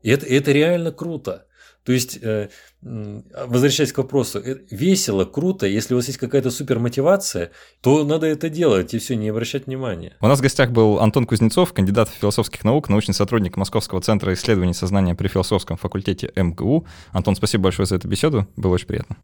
И 0.03 0.11
это, 0.11 0.27
это 0.27 0.53
реально 0.53 0.93
круто. 0.93 1.47
То 1.83 1.93
есть, 1.93 2.19
э, 2.23 2.51
возвращаясь 2.85 3.93
к 3.93 3.99
вопросу, 3.99 4.41
э, 4.41 4.59
весело, 4.71 5.25
круто, 5.25 5.67
если 5.67 5.95
у 5.95 5.97
вас 5.97 6.07
есть 6.07 6.19
какая-то 6.19 6.51
супер 6.51 6.79
мотивация, 6.79 7.51
то 7.81 8.05
надо 8.05 8.27
это 8.27 8.51
делать 8.51 8.93
и 8.93 8.99
все, 8.99 9.17
не 9.17 9.31
обращать 9.31 9.67
внимания. 9.67 10.13
У 10.21 10.27
нас 10.27 10.39
в 10.39 10.43
гостях 10.43 10.71
был 10.71 11.01
Антон 11.01 11.27
Кузнецов, 11.27 11.73
кандидат 11.73 12.11
философских 12.11 12.63
наук, 12.65 12.89
научный 12.91 13.15
сотрудник 13.15 13.57
Московского 13.57 14.01
центра 14.03 14.35
исследований 14.35 14.75
сознания 14.75 15.15
при 15.15 15.29
философском 15.29 15.77
факультете 15.79 16.31
МГУ. 16.37 16.87
Антон, 17.13 17.37
спасибо 17.37 17.65
большое 17.65 17.87
за 17.87 17.97
эту 17.97 18.09
беседу, 18.09 18.47
было 18.57 18.75
очень 18.75 18.87
приятно. 18.87 19.17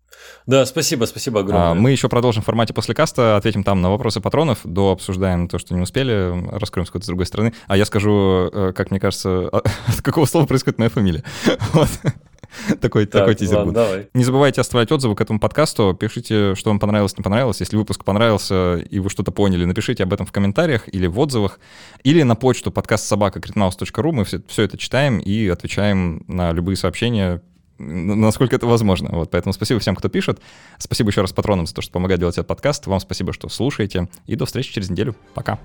Да, 0.46 0.64
спасибо, 0.64 1.04
спасибо 1.04 1.40
огромное. 1.40 1.70
А, 1.72 1.74
мы 1.74 1.90
еще 1.90 2.08
продолжим 2.08 2.42
в 2.42 2.46
формате 2.46 2.72
после 2.72 2.94
каста, 2.94 3.36
ответим 3.36 3.62
там 3.62 3.82
на 3.82 3.90
вопросы 3.90 4.20
патронов, 4.20 4.60
до 4.64 4.90
обсуждаем 4.90 5.48
то, 5.48 5.58
что 5.58 5.74
не 5.74 5.82
успели, 5.82 6.50
раскроем 6.56 6.86
с 6.86 6.88
какой-то 6.88 7.04
с 7.04 7.08
другой 7.08 7.26
стороны. 7.26 7.52
А 7.66 7.76
я 7.76 7.84
скажу, 7.84 8.50
э, 8.52 8.72
как 8.74 8.90
мне 8.90 9.00
кажется, 9.00 9.48
от 9.52 10.02
какого 10.02 10.24
слова 10.24 10.46
происходит 10.46 10.78
моя 10.78 10.90
фамилия. 10.90 11.24
Вот. 11.72 11.88
такой, 12.80 13.06
так, 13.06 13.22
такой 13.22 13.34
тизер 13.34 13.49
ладно, 13.56 13.72
Давай. 13.72 14.08
Не 14.14 14.24
забывайте 14.24 14.60
оставлять 14.60 14.90
отзывы 14.92 15.14
к 15.14 15.20
этому 15.20 15.38
подкасту. 15.38 15.94
Пишите, 15.98 16.54
что 16.54 16.70
вам 16.70 16.78
понравилось, 16.78 17.16
не 17.16 17.22
понравилось. 17.22 17.60
Если 17.60 17.76
выпуск 17.76 18.04
понравился 18.04 18.76
и 18.76 18.98
вы 18.98 19.10
что-то 19.10 19.32
поняли, 19.32 19.64
напишите 19.64 20.02
об 20.02 20.12
этом 20.12 20.26
в 20.26 20.32
комментариях 20.32 20.92
или 20.92 21.06
в 21.06 21.18
отзывах. 21.18 21.60
Или 22.02 22.22
на 22.22 22.36
почту 22.36 22.70
подкаст 22.70 23.06
собака 23.06 23.40
Мы 24.12 24.24
все, 24.24 24.40
все 24.48 24.62
это 24.62 24.78
читаем 24.78 25.18
и 25.18 25.48
отвечаем 25.48 26.24
на 26.26 26.52
любые 26.52 26.76
сообщения 26.76 27.42
насколько 27.80 28.56
это 28.56 28.66
возможно. 28.66 29.08
Вот, 29.10 29.30
поэтому 29.30 29.52
спасибо 29.52 29.80
всем, 29.80 29.96
кто 29.96 30.08
пишет. 30.08 30.40
Спасибо 30.78 31.10
еще 31.10 31.22
раз 31.22 31.32
патронам 31.32 31.66
за 31.66 31.74
то, 31.74 31.82
что 31.82 31.92
помогают 31.92 32.20
делать 32.20 32.36
этот 32.36 32.46
подкаст. 32.46 32.86
Вам 32.86 33.00
спасибо, 33.00 33.32
что 33.32 33.48
слушаете. 33.48 34.08
И 34.26 34.36
до 34.36 34.46
встречи 34.46 34.72
через 34.72 34.90
неделю. 34.90 35.16
Пока. 35.34 35.58